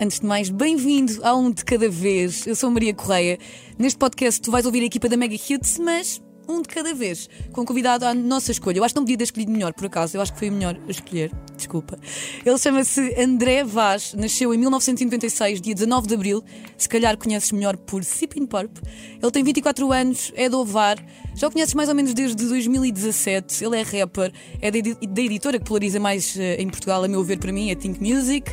Antes 0.00 0.18
de 0.18 0.26
mais, 0.26 0.50
bem-vindo 0.50 1.20
a 1.22 1.36
um 1.36 1.52
de 1.52 1.64
cada 1.64 1.88
vez. 1.88 2.48
Eu 2.48 2.56
sou 2.56 2.68
Maria 2.68 2.92
Correia. 2.92 3.38
Neste 3.78 3.96
podcast 3.96 4.40
tu 4.40 4.50
vais 4.50 4.66
ouvir 4.66 4.82
a 4.82 4.86
equipa 4.86 5.08
da 5.08 5.16
Mega 5.16 5.36
Hits, 5.36 5.78
mas 5.78 6.20
um 6.48 6.60
de 6.60 6.68
cada 6.68 6.92
vez, 6.92 7.28
com 7.52 7.64
convidado 7.64 8.04
à 8.04 8.12
nossa 8.12 8.50
escolha. 8.50 8.78
Eu 8.78 8.84
acho 8.84 8.92
que 8.92 8.98
não 8.98 9.04
podia 9.04 9.16
ter 9.18 9.24
escolhido 9.24 9.52
melhor, 9.52 9.72
por 9.72 9.86
acaso. 9.86 10.16
Eu 10.16 10.20
acho 10.20 10.32
que 10.32 10.38
foi 10.40 10.50
melhor 10.50 10.76
escolher. 10.88 11.30
Desculpa. 11.56 11.96
Ele 12.44 12.58
chama-se 12.58 13.14
André 13.16 13.62
Vaz, 13.62 14.14
nasceu 14.14 14.52
em 14.52 14.58
1996, 14.58 15.60
dia 15.60 15.74
19 15.74 16.08
de 16.08 16.14
abril. 16.14 16.42
Se 16.76 16.88
calhar 16.88 17.16
conheces 17.16 17.52
melhor 17.52 17.76
por 17.76 18.02
Sipping 18.02 18.46
Purp. 18.46 18.76
Ele 19.22 19.30
tem 19.30 19.44
24 19.44 19.92
anos, 19.92 20.32
é 20.34 20.48
do 20.48 20.58
Ovar. 20.58 20.98
Já 21.36 21.46
o 21.46 21.52
conheces 21.52 21.74
mais 21.74 21.88
ou 21.88 21.94
menos 21.94 22.12
desde 22.14 22.34
2017. 22.48 23.64
Ele 23.64 23.78
é 23.78 23.82
rapper, 23.82 24.32
é 24.60 24.72
da 24.72 25.22
editora 25.22 25.60
que 25.60 25.64
polariza 25.64 26.00
mais 26.00 26.36
eh, 26.36 26.56
em 26.60 26.68
Portugal, 26.68 27.04
a 27.04 27.08
meu 27.08 27.22
ver, 27.22 27.38
para 27.38 27.52
mim, 27.52 27.70
é 27.70 27.76
Think 27.76 28.02
Music. 28.02 28.52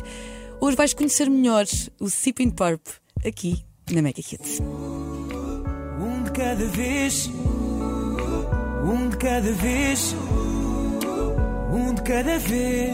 Hoje 0.64 0.76
vais 0.76 0.94
conhecer 0.94 1.28
melhor 1.28 1.64
o 1.98 2.08
Sipping 2.08 2.50
Purp 2.50 2.86
aqui 3.26 3.64
na 3.90 4.00
Mega 4.00 4.20
Hits. 4.20 4.60
Um 4.60 6.22
de 6.22 6.30
cada 6.30 6.64
vez, 6.66 7.28
um 8.86 9.08
de 9.08 9.16
cada 9.16 9.52
vez, 9.54 10.14
um 11.72 11.92
de 11.92 12.02
cada 12.02 12.38
vez. 12.38 12.92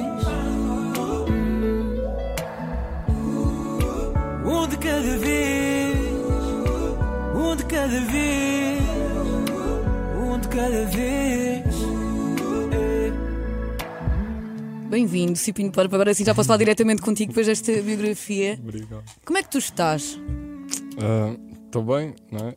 Um 4.47 4.67
de 4.67 4.77
cada 4.79 5.19
vez, 5.19 5.97
um 7.35 7.55
de 7.55 7.65
cada 7.67 8.01
vez, 8.01 8.83
um 10.17 10.39
de 10.39 10.49
cada 10.49 10.87
vez. 10.87 11.68
Bem-vindo, 14.89 15.37
Sipping 15.37 15.71
Purp. 15.71 15.93
Agora 15.93 16.15
sim 16.15 16.25
já 16.25 16.35
posso 16.35 16.47
falar 16.47 16.59
diretamente 16.59 17.03
contigo 17.03 17.31
depois 17.31 17.47
desta 17.47 17.73
biografia. 17.83 18.59
Obrigado. 18.63 19.05
Como 19.25 19.39
é 19.39 19.43
que 19.43 19.51
tu 19.51 19.59
estás? 19.59 20.19
Estou 21.67 21.83
bem, 21.83 22.15
não 22.31 22.49
é? 22.49 22.57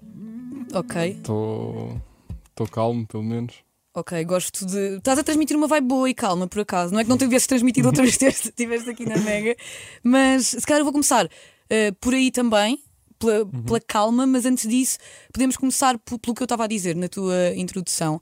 Ok, 0.73 1.11
Estou 1.17 2.67
calmo, 2.71 3.05
pelo 3.05 3.23
menos. 3.23 3.55
ok, 3.93 4.23
gosto 4.23 4.65
de. 4.65 4.97
Estás 4.97 5.19
a 5.19 5.23
transmitir 5.23 5.57
uma 5.57 5.67
vibe 5.67 5.87
boa 5.87 6.09
e 6.09 6.13
calma, 6.13 6.47
por 6.47 6.61
acaso. 6.61 6.93
Não 6.93 6.99
é 7.01 7.03
que 7.03 7.09
não 7.09 7.17
tivesses 7.17 7.47
transmitido 7.47 7.87
outra 7.89 8.03
vez 8.03 8.15
que 8.15 8.25
estiveste 8.25 8.89
aqui 8.89 9.05
na 9.05 9.17
Mega, 9.17 9.55
mas 10.03 10.47
se 10.47 10.61
calhar 10.61 10.79
eu 10.79 10.85
vou 10.85 10.93
começar 10.93 11.27
eh, 11.69 11.91
por 11.99 12.13
aí 12.13 12.31
também, 12.31 12.79
pela, 13.19 13.45
pela 13.45 13.81
calma, 13.81 14.25
mas 14.25 14.45
antes 14.45 14.69
disso, 14.69 14.97
podemos 15.33 15.57
começar 15.57 15.99
pelo 15.99 16.33
que 16.35 16.41
eu 16.41 16.45
estava 16.45 16.63
a 16.63 16.67
dizer 16.67 16.95
na 16.95 17.09
tua 17.09 17.53
introdução. 17.55 18.21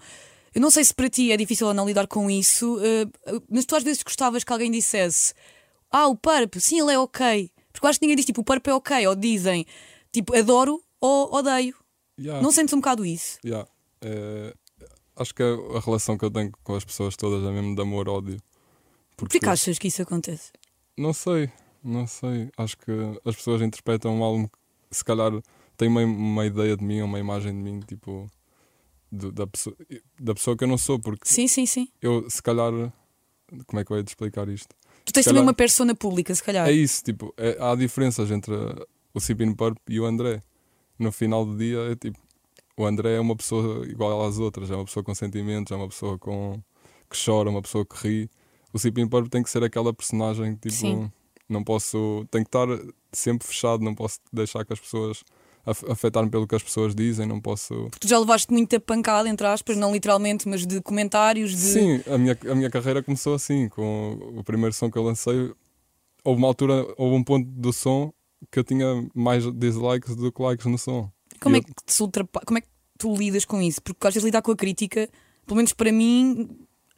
Eu 0.54 0.62
não 0.62 0.72
sei 0.72 0.84
se 0.84 0.94
para 0.94 1.10
ti 1.10 1.32
é 1.32 1.38
difícil 1.38 1.68
ou 1.68 1.74
não 1.74 1.88
lidar 1.88 2.08
com 2.08 2.30
isso, 2.30 2.80
eh, 2.82 3.06
mas 3.50 3.66
tu 3.66 3.76
às 3.76 3.84
vezes 3.84 4.04
gostavas 4.04 4.44
que 4.44 4.52
alguém 4.52 4.72
dissesse: 4.72 5.34
Ah, 5.92 6.08
o 6.08 6.16
Purp, 6.16 6.56
sim, 6.60 6.80
ele 6.80 6.94
é 6.94 7.00
ok. 7.00 7.52
Porque 7.72 7.86
eu 7.86 7.90
acho 7.90 8.00
que 8.00 8.06
ninguém 8.06 8.16
diz 8.16 8.26
tipo 8.26 8.42
o 8.42 8.44
Purp 8.44 8.68
é 8.68 8.74
ok, 8.74 9.08
ou 9.08 9.16
dizem 9.16 9.66
tipo 10.12 10.36
adoro 10.36 10.84
ou 11.00 11.34
odeio. 11.34 11.76
Yeah, 12.20 12.42
Não 12.42 12.52
sentes 12.52 12.74
um 12.74 12.78
bocado 12.78 13.06
isso? 13.06 13.40
yeah. 13.46 13.68
É, 14.02 14.54
acho 15.16 15.34
que 15.34 15.44
a, 15.44 15.80
relação 15.80 16.18
que 16.18 16.26
eu 16.26 16.32
tenho 16.32 16.52
com 16.64 16.76
as 16.76 16.84
pessoas 16.84 17.16
todas 17.16 17.44
é 17.48 17.52
mesmo 17.52 17.76
de 17.76 17.82
amor-ódio. 17.82 18.42
Por 19.16 19.28
que 19.28 19.46
achas 19.46 19.78
que 19.78 19.88
isso 19.88 20.02
acontece? 20.02 20.52
Não 20.98 21.14
sei, 21.14 21.52
não 21.84 22.08
sei. 22.08 22.50
Acho 22.58 22.78
que 22.78 22.92
as 23.26 23.36
pessoas 23.36 23.62
interpretam 23.62 24.24
algo 24.24 24.50
que 24.90 24.98
se 24.98 25.04
calhar 25.04 25.32
têm 25.78 25.90
uma, 25.90 26.02
uma 26.04 26.46
ideia 26.46 26.76
de 26.76 26.84
mim, 26.84 27.02
uma 27.02 27.20
imagem 27.20 27.52
de 27.52 27.58
mim, 27.60 27.80
tipo, 27.82 28.30
da, 29.12 29.48
pessoa, 29.48 29.76
da 30.20 30.34
pessoa 30.34 30.56
que 30.58 30.64
eu 30.64 30.68
não 30.68 30.78
sou, 30.78 31.00
porque 31.00 31.28
Sim, 31.28 31.48
sim, 31.48 31.66
sim. 31.66 31.88
eu, 32.02 32.30
se 32.30 32.42
calhar, 32.42 32.72
como 33.66 33.80
é 33.80 33.86
que 33.86 33.92
eu 33.92 33.98
ia 33.98 34.04
te 34.04 34.10
explicar 34.10 34.48
isto? 34.50 34.76
Tu 35.06 35.14
tens 35.14 35.24
Se 35.24 35.30
também 35.30 35.42
calhar- 35.42 35.44
uma 35.48 35.54
persona 35.54 35.96
pública, 35.96 36.34
se 36.36 36.44
calhar. 36.44 36.68
É 36.68 36.72
isso, 36.72 37.04
tipo, 37.04 37.34
é- 37.38 37.58
há 37.60 37.76
diferenças 37.76 38.30
entre 38.32 38.54
o 39.14 39.20
Cipin 39.20 39.54
Purp 39.54 39.78
e 39.90 40.00
o 40.00 40.06
André. 40.06 40.42
No 41.00 41.12
final 41.12 41.46
do 41.46 41.58
dia, 41.58 41.80
é 41.92 41.96
tipo, 41.96 42.20
o 42.78 42.86
André 42.86 43.16
é 43.16 43.20
uma 43.20 43.36
pessoa 43.36 43.86
igual 43.88 44.26
às 44.28 44.38
outras, 44.38 44.70
é 44.70 44.76
uma 44.76 44.86
pessoa 44.86 45.04
com 45.04 45.16
sentimentos, 45.16 45.72
é 45.72 45.76
uma 45.76 45.88
pessoa 45.88 46.18
com 46.20 46.62
que 47.10 47.18
chora, 47.26 47.50
uma 47.50 47.62
pessoa 47.62 47.86
que 47.86 47.96
ri. 48.08 48.30
O 48.72 48.78
Cipin 48.78 49.08
Purp 49.08 49.28
tem 49.30 49.42
que 49.42 49.50
ser 49.50 49.64
aquela 49.64 49.92
personagem 49.94 50.56
que, 50.56 50.70
tipo, 50.70 50.76
Sim. 50.76 51.12
não 51.48 51.64
posso, 51.64 52.26
tem 52.30 52.44
que 52.44 52.50
estar 52.50 52.68
sempre 53.12 53.48
fechado, 53.48 53.84
não 53.84 53.96
posso 53.96 54.20
deixar 54.32 54.64
que 54.64 54.74
as 54.74 54.80
pessoas 54.80 55.24
afetar-me 55.66 56.30
pelo 56.30 56.48
que 56.48 56.56
as 56.56 56.64
pessoas 56.64 56.96
dizem, 56.96 57.26
não 57.28 57.40
posso. 57.40 57.90
Tu 58.00 58.08
já 58.08 58.18
levaste 58.18 58.52
muita 58.52 58.80
pancada, 58.80 59.28
entre 59.30 59.46
aspas, 59.48 59.78
não 59.78 59.92
literalmente, 59.94 60.48
mas 60.48 60.66
de 60.66 60.82
comentários, 60.82 61.52
de. 61.52 61.58
Sim, 61.58 62.02
a 62.08 62.18
minha, 62.18 62.38
a 62.50 62.56
minha 62.56 62.70
carreira 62.70 63.04
começou 63.04 63.34
assim, 63.36 63.68
com 63.70 64.18
o 64.38 64.44
primeiro 64.44 64.74
som 64.74 64.90
que 64.90 64.98
eu 64.98 65.04
lancei. 65.04 65.52
Houve 66.24 66.40
uma 66.42 66.48
altura, 66.48 66.86
houve 66.98 67.16
um 67.16 67.24
ponto 67.24 67.48
do 67.50 67.72
som 67.72 68.12
que 68.52 68.60
eu 68.60 68.64
tinha 68.64 68.86
mais 69.14 69.44
dislikes 69.54 70.16
do 70.16 70.32
que 70.32 70.42
likes 70.42 70.66
no 70.66 70.78
som. 70.78 71.10
Como 71.42 71.56
é 71.56 71.60
eu- 71.60 71.64
que 71.64 71.74
te 71.86 72.02
ultrapa... 72.02 72.42
Como 72.46 72.58
é 72.58 72.62
que 72.62 72.68
tu 72.98 73.14
lidas 73.16 73.46
com 73.46 73.62
isso? 73.62 73.82
Porque 73.82 74.06
às 74.08 74.14
vezes 74.14 74.26
lidar 74.26 74.42
com 74.42 74.52
a 74.52 74.56
crítica, 74.56 75.10
pelo 75.46 75.58
menos 75.58 75.74
para 75.74 75.92
mim, 75.92 76.50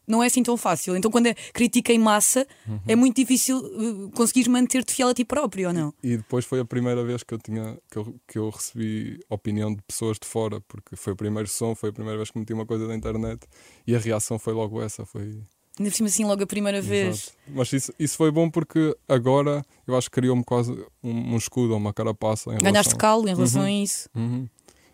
não 0.08 0.22
é 0.24 0.28
assim 0.28 0.44
tão 0.44 0.58
fácil. 0.58 0.96
Então 0.96 1.10
quando 1.12 1.28
é 1.28 1.34
crítica 1.54 1.94
em 1.94 2.00
massa, 2.00 2.46
Uhum. 2.68 2.80
é 2.88 2.96
muito 2.96 3.16
difícil 3.16 3.58
uh, 3.58 4.12
conseguires 4.12 4.48
manter-te 4.48 4.94
fiel 4.94 5.10
a 5.10 5.14
ti 5.14 5.24
próprio, 5.24 5.68
ou 5.70 5.74
não? 5.74 5.94
E 6.04 6.18
depois 6.18 6.44
foi 6.46 6.60
a 6.60 6.66
primeira 6.66 7.04
vez 7.04 7.24
que 7.24 7.34
eu 7.34 7.38
tinha 7.40 7.78
que 7.90 7.98
eu, 7.98 8.16
que 8.28 8.38
eu 8.40 8.50
recebi 8.50 9.20
opinião 9.30 9.74
de 9.74 9.82
pessoas 9.84 10.18
de 10.20 10.28
fora, 10.28 10.60
porque 10.62 10.96
foi 10.96 11.14
o 11.14 11.16
primeiro 11.16 11.48
som, 11.48 11.74
foi 11.76 11.90
a 11.90 11.94
primeira 11.94 12.18
vez 12.18 12.30
que 12.32 12.38
meti 12.40 12.54
uma 12.54 12.66
coisa 12.66 12.88
da 12.88 12.96
internet 12.96 13.42
e 13.88 13.96
a 13.96 14.00
reação 14.00 14.38
foi 14.40 14.54
logo 14.54 14.82
essa, 14.82 15.06
foi 15.06 15.42
Ainda 15.80 15.90
por 15.90 15.96
cima 15.96 16.10
assim 16.10 16.26
logo 16.26 16.44
a 16.44 16.48
primeira 16.48 16.82
vez. 16.82 17.08
Exato. 17.18 17.38
Mas 17.48 17.72
isso, 17.74 17.94
isso 17.98 18.18
foi 18.18 18.30
bom 18.30 18.50
porque 18.50 18.96
agora 19.08 19.66
eu 19.88 19.96
acho 19.98 20.10
que 20.10 20.16
criou-me 20.16 20.44
quase 20.44 20.72
um, 21.02 21.34
um 21.34 21.38
escudo 21.38 21.72
ou 21.72 21.78
uma 21.80 21.94
carapaça 21.94 22.50
em 22.54 22.58
Ganhaste 22.58 22.90
relação... 22.94 22.98
calo 22.98 23.28
em 23.30 23.34
relação 23.34 23.62
Uhum. 23.62 23.68
a 23.68 23.72
isso. 23.72 24.10
Uhum. 24.14 24.48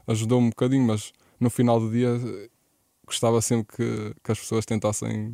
Ajudou-me 0.06 0.47
um 0.47 0.50
bocadinho, 0.51 0.85
mas 0.85 1.12
no 1.39 1.50
final 1.50 1.79
do 1.79 1.91
dia 1.91 2.09
eh, 2.24 2.50
gostava 3.07 3.41
sempre 3.41 3.75
que, 3.75 4.13
que 4.23 4.31
as 4.31 4.40
pessoas 4.40 4.66
tentassem 4.66 5.34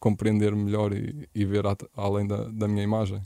compreender 0.00 0.54
melhor 0.56 0.92
e, 0.92 1.28
e 1.34 1.44
ver 1.44 1.66
at- 1.66 1.84
além 1.94 2.26
da, 2.26 2.44
da 2.48 2.66
minha 2.66 2.82
imagem. 2.82 3.22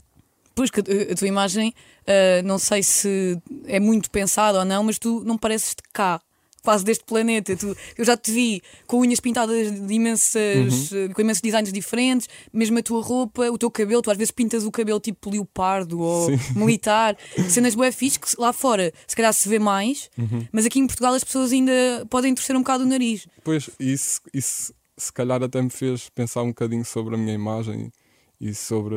Pois 0.53 0.69
que 0.69 0.79
a, 0.81 1.11
a 1.11 1.15
tua 1.15 1.27
imagem, 1.27 1.73
uh, 2.01 2.45
não 2.45 2.59
sei 2.59 2.83
se 2.83 3.41
é 3.65 3.79
muito 3.79 4.11
pensada 4.11 4.59
ou 4.59 4.65
não, 4.65 4.83
mas 4.83 4.99
tu 4.99 5.23
não 5.25 5.37
pareces 5.37 5.69
de 5.69 5.83
cá, 5.93 6.21
quase 6.65 6.83
deste 6.83 7.05
planeta. 7.05 7.55
Tu, 7.55 7.75
eu 7.97 8.03
já 8.03 8.17
te 8.17 8.31
vi 8.31 8.61
com 8.85 8.99
unhas 8.99 9.19
pintadas 9.19 9.71
de 9.71 9.93
imensas, 9.93 10.91
uh, 10.91 11.13
com 11.13 11.21
imensos 11.21 11.41
designs 11.41 11.71
diferentes, 11.71 12.27
mesmo 12.51 12.77
a 12.79 12.81
tua 12.81 13.01
roupa, 13.01 13.49
o 13.49 13.57
teu 13.57 13.71
cabelo, 13.71 14.01
tu 14.01 14.11
às 14.11 14.17
vezes 14.17 14.31
pintas 14.31 14.65
o 14.65 14.71
cabelo 14.71 14.99
tipo 14.99 15.29
leopardo 15.29 15.99
ou 16.01 16.25
Sim. 16.29 16.39
militar, 16.59 17.15
cenas 17.47 17.75
bué 17.75 17.91
fixe 17.91 18.19
que 18.19 18.27
lá 18.37 18.51
fora 18.51 18.91
se 19.07 19.15
calhar 19.15 19.33
se 19.33 19.47
vê 19.47 19.59
mais, 19.59 20.09
mas 20.51 20.65
aqui 20.65 20.79
em 20.79 20.87
Portugal 20.87 21.13
as 21.13 21.23
pessoas 21.23 21.53
ainda 21.53 22.05
podem 22.09 22.33
torcer 22.33 22.55
um 22.55 22.59
bocado 22.59 22.83
o 22.83 22.87
nariz. 22.87 23.27
Pois, 23.43 23.69
isso, 23.79 24.21
isso 24.33 24.73
se 24.97 25.13
calhar 25.13 25.41
até 25.43 25.61
me 25.61 25.69
fez 25.69 26.09
pensar 26.09 26.41
um 26.41 26.47
bocadinho 26.47 26.83
sobre 26.83 27.15
a 27.15 27.17
minha 27.17 27.33
imagem 27.33 27.91
e 28.39 28.53
sobre 28.53 28.95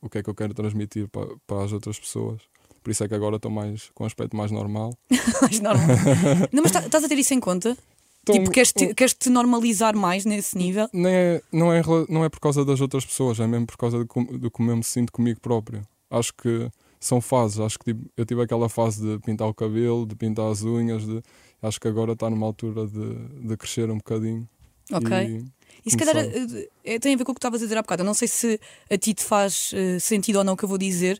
o 0.00 0.08
que 0.08 0.18
é 0.18 0.22
que 0.22 0.30
eu 0.30 0.34
quero 0.34 0.54
transmitir 0.54 1.08
para, 1.08 1.28
para 1.46 1.64
as 1.64 1.72
outras 1.72 1.98
pessoas. 1.98 2.40
Por 2.82 2.90
isso 2.90 3.04
é 3.04 3.08
que 3.08 3.14
agora 3.14 3.36
estou 3.36 3.50
mais 3.50 3.90
com 3.94 4.04
um 4.04 4.06
aspecto 4.06 4.36
mais 4.36 4.50
normal. 4.50 4.94
mais 5.42 5.60
normal. 5.60 5.86
não, 6.52 6.62
mas 6.62 6.72
tá- 6.72 6.80
estás 6.80 7.04
a 7.04 7.08
ter 7.08 7.18
isso 7.18 7.34
em 7.34 7.40
conta? 7.40 7.76
Tipo, 8.24 8.50
queres-te 8.50 8.94
queres 8.94 9.14
-te 9.14 9.30
normalizar 9.30 9.96
mais 9.96 10.24
nesse 10.24 10.56
nível? 10.56 10.88
nem 10.92 11.12
é, 11.12 11.42
não, 11.50 11.72
é, 11.72 11.82
não 12.08 12.24
é 12.24 12.28
por 12.28 12.38
causa 12.38 12.64
das 12.64 12.80
outras 12.80 13.04
pessoas, 13.04 13.40
é 13.40 13.46
mesmo 13.46 13.66
por 13.66 13.76
causa 13.78 14.04
como, 14.06 14.38
do 14.38 14.50
como 14.50 14.70
eu 14.70 14.76
me 14.76 14.84
sinto 14.84 15.10
comigo 15.10 15.40
próprio. 15.40 15.82
Acho 16.10 16.32
que 16.34 16.68
são 17.00 17.20
fases. 17.20 17.58
Acho 17.58 17.78
que 17.78 17.86
tipo, 17.86 18.10
eu 18.16 18.26
tive 18.26 18.42
aquela 18.42 18.68
fase 18.68 19.00
de 19.02 19.18
pintar 19.20 19.48
o 19.48 19.54
cabelo, 19.54 20.06
de 20.06 20.14
pintar 20.14 20.50
as 20.50 20.62
unhas. 20.62 21.06
De, 21.06 21.22
acho 21.62 21.80
que 21.80 21.88
agora 21.88 22.12
está 22.12 22.28
numa 22.28 22.46
altura 22.46 22.86
de, 22.86 23.46
de 23.48 23.56
crescer 23.56 23.90
um 23.90 23.96
bocadinho. 23.96 24.46
Ok. 24.92 25.10
E, 25.10 25.44
E 25.86 25.90
se 25.90 25.96
calhar 25.96 26.16
eh, 26.16 26.68
eh, 26.84 26.98
tem 26.98 27.14
a 27.14 27.16
ver 27.16 27.24
com 27.24 27.32
o 27.32 27.34
que 27.34 27.38
estavas 27.38 27.62
a 27.62 27.64
dizer 27.64 27.78
há 27.78 27.82
bocado. 27.82 28.02
Eu 28.02 28.06
não 28.06 28.14
sei 28.14 28.28
se 28.28 28.60
a 28.90 28.98
ti 28.98 29.14
te 29.14 29.24
faz 29.24 29.70
eh, 29.72 29.98
sentido 29.98 30.36
ou 30.36 30.44
não 30.44 30.52
o 30.52 30.56
que 30.56 30.64
eu 30.64 30.68
vou 30.68 30.76
dizer. 30.78 31.18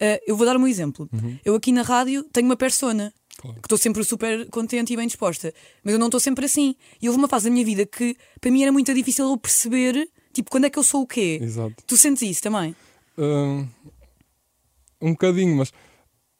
Eh, 0.00 0.20
eu 0.26 0.36
vou 0.36 0.46
dar 0.46 0.56
um 0.56 0.66
exemplo. 0.66 1.08
Uhum. 1.12 1.38
Eu 1.44 1.54
aqui 1.54 1.72
na 1.72 1.82
rádio 1.82 2.22
tenho 2.32 2.46
uma 2.46 2.56
persona 2.56 3.12
Claro. 3.38 3.56
que 3.60 3.66
estou 3.66 3.76
sempre 3.78 4.02
super 4.04 4.48
contente 4.50 4.92
e 4.92 4.96
bem 4.96 5.06
disposta, 5.06 5.52
mas 5.84 5.92
eu 5.92 5.98
não 5.98 6.06
estou 6.06 6.20
sempre 6.20 6.46
assim. 6.46 6.74
E 7.02 7.08
houve 7.08 7.18
uma 7.18 7.28
fase 7.28 7.44
da 7.46 7.50
minha 7.50 7.64
vida 7.64 7.84
que 7.86 8.16
para 8.40 8.50
mim 8.50 8.62
era 8.62 8.72
muito 8.72 8.92
difícil 8.94 9.26
eu 9.28 9.36
perceber, 9.36 10.08
tipo, 10.32 10.50
quando 10.50 10.64
é 10.64 10.70
que 10.70 10.78
eu 10.78 10.82
sou 10.82 11.02
o 11.02 11.06
quê? 11.06 11.38
Exato. 11.42 11.74
Tu 11.86 11.96
sentes 11.96 12.22
isso 12.22 12.42
também? 12.42 12.74
Hum, 13.18 13.66
um 15.00 15.10
bocadinho, 15.12 15.56
mas 15.56 15.72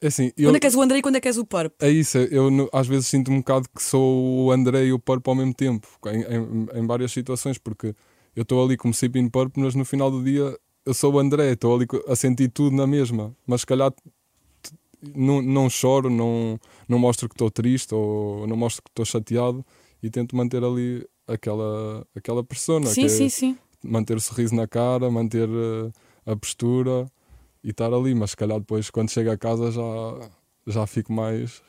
é 0.00 0.06
assim, 0.08 0.32
eu, 0.36 0.48
Quando 0.48 0.56
é 0.56 0.60
que 0.60 0.66
és 0.66 0.74
o 0.74 0.80
André 0.82 0.98
e 0.98 1.02
quando 1.02 1.16
é 1.16 1.20
que 1.20 1.28
és 1.28 1.38
o 1.38 1.44
Purp? 1.44 1.72
é 1.80 1.90
isso, 1.90 2.18
eu 2.18 2.68
às 2.72 2.86
vezes 2.86 3.06
sinto 3.06 3.30
um 3.30 3.38
bocado 3.38 3.68
que 3.74 3.82
sou 3.82 4.44
o 4.46 4.50
André 4.52 4.86
e 4.86 4.92
o 4.92 4.98
Purp 4.98 5.26
ao 5.28 5.34
mesmo 5.34 5.54
tempo, 5.54 5.86
em, 6.06 6.22
em- 6.22 6.80
em 6.82 6.86
várias 6.86 7.12
situações, 7.12 7.58
porque 7.58 7.94
eu 8.34 8.42
estou 8.42 8.62
ali 8.64 8.76
como 8.76 8.92
Sipping 8.94 9.28
Purp, 9.28 9.56
mas 9.56 9.74
no 9.74 9.84
final 9.84 10.10
do 10.10 10.22
dia 10.22 10.58
eu 10.86 10.94
sou 10.94 11.12
o 11.12 11.18
André, 11.18 11.52
estou 11.52 11.74
ali 11.74 11.86
a 12.06 12.14
sentir 12.14 12.48
tudo 12.48 12.74
na 12.76 12.86
mesma, 12.86 13.34
mas 13.44 13.62
se 13.62 13.66
calhar 13.66 13.92
não, 15.14 15.42
não 15.42 15.68
choro, 15.68 16.08
não, 16.08 16.58
não 16.88 16.98
mostro 16.98 17.28
que 17.28 17.34
estou 17.34 17.50
triste 17.50 17.92
ou 17.92 18.46
não 18.46 18.56
mostro 18.56 18.82
que 18.84 18.90
estou 18.90 19.04
chateado 19.04 19.66
e 20.00 20.08
tento 20.08 20.36
manter 20.36 20.62
ali 20.62 21.04
aquela, 21.26 22.06
aquela 22.14 22.44
persona, 22.44 22.86
Sim, 22.86 23.04
é 23.04 23.08
sim, 23.08 23.28
sim. 23.28 23.58
manter 23.82 24.16
o 24.16 24.20
sorriso 24.20 24.54
na 24.54 24.68
cara, 24.68 25.10
manter 25.10 25.48
eh, 25.48 25.90
a 26.24 26.36
postura 26.36 27.10
e 27.64 27.70
estar 27.70 27.92
ali, 27.92 28.14
mas 28.14 28.30
se 28.30 28.36
calhar 28.36 28.60
depois 28.60 28.88
quando 28.88 29.10
chego 29.10 29.30
a 29.30 29.36
casa 29.36 29.72
já, 29.72 30.30
já 30.68 30.86
fico 30.86 31.12
mais 31.12 31.62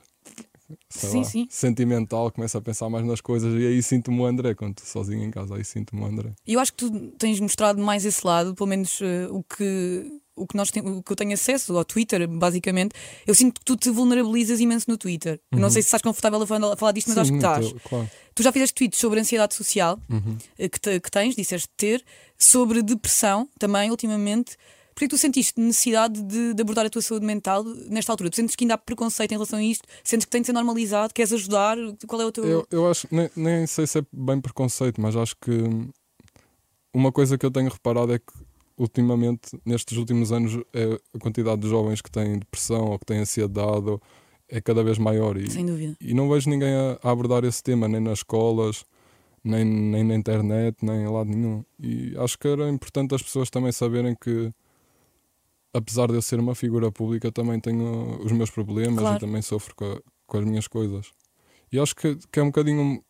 Sim, 0.89 1.17
lá, 1.19 1.23
sim. 1.23 1.47
sentimental, 1.49 2.31
começo 2.31 2.57
a 2.57 2.61
pensar 2.61 2.89
mais 2.89 3.05
nas 3.05 3.21
coisas 3.21 3.53
e 3.53 3.65
aí 3.65 3.81
sinto-me 3.83 4.19
o 4.19 4.25
André 4.25 4.53
quando 4.55 4.77
estou 4.79 4.85
sozinho 5.03 5.23
em 5.23 5.31
casa, 5.31 5.55
aí 5.55 5.63
sinto-me 5.63 6.01
o 6.01 6.05
André. 6.05 6.31
E 6.45 6.53
eu 6.53 6.59
acho 6.59 6.73
que 6.73 6.77
tu 6.85 7.11
tens 7.17 7.39
mostrado 7.39 7.81
mais 7.81 8.03
esse 8.05 8.25
lado, 8.25 8.53
pelo 8.55 8.67
menos 8.67 8.99
eh, 9.01 9.27
o 9.29 9.43
que. 9.43 10.11
O 10.39 10.45
que, 10.45 10.55
nós 10.55 10.69
tem, 10.69 10.83
o 10.87 11.01
que 11.01 11.11
eu 11.11 11.15
tenho 11.15 11.33
acesso 11.33 11.75
ao 11.75 11.83
Twitter, 11.83 12.27
basicamente, 12.27 12.93
eu 13.25 13.33
sinto 13.33 13.59
que 13.59 13.65
tu 13.65 13.75
te 13.75 13.89
vulnerabilizas 13.89 14.59
imenso 14.59 14.85
no 14.87 14.95
Twitter. 14.95 15.41
Eu 15.51 15.57
Não 15.57 15.67
sei 15.71 15.81
se 15.81 15.87
estás 15.87 15.99
confortável 16.03 16.39
a 16.39 16.45
falar, 16.45 16.91
disto, 16.91 17.07
mas 17.09 17.17
Uhum. 17.17 17.39
Sim, 17.39 17.43
acho 17.43 17.59
que 17.63 17.67
estás. 17.67 17.81
claro. 17.89 18.09
Tu 18.35 18.43
já 18.43 18.51
fizeste 18.51 18.75
tweets 18.75 18.99
sobre 18.99 19.19
ansiedade 19.19 19.55
social 19.55 19.97
Uhum. 20.07 20.37
eh, 20.59 20.69
que, 20.69 20.79
te- 20.79 20.99
que 20.99 21.09
tens, 21.09 21.35
disseste 21.35 21.67
ter, 21.75 22.05
sobre 22.37 22.83
depressão 22.83 23.49
também, 23.57 23.89
ultimamente. 23.89 24.57
Porquê 24.97 25.05
que 25.05 25.09
tu 25.15 25.17
sentiste 25.19 25.61
necessidade 25.61 26.23
de, 26.23 26.55
de 26.55 26.61
abordar 26.63 26.83
a 26.83 26.89
tua 26.89 27.03
saúde 27.03 27.23
mental 27.23 27.63
nesta 27.87 28.11
altura? 28.11 28.31
Tu 28.31 28.37
sentes 28.37 28.55
que 28.55 28.63
ainda 28.63 28.73
há 28.73 28.77
preconceito 28.79 29.31
em 29.31 29.35
relação 29.35 29.59
a 29.59 29.63
isto? 29.63 29.87
Sentes 30.03 30.25
que 30.25 30.31
tem 30.31 30.41
de 30.41 30.47
ser 30.47 30.53
normalizado? 30.53 31.13
Queres 31.13 31.31
ajudar? 31.33 31.77
Qual 32.07 32.19
é 32.19 32.25
o 32.25 32.31
teu. 32.31 32.43
Eu, 32.43 32.67
eu 32.71 32.89
acho, 32.89 33.07
nem, 33.11 33.29
nem 33.35 33.67
sei 33.67 33.85
se 33.85 33.99
é 33.99 34.01
bem 34.11 34.41
preconceito, 34.41 34.99
mas 34.99 35.15
acho 35.15 35.35
que 35.39 35.51
uma 36.91 37.11
coisa 37.11 37.37
que 37.37 37.45
eu 37.45 37.51
tenho 37.51 37.69
reparado 37.69 38.11
é 38.11 38.17
que 38.17 38.33
ultimamente, 38.75 39.51
nestes 39.63 39.95
últimos 39.99 40.31
anos, 40.31 40.59
é 40.73 40.99
a 41.13 41.19
quantidade 41.19 41.61
de 41.61 41.69
jovens 41.69 42.01
que 42.01 42.09
têm 42.09 42.39
depressão 42.39 42.85
ou 42.85 42.97
que 42.97 43.05
têm 43.05 43.19
ansiedade 43.19 43.87
ou- 43.87 44.01
é 44.49 44.59
cada 44.59 44.83
vez 44.83 44.97
maior. 44.97 45.37
E, 45.37 45.47
Sem 45.51 45.63
dúvida. 45.63 45.95
e 46.01 46.11
não 46.15 46.27
vejo 46.27 46.49
ninguém 46.49 46.73
a, 46.73 46.97
a 47.03 47.11
abordar 47.11 47.43
esse 47.45 47.61
tema, 47.61 47.87
nem 47.87 48.01
nas 48.01 48.17
escolas, 48.19 48.83
nem, 49.43 49.63
nem 49.63 50.03
na 50.03 50.15
internet, 50.15 50.75
nem 50.81 51.03
em 51.03 51.07
lado 51.07 51.29
nenhum. 51.29 51.63
E 51.79 52.15
acho 52.17 52.39
que 52.39 52.47
era 52.47 52.67
importante 52.67 53.13
as 53.13 53.21
pessoas 53.21 53.51
também 53.51 53.71
saberem 53.71 54.15
que, 54.19 54.51
apesar 55.73 56.07
de 56.07 56.15
eu 56.15 56.21
ser 56.21 56.39
uma 56.39 56.55
figura 56.55 56.91
pública, 56.91 57.31
também 57.31 57.59
tenho 57.59 58.23
os 58.23 58.31
meus 58.31 58.49
problemas 58.49 58.99
Claro. 59.01 59.17
e 59.17 59.19
também 59.19 59.41
sofro 59.41 59.75
com, 59.75 59.85
a- 59.85 60.01
com 60.25 60.37
as 60.37 60.45
minhas 60.45 60.67
coisas. 60.67 61.11
E 61.71 61.79
acho 61.79 61.95
que, 61.95 62.15
que 62.31 62.39
é 62.39 62.43
um 62.43 62.47
bocadinho. 62.47 63.03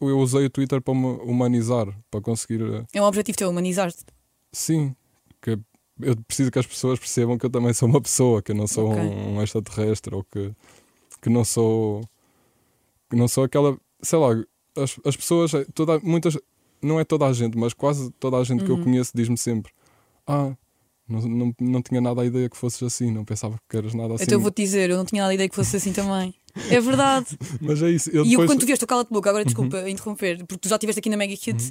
Eu 0.00 0.18
usei 0.18 0.46
o 0.46 0.50
Twitter 0.50 0.80
para 0.80 0.94
me 0.94 1.06
humanizar, 1.22 1.86
para 2.10 2.20
conseguir. 2.22 2.62
eh, 2.62 2.84
É 2.94 3.02
um 3.02 3.04
objetivo 3.04 3.36
teu, 3.36 3.50
humanizar-te. 3.50 4.02
Sim, 4.52 4.94
que 5.42 5.58
eu 6.00 6.16
preciso 6.26 6.50
que 6.50 6.58
as 6.58 6.66
pessoas 6.66 6.98
percebam 6.98 7.36
que 7.36 7.44
eu 7.44 7.50
também 7.50 7.74
sou 7.74 7.86
uma 7.88 8.00
pessoa, 8.00 8.42
que 8.42 8.52
eu 8.52 8.56
não 8.56 8.66
sou 8.66 8.90
Ok. 8.90 9.02
um, 9.02 9.36
um 9.36 9.42
extraterrestre 9.42 10.14
ou 10.14 10.24
que, 10.24 10.52
que 11.20 11.28
não 11.28 11.44
sou 11.44 12.00
que 13.10 13.16
não 13.16 13.28
sou 13.28 13.44
aquela, 13.44 13.76
sei 14.02 14.18
lá, 14.18 14.28
as, 14.76 14.98
as 15.04 15.16
pessoas, 15.16 15.50
toda, 15.74 15.98
muitas, 16.00 16.38
não 16.80 16.98
é 17.00 17.04
toda 17.04 17.26
a 17.26 17.32
gente, 17.32 17.58
mas 17.58 17.74
quase 17.74 18.10
toda 18.12 18.36
a 18.38 18.44
gente 18.44 18.64
que 18.64 18.70
eu 18.70 18.76
Uhum. 18.76 18.84
conheço 18.84 19.12
diz-me 19.14 19.36
sempre: 19.36 19.72
Ah, 20.26 20.56
não, 21.10 21.20
não, 21.20 21.54
não 21.60 21.82
tinha 21.82 22.00
nada 22.00 22.22
a 22.22 22.24
ideia 22.24 22.48
que 22.48 22.56
fosses 22.56 22.82
assim, 22.82 23.10
não 23.10 23.24
pensava 23.24 23.56
que 23.68 23.76
eras 23.76 23.92
nada 23.94 24.14
assim. 24.14 24.24
Então 24.24 24.36
eu 24.36 24.40
vou-te 24.42 24.62
dizer, 24.62 24.88
eu 24.90 24.96
não 24.96 25.04
tinha 25.04 25.22
nada 25.22 25.32
a 25.32 25.34
ideia 25.34 25.48
que 25.48 25.54
fosse 25.56 25.76
assim 25.76 25.92
também. 25.92 26.34
É 26.70 26.80
verdade. 26.80 27.26
Mas 27.60 27.82
é 27.82 27.90
isso. 27.90 28.10
Eu 28.10 28.24
E 28.24 28.28
eu, 28.28 28.30
depois, 28.30 28.50
quando 28.50 28.60
tu 28.60 28.66
vieste, 28.66 28.86
cala-te 28.86 29.10
boca, 29.10 29.28
agora 29.28 29.44
desculpa 29.44 29.88
interromper, 29.88 30.38
porque 30.46 30.58
tu 30.58 30.68
já 30.68 30.76
estiveste 30.76 30.98
aqui 30.98 31.08
na 31.08 31.16
Mega 31.16 31.32
Hits, 31.32 31.70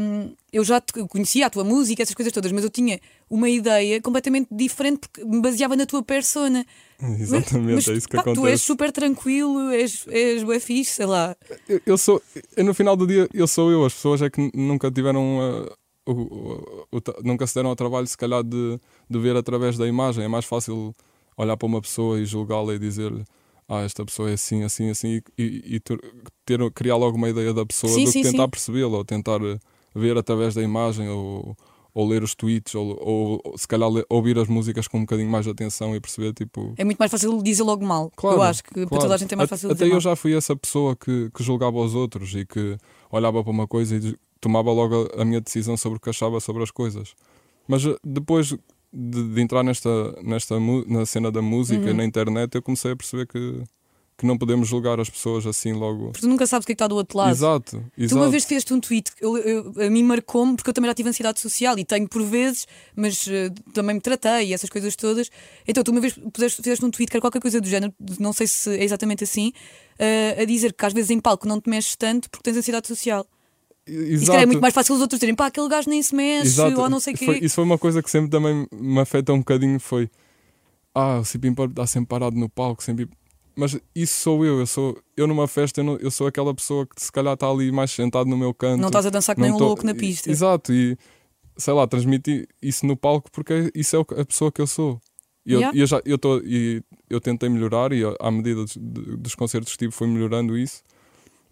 hum, 0.00 0.34
eu 0.52 0.64
já 0.64 0.80
te 0.80 0.92
conhecia 1.06 1.46
a 1.46 1.50
tua 1.50 1.62
música, 1.62 2.02
essas 2.02 2.14
coisas 2.14 2.32
todas, 2.32 2.50
mas 2.50 2.64
eu 2.64 2.70
tinha 2.70 2.98
uma 3.30 3.48
ideia 3.48 4.00
completamente 4.02 4.48
diferente 4.50 5.00
porque 5.00 5.24
me 5.24 5.40
baseava 5.40 5.76
na 5.76 5.86
tua 5.86 6.02
persona. 6.02 6.64
Exatamente, 7.18 7.74
Mas, 7.74 7.88
é 7.88 7.92
isso 7.94 8.08
que 8.08 8.16
pá, 8.16 8.22
Tu 8.22 8.30
és 8.30 8.38
acontece. 8.38 8.64
super 8.64 8.92
tranquilo, 8.92 9.70
és, 9.70 10.04
és 10.08 10.42
bué 10.42 10.58
fixe, 10.60 10.92
sei 10.94 11.06
lá. 11.06 11.36
Eu, 11.68 11.80
eu 11.86 11.98
sou, 11.98 12.20
eu, 12.56 12.64
no 12.64 12.74
final 12.74 12.96
do 12.96 13.06
dia, 13.06 13.28
eu 13.32 13.46
sou 13.46 13.70
eu. 13.70 13.84
As 13.84 13.94
pessoas 13.94 14.22
é 14.22 14.30
que 14.30 14.50
nunca 14.54 14.90
tiveram. 14.90 15.38
uh, 15.38 15.81
o, 16.06 16.12
o- 16.12 16.86
o 16.92 17.00
nunca 17.24 17.46
se 17.46 17.54
deram 17.54 17.70
ao 17.70 17.76
trabalho, 17.76 18.06
se 18.06 18.16
calhar, 18.16 18.42
de, 18.42 18.78
de 19.08 19.18
ver 19.18 19.36
através 19.36 19.76
da 19.78 19.86
imagem. 19.86 20.24
É 20.24 20.28
mais 20.28 20.44
fácil 20.44 20.94
olhar 21.36 21.56
para 21.56 21.66
uma 21.66 21.80
pessoa 21.80 22.20
e 22.20 22.24
julgá-la 22.26 22.74
e 22.74 22.78
dizer 22.78 23.12
ah, 23.68 23.80
esta 23.82 24.04
pessoa 24.04 24.30
é 24.30 24.34
assim, 24.34 24.64
assim, 24.64 24.90
assim, 24.90 25.20
e, 25.38 25.76
e- 25.76 25.80
ter, 25.80 26.70
criar 26.72 26.96
logo 26.96 27.16
uma 27.16 27.28
ideia 27.30 27.54
da 27.54 27.64
pessoa 27.64 27.92
Sim, 27.92 28.04
do 28.04 28.12
sim, 28.12 28.22
que 28.22 28.30
tentar 28.30 28.48
percebê-la, 28.48 28.98
ou 28.98 29.04
tentar 29.04 29.38
ver 29.94 30.16
através 30.18 30.54
da 30.54 30.62
imagem, 30.62 31.08
ou, 31.08 31.56
ou 31.94 32.06
ler 32.08 32.22
os 32.22 32.34
tweets, 32.34 32.74
ou, 32.74 32.98
ou, 33.00 33.40
ou 33.44 33.56
se 33.56 33.66
calhar 33.66 33.88
le- 33.88 34.04
ouvir 34.10 34.38
as 34.38 34.48
músicas 34.48 34.86
com 34.88 34.98
um 34.98 35.02
bocadinho 35.02 35.30
mais 35.30 35.44
de 35.46 35.50
atenção 35.52 35.94
e 35.96 36.00
perceber, 36.00 36.34
tipo. 36.34 36.74
É 36.76 36.84
muito 36.84 36.98
mais 36.98 37.10
fácil 37.10 37.42
dizer 37.42 37.62
logo 37.62 37.84
mal. 37.84 38.10
Claro, 38.16 38.36
eu 38.38 38.42
acho 38.42 38.62
que 38.64 38.72
para 38.74 38.86
claro. 38.86 39.02
toda 39.04 39.14
a 39.14 39.16
gente 39.16 39.32
é 39.32 39.36
mais 39.36 39.48
fácil 39.48 39.68
Até 39.70 39.74
dizer 39.74 39.86
eu 39.86 39.92
mal. 39.92 40.00
já 40.00 40.16
fui 40.16 40.34
essa 40.34 40.54
pessoa 40.56 40.94
que, 40.96 41.30
que 41.30 41.42
julgava 41.42 41.78
os 41.78 41.94
outros 41.94 42.34
e 42.34 42.44
que 42.44 42.76
olhava 43.10 43.42
para 43.42 43.50
uma 43.52 43.66
coisa 43.68 43.96
e 43.96 44.16
tomava 44.42 44.70
logo 44.72 45.08
a, 45.16 45.22
a 45.22 45.24
minha 45.24 45.40
decisão 45.40 45.76
sobre 45.78 45.96
o 45.96 46.00
que 46.00 46.10
achava 46.10 46.38
sobre 46.40 46.62
as 46.62 46.70
coisas. 46.70 47.14
Mas 47.66 47.86
eh, 47.86 47.96
depois 48.04 48.48
de, 48.92 49.34
de 49.34 49.40
entrar 49.40 49.62
nesta, 49.62 49.88
nesta 50.22 50.58
na 50.86 51.06
cena 51.06 51.30
da 51.32 51.40
música, 51.40 51.86
Uhum. 51.86 51.94
na 51.96 52.04
internet, 52.04 52.54
eu 52.54 52.60
comecei 52.62 52.90
a 52.92 52.96
perceber 52.96 53.26
que, 53.26 53.62
que 54.18 54.26
não 54.26 54.36
podemos 54.36 54.68
julgar 54.68 55.00
as 55.00 55.08
pessoas 55.08 55.46
assim 55.46 55.72
logo. 55.72 56.06
Porque 56.06 56.20
tu 56.20 56.28
nunca 56.28 56.46
sabes 56.46 56.64
o 56.64 56.66
que 56.66 56.72
é 56.72 56.74
que 56.74 56.76
está 56.76 56.86
do 56.88 56.96
outro 56.96 57.16
lado. 57.16 57.30
Exato, 57.30 57.82
Tu 57.96 58.02
exato. 58.02 58.20
uma 58.20 58.28
vez 58.28 58.44
fizeste 58.44 58.74
um 58.74 58.80
tweet, 58.80 59.10
eu, 59.20 59.38
eu- 59.38 59.72
a 59.86 59.88
mim 59.88 60.02
marcou-me, 60.02 60.56
porque 60.56 60.68
eu 60.68 60.74
também 60.74 60.90
já 60.90 60.94
tive 60.94 61.08
ansiedade 61.08 61.40
social 61.40 61.78
e 61.78 61.84
tenho 61.84 62.06
por 62.08 62.22
vezes, 62.24 62.66
mas 62.94 63.26
eh, 63.28 63.50
também 63.72 63.94
me 63.94 64.00
tratei 64.00 64.48
e 64.48 64.52
essas 64.52 64.68
coisas 64.68 64.94
todas. 64.96 65.30
Então, 65.66 65.82
tu 65.84 65.90
uma 65.92 66.00
vez 66.00 66.14
puseste- 66.32 66.60
fizeste 66.62 66.84
um 66.84 66.90
tweet 66.90 67.10
que 67.10 67.16
era 67.16 67.22
qualquer 67.22 67.40
coisa 67.40 67.60
do 67.60 67.68
género, 67.68 67.94
não 68.20 68.32
sei 68.32 68.46
se 68.48 68.68
é 68.76 68.82
exatamente 68.84 69.22
assim, 69.24 69.52
eh, 69.98 70.36
a 70.42 70.44
dizer 70.44 70.72
que 70.74 70.84
às 70.84 70.92
vezes 70.92 71.10
em 71.10 71.20
palco 71.20 71.46
não 71.48 71.60
te 71.60 71.70
mexes 71.70 71.96
tanto 71.96 72.28
porque 72.28 72.42
tens 72.42 72.56
ansiedade 72.58 72.88
social. 72.88 73.24
E 73.86 73.90
se 73.92 74.12
Exato. 74.12 74.26
calhar 74.28 74.42
é 74.42 74.46
muito 74.46 74.60
mais 74.60 74.72
fácil 74.74 74.94
os 74.94 75.00
outros 75.00 75.18
dizerem, 75.18 75.34
pá, 75.34 75.46
aquele 75.46 75.68
gajo 75.68 75.90
nem 75.90 76.00
se 76.02 76.14
mexe, 76.14 76.46
Exato. 76.48 76.80
ou 76.80 76.88
não 76.88 77.00
sei 77.00 77.14
o 77.14 77.16
quê. 77.16 77.24
Foi- 77.26 77.38
isso 77.40 77.54
foi 77.56 77.64
uma 77.64 77.78
coisa 77.78 78.02
que 78.02 78.10
sempre 78.10 78.30
também 78.30 78.66
me 78.72 79.00
afeta 79.00 79.32
um 79.32 79.38
bocadinho. 79.38 79.80
Foi 79.80 80.08
ah, 80.94 81.18
o 81.20 81.24
Cipim 81.24 81.52
está 81.68 81.86
sempre 81.86 82.08
parado 82.08 82.36
no 82.36 82.48
palco, 82.48 82.82
sempre. 82.82 83.08
Mas 83.56 83.78
isso 83.94 84.14
sou 84.20 84.44
eu, 84.46 84.60
eu 84.60 84.66
sou 84.66 84.96
eu 85.16 85.26
numa 85.26 85.46
festa, 85.48 85.80
eu, 85.80 85.84
não- 85.84 85.96
eu 85.96 86.10
sou 86.10 86.26
aquela 86.26 86.54
pessoa 86.54 86.86
que 86.86 87.02
se 87.02 87.10
calhar 87.12 87.34
está 87.34 87.48
ali 87.50 87.70
mais 87.72 87.90
sentado 87.90 88.28
no 88.28 88.36
meu 88.36 88.54
canto. 88.54 88.80
Não 88.80 88.88
estás 88.88 89.04
a 89.06 89.10
dançar 89.10 89.34
que 89.34 89.40
não 89.40 89.48
nem 89.48 89.54
um 89.54 89.58
tô- 89.58 89.66
louco 89.66 89.84
na 89.84 89.94
pista. 89.94 90.30
Exato, 90.30 90.72
e 90.72 90.96
sei 91.56 91.74
lá, 91.74 91.86
transmiti 91.86 92.46
isso 92.62 92.86
no 92.86 92.96
palco 92.96 93.30
porque 93.30 93.70
isso 93.74 93.96
é 93.96 94.20
a 94.20 94.24
pessoa 94.24 94.50
que 94.52 94.60
eu 94.60 94.66
sou. 94.66 95.00
E 95.44 95.52
eu, 95.54 95.58
Yeah. 95.60 95.78
eu 95.78 95.86
já 95.86 96.00
eu, 96.04 96.16
tô, 96.18 96.38
e 96.38 96.82
eu 97.10 97.20
tentei 97.20 97.48
melhorar 97.48 97.92
e 97.92 98.02
à 98.20 98.30
medida 98.30 98.62
dos, 98.62 98.76
dos 98.76 99.34
concertos 99.34 99.72
que 99.72 99.78
tive 99.78 99.92
fui 99.92 100.06
melhorando 100.06 100.56
isso. 100.56 100.82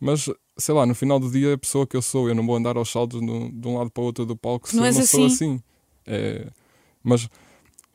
Mas 0.00 0.31
sei 0.61 0.75
lá, 0.75 0.85
no 0.87 0.95
final 0.95 1.19
do 1.19 1.31
dia 1.31 1.55
a 1.55 1.59
pessoa 1.59 1.87
que 1.87 1.97
eu 1.97 2.03
sou. 2.03 2.29
Eu 2.29 2.35
não 2.35 2.47
vou 2.47 2.55
andar 2.57 2.77
aos 2.77 2.91
saltos 2.91 3.21
no- 3.21 3.51
de 3.51 3.67
um 3.69 3.77
lado 3.79 3.91
para 3.91 4.03
o 4.03 4.05
outro 4.07 4.25
do 4.27 4.37
palco 4.37 4.69
se 4.69 4.77
Não 4.77 4.87
eu 4.87 4.93
não 4.93 5.03
sou 5.03 5.27
assim. 5.27 5.35
assim. 5.57 5.62
É, 6.07 6.47
mas 7.03 7.29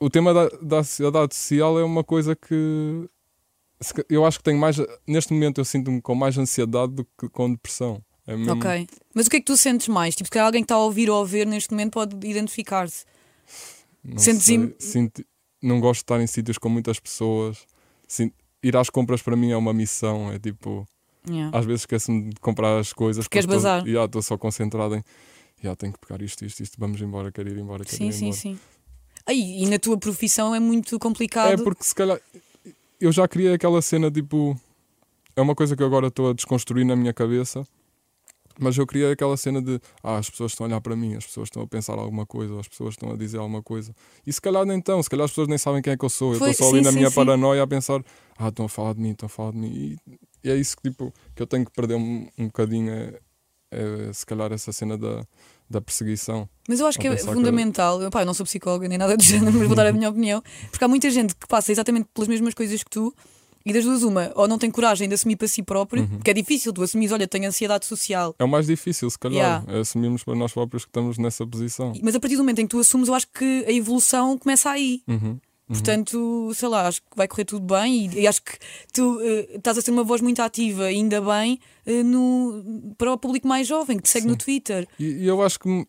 o 0.00 0.10
tema 0.10 0.34
da, 0.34 0.48
da 0.60 0.76
ansiedade 0.78 1.34
social 1.34 1.78
é 1.78 1.84
uma 1.84 2.02
coisa 2.04 2.34
que 2.36 3.08
eu 4.08 4.24
acho 4.24 4.38
que 4.38 4.44
tenho 4.44 4.58
mais. 4.58 4.76
Neste 5.06 5.32
momento 5.32 5.58
eu 5.60 5.64
sinto-me 5.64 6.00
com 6.00 6.14
mais 6.14 6.36
ansiedade 6.38 6.92
do 6.94 7.04
que 7.18 7.28
com 7.28 7.50
depressão. 7.50 8.02
É 8.26 8.34
mesmo- 8.36 8.54
Ok. 8.54 8.88
Mas 9.14 9.26
o 9.26 9.30
que 9.30 9.36
é 9.36 9.40
que 9.40 9.46
tu 9.46 9.56
sentes 9.56 9.86
mais? 9.88 10.14
Tipo, 10.16 10.26
se 10.26 10.30
calhar 10.32 10.46
alguém 10.46 10.62
que 10.62 10.64
está 10.64 10.74
a 10.74 10.78
ouvir 10.84 11.08
ou 11.08 11.22
a 11.22 11.24
ver 11.24 11.46
neste 11.46 11.70
momento 11.70 11.92
pode 11.92 12.26
identificar-se. 12.26 13.04
Não, 14.02 14.18
Sentes 14.18 14.48
im- 14.48 14.74
sinto- 14.78 15.24
não 15.62 15.80
gosto 15.80 16.00
de 16.00 16.04
estar 16.04 16.20
em 16.20 16.26
sítios 16.26 16.58
com 16.58 16.68
muitas 16.68 16.98
pessoas. 16.98 17.58
Sin- 18.08 18.32
ir 18.62 18.76
às 18.76 18.90
compras 18.90 19.22
para 19.22 19.36
mim 19.36 19.50
é 19.52 19.56
uma 19.56 19.72
missão. 19.72 20.32
É 20.32 20.38
tipo, 20.38 20.86
Yeah. 21.28 21.56
às 21.58 21.64
vezes 21.64 21.82
esqueço-me 21.82 22.30
de 22.30 22.40
comprar 22.40 22.78
as 22.78 22.92
coisas. 22.92 23.26
Queres 23.28 23.44
estou- 23.44 23.56
bazar. 23.56 23.86
Estou 23.86 24.22
só 24.22 24.36
concentrado 24.38 24.94
em. 24.96 25.02
Já 25.62 25.74
tenho 25.74 25.92
que 25.92 25.98
pegar 25.98 26.22
isto, 26.22 26.44
isto, 26.44 26.62
isto. 26.62 26.76
Vamos 26.78 27.00
embora, 27.00 27.32
quero 27.32 27.48
ir 27.48 27.58
embora. 27.58 27.84
Quero 27.84 27.96
Sim, 27.96 28.08
ir 28.08 28.12
sim, 28.12 28.24
embora. 28.26 28.40
sim. 28.40 28.58
Ai, 29.26 29.36
e 29.36 29.66
na 29.66 29.78
tua 29.78 29.98
profissão 29.98 30.54
é 30.54 30.60
muito 30.60 30.94
É 30.94 30.98
complicado. 30.98 31.64
porque 31.64 31.82
se 31.82 31.94
calhar 31.94 32.20
eu 33.00 33.10
já 33.12 33.26
criei 33.26 33.52
aquela 33.54 33.80
cena 33.82 34.10
tipo. 34.10 34.58
É 35.34 35.40
uma 35.42 35.54
coisa 35.54 35.76
que 35.76 35.82
eu 35.82 35.86
agora 35.86 36.06
estou 36.08 36.30
a 36.30 36.32
desconstruir 36.32 36.84
na 36.84 36.94
minha 36.96 37.12
cabeça. 37.12 37.66
Mas 38.58 38.78
eu 38.78 38.86
criei 38.86 39.10
aquela 39.12 39.36
cena 39.36 39.60
de 39.60 39.78
ah, 40.02 40.16
as 40.16 40.30
pessoas 40.30 40.52
estão 40.52 40.64
a 40.64 40.68
olhar 40.68 40.80
para 40.80 40.96
mim, 40.96 41.14
as 41.14 41.26
pessoas 41.26 41.48
estão 41.48 41.62
a 41.62 41.66
pensar 41.66 41.92
alguma 41.98 42.24
coisa, 42.24 42.58
as 42.58 42.66
pessoas 42.66 42.94
estão 42.94 43.10
a 43.12 43.16
dizer 43.16 43.36
alguma 43.36 43.62
coisa. 43.62 43.94
E 44.26 44.32
se 44.32 44.40
calhar 44.40 44.64
nem 44.64 44.78
então, 44.78 45.02
se 45.02 45.10
calhar 45.10 45.26
as 45.26 45.30
pessoas 45.30 45.46
nem 45.48 45.58
sabem 45.58 45.82
quem 45.82 45.92
é 45.92 45.96
que 45.96 46.02
eu 46.04 46.08
sou. 46.08 46.32
Eu 46.32 46.38
Foi- 46.38 46.50
estou 46.52 46.68
só 46.68 46.72
ali 46.72 46.78
sim, 46.80 46.84
na 46.86 46.90
sim, 46.92 46.96
minha 46.98 47.10
sim. 47.10 47.14
paranoia 47.16 47.62
a 47.62 47.66
pensar, 47.66 48.02
ah, 48.38 48.48
estão 48.48 48.64
a 48.64 48.68
falar 48.68 48.94
de 48.94 49.00
mim, 49.02 49.10
estão 49.10 49.26
a 49.26 49.28
falar 49.28 49.50
de 49.50 49.58
mim. 49.58 49.68
E, 49.74 49.98
e 50.46 50.50
é 50.50 50.56
isso 50.56 50.76
que, 50.76 50.88
tipo, 50.90 51.12
que 51.34 51.42
eu 51.42 51.46
tenho 51.46 51.64
que 51.64 51.72
perder 51.72 51.94
um, 51.96 52.28
um 52.38 52.46
bocadinho, 52.46 52.90
é, 52.92 53.18
é 53.72 54.12
se 54.12 54.24
calhar 54.24 54.52
essa 54.52 54.72
cena 54.72 54.96
da, 54.96 55.26
da 55.68 55.80
perseguição. 55.80 56.48
Mas 56.68 56.80
eu 56.80 56.86
acho 56.86 56.98
que 56.98 57.06
é 57.06 57.10
pensar 57.10 57.28
que- 57.28 57.34
fundamental. 57.34 57.98
Pá, 58.10 58.22
eu 58.22 58.26
não 58.26 58.34
sou 58.34 58.44
psicóloga 58.46 58.88
nem 58.88 58.98
nada 58.98 59.16
do 59.16 59.22
género, 59.24 59.52
mas 59.58 59.66
vou 59.66 59.76
dar 59.76 59.86
a 59.86 59.92
minha 59.92 60.08
opinião. 60.08 60.42
Porque 60.70 60.84
há 60.84 60.88
muita 60.88 61.10
gente 61.10 61.34
que 61.34 61.46
passa 61.46 61.72
exatamente 61.72 62.08
pelas 62.14 62.28
mesmas 62.28 62.54
coisas 62.54 62.82
que 62.82 62.90
tu 62.90 63.14
e 63.64 63.72
das 63.72 63.82
duas, 63.84 64.04
uma, 64.04 64.30
ou 64.36 64.46
não 64.46 64.58
tem 64.58 64.70
coragem 64.70 65.08
de 65.08 65.14
assumir 65.16 65.34
para 65.34 65.48
si 65.48 65.60
próprio, 65.60 66.04
Uhum. 66.04 66.08
porque 66.18 66.30
é 66.30 66.34
difícil 66.34 66.72
tu 66.72 66.84
assumires, 66.84 67.10
olha, 67.10 67.26
tenho 67.26 67.48
ansiedade 67.48 67.84
social. 67.84 68.32
É 68.38 68.44
o 68.44 68.48
mais 68.48 68.66
difícil, 68.68 69.10
se 69.10 69.18
calhar, 69.18 69.64
Yeah. 69.64 69.78
é 69.78 69.80
assumirmos 69.80 70.22
para 70.22 70.36
nós 70.36 70.52
próprios 70.52 70.84
que 70.84 70.88
estamos 70.90 71.18
nessa 71.18 71.44
posição. 71.44 71.92
Mas 72.00 72.14
a 72.14 72.20
partir 72.20 72.36
do 72.36 72.42
momento 72.44 72.60
em 72.60 72.64
que 72.64 72.70
tu 72.70 72.78
assumes, 72.78 73.08
eu 73.08 73.14
acho 73.14 73.26
que 73.26 73.64
a 73.66 73.72
evolução 73.72 74.38
começa 74.38 74.70
aí. 74.70 75.02
Uhum. 75.08 75.40
Portanto, 75.68 76.52
sei 76.54 76.68
lá, 76.68 76.86
acho 76.86 77.00
que 77.02 77.16
vai 77.16 77.26
correr 77.26 77.44
tudo 77.44 77.74
bem 77.74 78.06
e, 78.06 78.20
e 78.20 78.26
acho 78.26 78.40
que 78.40 78.52
tu 78.92 79.20
eh, 79.20 79.56
estás 79.56 79.76
a 79.76 79.82
ser 79.82 79.90
uma 79.90 80.04
voz 80.04 80.20
muito 80.20 80.40
ativa, 80.40 80.84
ainda 80.84 81.20
bem, 81.20 81.58
eh, 81.84 82.04
no, 82.04 82.94
para 82.96 83.12
o 83.12 83.18
público 83.18 83.48
mais 83.48 83.66
jovem 83.66 83.96
que 83.96 84.04
te 84.04 84.08
segue 84.08 84.24
Sim. 84.24 84.30
no 84.30 84.36
Twitter. 84.36 84.86
E, 84.98 85.04
e 85.04 85.26
eu 85.26 85.42
acho 85.42 85.58
que 85.58 85.86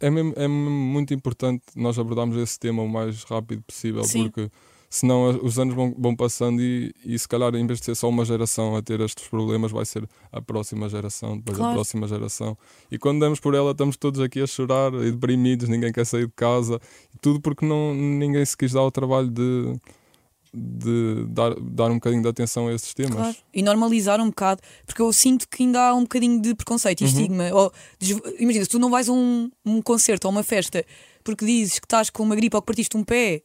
é, 0.00 0.10
mesmo, 0.10 0.32
é 0.34 0.48
muito 0.48 1.14
importante 1.14 1.62
nós 1.76 1.96
abordarmos 2.00 2.36
esse 2.36 2.58
tema 2.58 2.82
o 2.82 2.88
mais 2.88 3.22
rápido 3.22 3.62
possível, 3.62 4.02
Sim. 4.02 4.24
porque 4.24 4.50
senão 4.94 5.40
os 5.42 5.58
anos 5.58 5.74
vão, 5.74 5.94
vão 5.96 6.14
passando 6.14 6.60
e, 6.60 6.92
e 7.02 7.18
se 7.18 7.26
calhar 7.26 7.54
em 7.54 7.66
vez 7.66 7.78
de 7.78 7.86
ser 7.86 7.94
só 7.94 8.10
uma 8.10 8.26
geração 8.26 8.76
a 8.76 8.82
ter 8.82 9.00
estes 9.00 9.26
problemas, 9.26 9.72
vai 9.72 9.86
ser 9.86 10.06
a 10.30 10.42
próxima 10.42 10.86
geração, 10.86 11.38
depois 11.38 11.56
Claro. 11.56 11.72
a 11.72 11.74
próxima 11.76 12.06
geração. 12.06 12.56
E 12.90 12.98
quando 12.98 13.18
damos 13.20 13.40
por 13.40 13.54
ela, 13.54 13.70
estamos 13.70 13.96
todos 13.96 14.20
aqui 14.20 14.40
a 14.42 14.46
chorar 14.46 14.92
e 14.92 15.10
deprimidos, 15.10 15.66
ninguém 15.66 15.90
quer 15.92 16.04
sair 16.04 16.26
de 16.26 16.32
casa, 16.36 16.78
tudo 17.22 17.40
porque 17.40 17.64
não, 17.64 17.94
ninguém 17.94 18.44
se 18.44 18.54
quis 18.54 18.72
dar 18.72 18.82
o 18.82 18.90
trabalho 18.90 19.30
de, 19.30 19.74
de 20.52 21.24
dar, 21.28 21.54
dar 21.58 21.90
um 21.90 21.94
bocadinho 21.94 22.20
de 22.22 22.28
atenção 22.28 22.68
a 22.68 22.74
esses 22.74 22.92
temas. 22.92 23.14
Claro. 23.14 23.36
E 23.54 23.62
normalizar 23.62 24.20
um 24.20 24.26
bocado, 24.26 24.60
porque 24.84 25.00
eu 25.00 25.10
sinto 25.12 25.48
que 25.48 25.62
ainda 25.62 25.80
há 25.88 25.94
um 25.94 26.02
bocadinho 26.02 26.40
de 26.40 26.54
preconceito 26.54 27.00
Uhum. 27.00 27.06
e 27.06 27.10
estigma. 27.10 27.44
Ou, 27.54 27.72
imagina, 28.38 28.64
se 28.64 28.70
tu 28.70 28.78
não 28.78 28.90
vais 28.90 29.08
a 29.08 29.12
um, 29.12 29.50
um 29.64 29.80
concerto 29.80 30.26
ou 30.26 30.32
uma 30.32 30.42
festa 30.42 30.84
porque 31.24 31.46
dizes 31.46 31.78
que 31.78 31.86
estás 31.86 32.10
com 32.10 32.22
uma 32.24 32.34
gripe 32.36 32.56
ou 32.56 32.60
que 32.60 32.66
partiste 32.66 32.96
um 32.96 33.04
pé, 33.04 33.42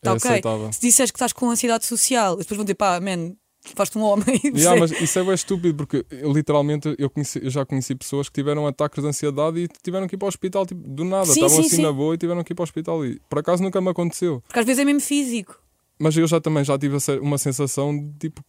está 0.00 0.10
É 0.10 0.14
ok. 0.14 0.30
aceitável. 0.30 0.72
Se 0.72 0.80
disseres 0.80 1.10
que 1.10 1.16
estás 1.16 1.32
com 1.32 1.50
ansiedade 1.50 1.84
social, 1.86 2.36
depois 2.36 2.56
vão 2.56 2.64
dizer, 2.64 2.74
pá, 2.74 2.98
man, 3.00 3.34
faz-te 3.76 3.98
um 3.98 4.02
homem. 4.02 4.24
Yeah, 4.56 4.78
mas 4.80 4.90
isso 4.92 5.18
é 5.18 5.22
bem 5.24 5.34
estúpido 5.34 5.74
porque 5.76 6.04
eu, 6.10 6.32
literalmente 6.32 6.94
eu, 6.98 7.10
conheci- 7.10 7.40
eu 7.42 7.50
já 7.50 7.64
conheci 7.66 7.94
pessoas 7.94 8.28
que 8.28 8.34
tiveram 8.34 8.66
ataques 8.66 9.02
de 9.02 9.08
ansiedade 9.08 9.60
e 9.60 9.68
tiveram 9.82 10.06
que 10.08 10.14
ir 10.14 10.18
para 10.18 10.26
o 10.26 10.28
hospital 10.28 10.64
tipo, 10.66 10.80
do 10.88 11.04
nada. 11.04 11.26
Sim, 11.26 11.32
Estavam 11.32 11.56
sim, 11.56 11.60
assim 11.66 11.76
sim. 11.76 11.82
na 11.82 11.92
boa 11.92 12.14
e 12.14 12.18
tiveram 12.18 12.42
que 12.42 12.52
ir 12.52 12.56
para 12.56 12.62
o 12.62 12.64
hospital. 12.64 13.04
E 13.04 13.20
por 13.28 13.38
acaso 13.38 13.62
nunca 13.62 13.80
me 13.80 13.90
aconteceu. 13.90 14.40
Porque 14.46 14.58
às 14.60 14.64
vezes 14.66 14.80
é 14.80 14.84
mesmo 14.84 15.00
físico. 15.00 15.60
Mas 15.98 16.16
eu 16.16 16.26
já 16.26 16.40
também 16.40 16.64
já 16.64 16.78
tive 16.78 16.96
uma 17.20 17.36
sensação 17.36 17.94
de 17.94 18.12
tipo 18.18 18.42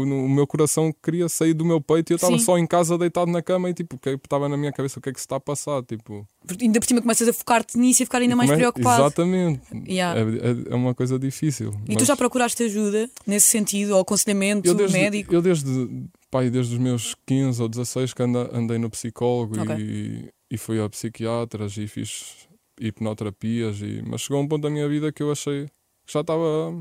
o 0.00 0.28
meu 0.28 0.46
coração 0.46 0.92
queria 1.02 1.28
sair 1.28 1.54
do 1.54 1.64
meu 1.64 1.80
peito 1.80 2.10
e 2.10 2.12
eu 2.14 2.16
estava 2.16 2.38
só 2.38 2.58
em 2.58 2.66
casa 2.66 2.96
deitado 2.96 3.30
na 3.30 3.42
cama 3.42 3.68
e 3.70 3.74
tipo, 3.74 3.96
o 3.96 3.98
que 3.98 4.08
é 4.10 4.14
estava 4.14 4.48
na 4.48 4.56
minha 4.56 4.72
cabeça? 4.72 4.98
O 4.98 5.02
que 5.02 5.08
é 5.08 5.12
que 5.12 5.18
se 5.20 5.24
está 5.24 5.36
a 5.36 5.40
passar? 5.40 5.82
Tipo, 5.84 6.26
ainda 6.60 6.80
por 6.80 6.86
cima 6.86 7.00
começas 7.00 7.28
a 7.28 7.32
focar-te 7.32 7.76
nisso 7.78 8.02
e 8.02 8.04
a 8.04 8.06
ficar 8.06 8.18
ainda 8.18 8.36
mais 8.36 8.48
como 8.50 8.54
é- 8.58 8.62
preocupado. 8.62 9.02
Exatamente. 9.02 9.60
Yeah. 9.88 10.20
É, 10.20 10.22
é- 10.24 10.72
é 10.72 10.74
uma 10.74 10.94
coisa 10.94 11.18
difícil. 11.18 11.70
E 11.88 11.94
tu 11.94 12.00
mas- 12.00 12.08
já 12.08 12.16
procuraste 12.16 12.62
ajuda 12.62 13.08
nesse 13.26 13.48
sentido, 13.48 13.94
ou 13.94 14.00
aconselhamento 14.00 14.68
eu 14.68 14.74
desde, 14.74 14.96
médico? 14.98 15.34
Eu 15.34 15.42
desde, 15.42 15.88
pai, 16.30 16.50
desde 16.50 16.74
os 16.74 16.80
meus 16.80 17.14
15 17.26 17.60
ou 17.62 17.68
16 17.68 18.12
que 18.14 18.22
anda, 18.22 18.50
andei 18.56 18.78
no 18.78 18.88
psicólogo 18.90 19.60
Ok. 19.60 19.76
e, 19.78 20.28
e 20.50 20.58
fui 20.58 20.80
a 20.80 20.88
psiquiatras 20.88 21.76
e 21.76 21.86
fiz 21.86 22.48
hipnoterapias, 22.80 23.80
e, 23.80 24.02
mas 24.06 24.22
chegou 24.22 24.40
um 24.42 24.48
ponto 24.48 24.62
da 24.62 24.70
minha 24.70 24.88
vida 24.88 25.12
que 25.12 25.22
eu 25.22 25.30
achei 25.30 25.66
que 26.06 26.12
já 26.12 26.20
estava 26.20 26.72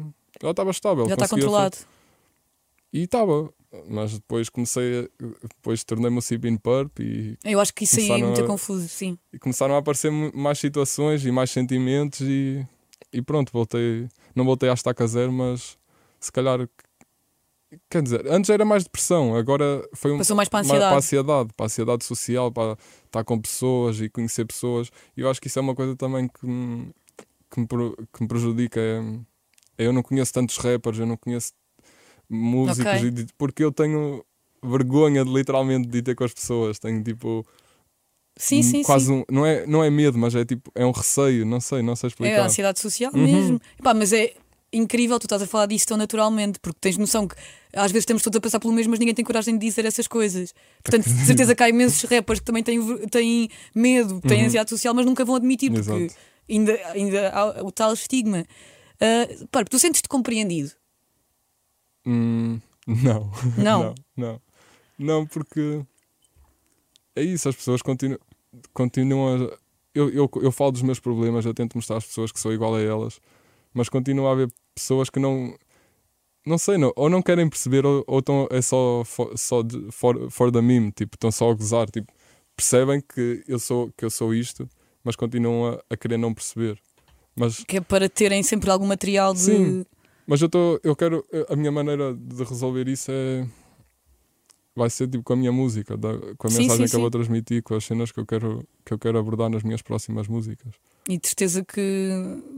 já 0.41 0.51
estava 0.51 0.71
estável. 0.71 1.07
Já 1.07 1.13
está 1.13 1.27
controlado. 1.27 1.77
E 2.93 3.03
estava, 3.03 3.51
mas 3.87 4.13
depois 4.13 4.49
comecei, 4.49 4.99
a, 5.21 5.25
depois 5.47 5.83
tornei-me 5.83 6.17
o 6.17 6.21
Sibin 6.21 6.57
Purp 6.57 6.99
e, 6.99 7.37
Eu 7.43 7.59
acho 7.59 7.73
que 7.73 7.85
isso 7.85 7.99
aí 7.99 8.11
é 8.11 8.17
muito 8.17 8.41
a- 8.41 8.45
confuso, 8.47 8.87
sim. 8.87 9.17
e 9.31 9.39
começaram 9.39 9.75
a 9.75 9.77
aparecer 9.77 10.11
mais 10.11 10.59
situações 10.59 11.25
e 11.25 11.31
mais 11.31 11.51
sentimentos 11.51 12.19
e, 12.21 12.65
e 13.13 13.21
pronto, 13.21 13.51
voltei, 13.53 14.07
não 14.35 14.43
voltei 14.45 14.69
à 14.69 14.73
estaca 14.73 15.05
zero, 15.07 15.31
mas 15.31 15.77
se 16.19 16.31
calhar 16.31 16.67
quer 17.89 18.01
dizer, 18.03 18.27
antes 18.27 18.49
era 18.49 18.65
mais 18.65 18.83
depressão, 18.83 19.35
agora 19.35 19.87
foi 19.95 20.11
um, 20.11 20.17
Passou 20.17 20.35
mais 20.35 20.49
para 20.49 20.59
a 20.59 20.63
ma- 20.63 20.67
para 20.67 20.75
a 20.75 20.95
ansiedade. 20.97 20.97
ansiedade, 20.97 21.49
para 21.55 21.63
a 21.63 21.67
ansiedade 21.67 22.03
social, 22.05 22.51
para 22.51 22.77
estar 23.05 23.23
com 23.23 23.39
pessoas 23.39 24.01
e 24.01 24.09
conhecer 24.09 24.45
pessoas. 24.45 24.89
E 25.15 25.21
eu 25.21 25.29
acho 25.29 25.39
que 25.39 25.47
isso 25.47 25.57
é 25.59 25.61
uma 25.61 25.73
coisa 25.73 25.95
também 25.95 26.27
que 26.27 26.45
me, 26.45 26.91
que 27.49 27.59
me, 27.61 27.67
que 27.67 28.21
me 28.21 28.27
prejudica. 28.27 28.79
É, 28.81 29.83
é 29.83 29.87
eu 29.87 29.93
não 29.93 30.03
conheço 30.03 30.33
tantos 30.33 30.57
rappers, 30.57 30.99
eu 30.99 31.05
não 31.05 31.15
conheço 31.15 31.53
músicos, 32.31 32.93
Ok. 32.93 33.07
e 33.07 33.11
de- 33.11 33.27
porque 33.37 33.63
eu 33.63 33.71
tenho 33.71 34.23
vergonha 34.63 35.23
de 35.25 35.31
literalmente 35.31 35.87
de 35.87 36.01
ter 36.01 36.15
com 36.15 36.23
as 36.23 36.33
pessoas. 36.33 36.79
Tenho 36.79 37.03
tipo 37.03 37.45
Sim, 38.37 38.63
sim, 38.63 38.83
quase 38.83 39.07
sim. 39.07 39.13
um. 39.13 39.23
Não 39.29 39.45
é, 39.45 39.65
não 39.67 39.83
é 39.83 39.89
medo, 39.89 40.17
mas 40.17 40.33
é 40.33 40.45
tipo, 40.45 40.71
é 40.73 40.85
um 40.85 40.91
receio, 40.91 41.45
não 41.45 41.59
sei, 41.59 41.81
não 41.81 41.95
sei 41.95 42.07
É 42.07 42.09
explicar. 42.11 42.41
a 42.41 42.45
ansiedade 42.45 42.79
social 42.79 43.11
Uhum. 43.13 43.23
mesmo. 43.23 43.61
Epá, 43.79 43.93
mas 43.93 44.13
é 44.13 44.33
incrível 44.73 45.19
tu 45.19 45.25
estás 45.25 45.41
a 45.41 45.47
falar 45.47 45.65
disso 45.65 45.85
tão 45.87 45.97
naturalmente, 45.97 46.57
porque 46.59 46.77
tens 46.79 46.97
noção 46.97 47.27
que 47.27 47.35
às 47.73 47.91
vezes 47.91 48.03
estamos 48.03 48.23
todos 48.23 48.37
a 48.37 48.41
passar 48.41 48.59
pelo 48.59 48.73
mesmo, 48.73 48.91
mas 48.91 48.99
ninguém 48.99 49.13
tem 49.13 49.23
coragem 49.25 49.57
de 49.57 49.65
dizer 49.65 49.85
essas 49.85 50.07
coisas. 50.07 50.53
Portanto, 50.83 51.09
de 51.09 51.25
certeza 51.25 51.53
que 51.53 51.61
há 51.61 51.69
imensos 51.69 52.01
rappers 52.09 52.39
que 52.39 52.45
também 52.45 52.63
têm, 52.63 52.79
têm 53.09 53.49
medo, 53.75 54.21
têm 54.21 54.39
Uhum. 54.39 54.45
ansiedade 54.45 54.69
social, 54.69 54.93
mas 54.93 55.05
nunca 55.05 55.25
vão 55.25 55.35
admitir, 55.35 55.69
porque 55.71 55.91
Exato. 55.91 56.15
ainda, 56.49 56.73
ainda 56.93 57.29
há 57.31 57.63
o 57.63 57.71
tal 57.71 57.93
estigma. 57.93 58.45
Uh, 58.95 59.47
pá, 59.47 59.63
tu 59.65 59.77
sentes-te 59.77 60.07
compreendido? 60.07 60.71
Hum, 62.05 62.59
não. 62.87 63.31
Não? 63.57 63.83
não, 63.83 63.95
não. 64.17 64.41
Não, 64.97 65.25
porque 65.25 65.83
é 67.15 67.23
isso, 67.23 67.49
as 67.49 67.55
pessoas 67.55 67.81
continuam, 67.81 68.19
continuam 68.73 69.35
a. 69.35 69.57
Eu, 69.93 70.09
eu, 70.09 70.29
eu 70.41 70.51
falo 70.51 70.71
dos 70.71 70.81
meus 70.81 70.99
problemas, 70.99 71.45
eu 71.45 71.53
tento 71.53 71.75
mostrar 71.75 71.97
às 71.97 72.05
pessoas 72.05 72.31
que 72.31 72.39
sou 72.39 72.53
igual 72.53 72.75
a 72.75 72.81
elas, 72.81 73.19
mas 73.73 73.89
continua 73.89 74.29
a 74.29 74.31
haver 74.33 74.51
pessoas 74.73 75.09
que 75.09 75.19
não. 75.19 75.55
Não 76.45 76.57
sei, 76.57 76.77
não, 76.77 76.91
ou 76.95 77.09
não 77.09 77.21
querem 77.21 77.47
perceber, 77.47 77.85
ou, 77.85 78.03
ou 78.07 78.19
estão, 78.19 78.47
é 78.49 78.61
só, 78.61 79.03
for, 79.05 79.37
só 79.37 79.61
de, 79.61 79.91
for, 79.91 80.31
for 80.31 80.51
the 80.51 80.61
meme, 80.61 80.91
tipo, 80.91 81.15
estão 81.15 81.31
só 81.31 81.51
a 81.51 81.53
gozar, 81.53 81.87
tipo, 81.91 82.11
percebem 82.55 82.99
que 82.99 83.43
eu 83.47 83.59
sou, 83.59 83.91
que 83.95 84.03
eu 84.03 84.09
sou 84.09 84.33
isto, 84.33 84.67
mas 85.03 85.15
continuam 85.15 85.73
a, 85.73 85.83
a 85.87 85.97
querer 85.97 86.17
não 86.17 86.33
perceber. 86.33 86.79
Mas 87.35 87.63
Que 87.63 87.77
é 87.77 87.81
para 87.81 88.09
terem 88.09 88.41
sempre 88.41 88.71
algum 88.71 88.87
material 88.87 89.33
de. 89.33 89.39
Sim. 89.41 89.85
Mas 90.27 90.41
eu 90.41 90.45
estou, 90.45 90.79
eu 90.83 90.95
quero, 90.95 91.25
a 91.49 91.55
minha 91.55 91.71
maneira 91.71 92.13
de 92.13 92.43
resolver 92.43 92.87
isso 92.87 93.11
é 93.11 93.45
vai 94.73 94.89
ser 94.89 95.07
tipo 95.07 95.21
com 95.23 95.33
a 95.33 95.35
minha 95.35 95.51
música, 95.51 95.97
da- 95.97 96.17
com 96.37 96.47
a 96.47 96.49
Sim, 96.49 96.59
mensagem 96.59 96.85
sim, 96.87 96.89
que 96.91 96.95
eu 96.95 97.01
vou 97.01 97.09
sim. 97.09 97.11
transmitir, 97.11 97.61
com 97.61 97.75
as 97.75 97.83
cenas 97.83 98.11
que 98.11 98.19
eu 98.19 98.25
quero 98.25 98.65
que 98.85 98.93
eu 98.93 98.97
quero 98.99 99.19
abordar 99.19 99.49
nas 99.49 99.63
minhas 99.63 99.81
próximas 99.81 100.27
músicas. 100.29 100.73
E 101.09 101.17
de 101.17 101.27
certeza 101.27 101.63
que, 101.65 102.09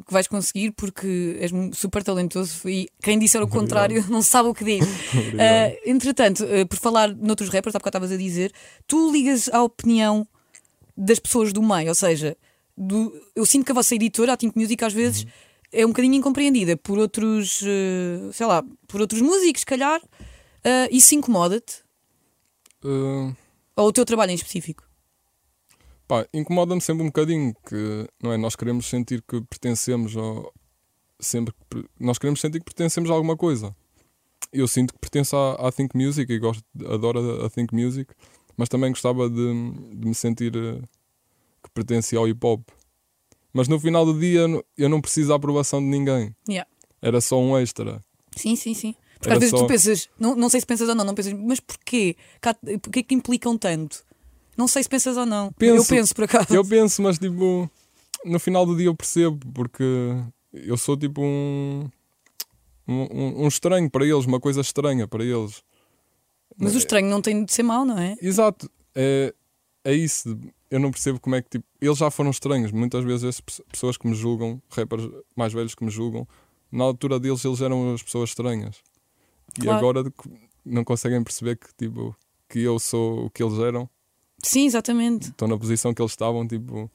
que 0.05 0.13
vais 0.13 0.27
conseguir 0.27 0.71
porque 0.71 1.37
és 1.39 1.51
super 1.75 2.03
talentoso 2.03 2.69
e 2.69 2.87
quem 3.01 3.17
disser 3.17 3.41
o 3.41 3.45
Obrigado. 3.45 3.61
contrário 3.61 4.05
não 4.11 4.21
sabe 4.21 4.49
o 4.49 4.53
que 4.53 4.63
diz. 4.63 4.85
Ah, 5.39 5.75
entretanto, 5.85 6.43
ah, 6.43 6.65
por 6.67 6.77
falar 6.77 7.15
noutros 7.15 7.49
rappers, 7.49 7.73
há 7.75 7.79
bocado 7.79 7.97
estavas 7.97 8.11
a 8.11 8.17
dizer, 8.17 8.51
tu 8.85 9.11
ligas 9.11 9.49
à 9.49 9.63
opinião 9.63 10.27
das 10.95 11.17
pessoas 11.17 11.51
do 11.51 11.63
meio, 11.63 11.89
ou 11.89 11.95
seja, 11.95 12.37
do- 12.77 13.11
eu 13.35 13.45
sinto 13.45 13.65
que 13.65 13.71
a 13.71 13.75
vossa 13.75 13.95
editora, 13.95 14.33
a 14.33 14.37
Think 14.37 14.55
Music, 14.55 14.83
às 14.85 14.93
vezes 14.93 15.25
é 15.73 15.85
um 15.85 15.89
bocadinho 15.89 16.15
incompreendida 16.15 16.77
por 16.77 16.97
outros, 16.97 17.61
ah, 17.63 18.31
sei 18.31 18.45
lá, 18.45 18.63
por 18.87 19.01
outros 19.01 19.21
músicos, 19.21 19.61
se 19.61 19.65
calhar. 19.65 20.01
Ah, 20.63 20.87
isso 20.91 21.13
incomoda-te? 21.15 21.83
Uh, 22.83 23.35
Ou 23.75 23.87
o 23.87 23.93
teu 23.93 24.05
trabalho 24.05 24.31
em 24.31 24.35
específico? 24.35 24.83
pá, 26.13 26.27
incomoda-me 26.33 26.81
sempre 26.81 27.03
um 27.03 27.07
bocadinho 27.07 27.55
que 27.67 28.07
não 28.21 28.31
é, 28.31 28.37
nós 28.37 28.55
queremos 28.55 28.85
sentir 28.85 29.23
que 29.27 29.41
pertencemos 29.41 30.15
ao 30.15 30.53
sempre 31.19 31.53
que 31.69 31.85
nós 31.99 32.17
queremos 32.17 32.39
sentir 32.41 32.59
que 32.59 32.65
pertencemos 32.65 33.09
a 33.09 33.13
alguma 33.13 33.37
coisa. 33.37 33.75
Eu 34.51 34.67
sinto 34.67 34.93
que 34.93 34.99
pertenço 34.99 35.35
à, 35.35 35.67
à 35.67 35.71
Think 35.71 35.97
Music 35.97 36.31
e 36.31 36.37
gosto, 36.37 36.63
adoro 36.85 37.45
a, 37.45 37.49
Think 37.49 37.73
Music, 37.73 38.13
mas 38.57 38.69
também 38.69 38.91
gostava 38.91 39.29
de, 39.29 39.35
de 39.95 40.07
me 40.07 40.13
sentir 40.13 40.55
eh, 40.55 40.81
que 41.63 41.69
pertencia 41.73 42.19
ao 42.19 42.27
hip 42.27 42.45
hop. 42.45 42.61
Mas 43.53 43.67
no 43.67 43.79
final 43.79 44.05
do 44.05 44.19
dia 44.19 44.41
eu 44.77 44.89
não 44.89 44.99
preciso 44.99 45.29
da 45.29 45.35
aprovação 45.35 45.79
de 45.79 45.85
ninguém. 45.85 46.35
Yeah. 46.49 46.69
Era 47.01 47.21
só 47.21 47.39
um 47.39 47.57
extra. 47.57 48.03
Sim, 48.35 48.55
sim, 48.55 48.73
sim. 48.73 48.95
Porque 49.19 49.27
Era 49.29 49.33
às 49.35 49.39
vezes 49.39 49.51
só- 49.51 49.57
tu 49.59 49.67
pensas, 49.67 50.09
não, 50.19 50.35
não 50.35 50.49
sei 50.49 50.59
se 50.59 50.65
pensas 50.65 50.89
ou 50.89 50.95
não, 50.95 51.05
não 51.05 51.13
pensas, 51.15 51.33
mas 51.33 51.59
porquê? 51.59 52.15
Porquê 52.81 53.03
que 53.03 53.13
implicam 53.15 53.57
tanto? 53.57 54.03
Não 54.57 54.67
sei 54.67 54.83
se 54.83 54.89
pensas 54.89 55.15
ou 55.17 55.25
não. 55.25 55.45
eu 55.47 55.51
Penso. 55.53 55.89
penso 55.89 56.15
por 56.15 56.23
acaso. 56.25 56.53
Eu 56.53 56.65
penso, 56.65 57.01
mas 57.01 57.17
tipo, 57.19 57.69
no 58.25 58.39
final 58.39 58.65
do 58.65 58.75
dia 58.75 58.87
eu 58.87 58.95
percebo, 58.95 59.39
porque 59.53 59.83
eu 60.51 60.75
sou 60.77 60.97
tipo 60.97 61.21
um, 61.21 61.89
um, 62.87 63.43
um 63.45 63.47
estranho 63.47 63.89
para 63.89 64.05
eles, 64.05 64.25
uma 64.25 64.39
coisa 64.39 64.61
estranha 64.61 65.07
para 65.07 65.23
eles. 65.23 65.63
Mas 66.57 66.75
o 66.75 66.77
estranho 66.77 67.07
não 67.09 67.21
tem 67.21 67.43
de 67.45 67.51
ser 67.53 67.63
mau, 67.63 67.83
não 67.85 67.97
é? 67.97 68.15
Exato, 68.21 68.69
é, 68.93 69.33
é 69.83 69.93
isso. 69.93 70.37
Eu 70.73 70.79
não 70.79 70.89
percebo 70.89 71.19
como 71.19 71.35
é 71.35 71.41
que 71.41 71.49
tipo, 71.49 71.65
eles 71.79 71.97
já 71.99 72.09
foram 72.09 72.31
estranhos. 72.31 72.71
Muitas 72.71 73.03
vezes 73.03 73.23
as 73.25 73.39
pe- 73.41 73.63
pessoas 73.71 73.95
que 73.95 74.07
me 74.07 74.15
julgam, 74.15 74.59
rappers 74.69 75.07
mais 75.35 75.53
velhos 75.53 75.75
que 75.75 75.83
me 75.85 75.91
julgam, 75.91 76.27
na 76.71 76.83
altura 76.83 77.19
deles 77.19 77.45
eles 77.45 77.61
eram 77.61 77.93
as 77.93 78.01
pessoas 78.01 78.31
estranhas. 78.31 78.77
E 79.57 79.61
Claro. 79.61 79.77
agora 79.77 80.03
que 80.09 80.29
não 80.65 80.83
conseguem 80.83 81.23
perceber 81.23 81.57
que 81.57 81.67
tipo 81.77 82.15
que 82.49 82.59
eu 82.59 82.79
sou 82.79 83.25
o 83.25 83.29
que 83.29 83.43
eles 83.43 83.59
eram, 83.59 83.87
Sim, 84.43 84.65
exatamente. 84.65 85.29
estão 85.29 85.47
na 85.47 85.57
posição 85.57 85.93
que 85.93 86.01
eles 86.01 86.11
estavam, 86.11 86.47
tipo. 86.47 86.89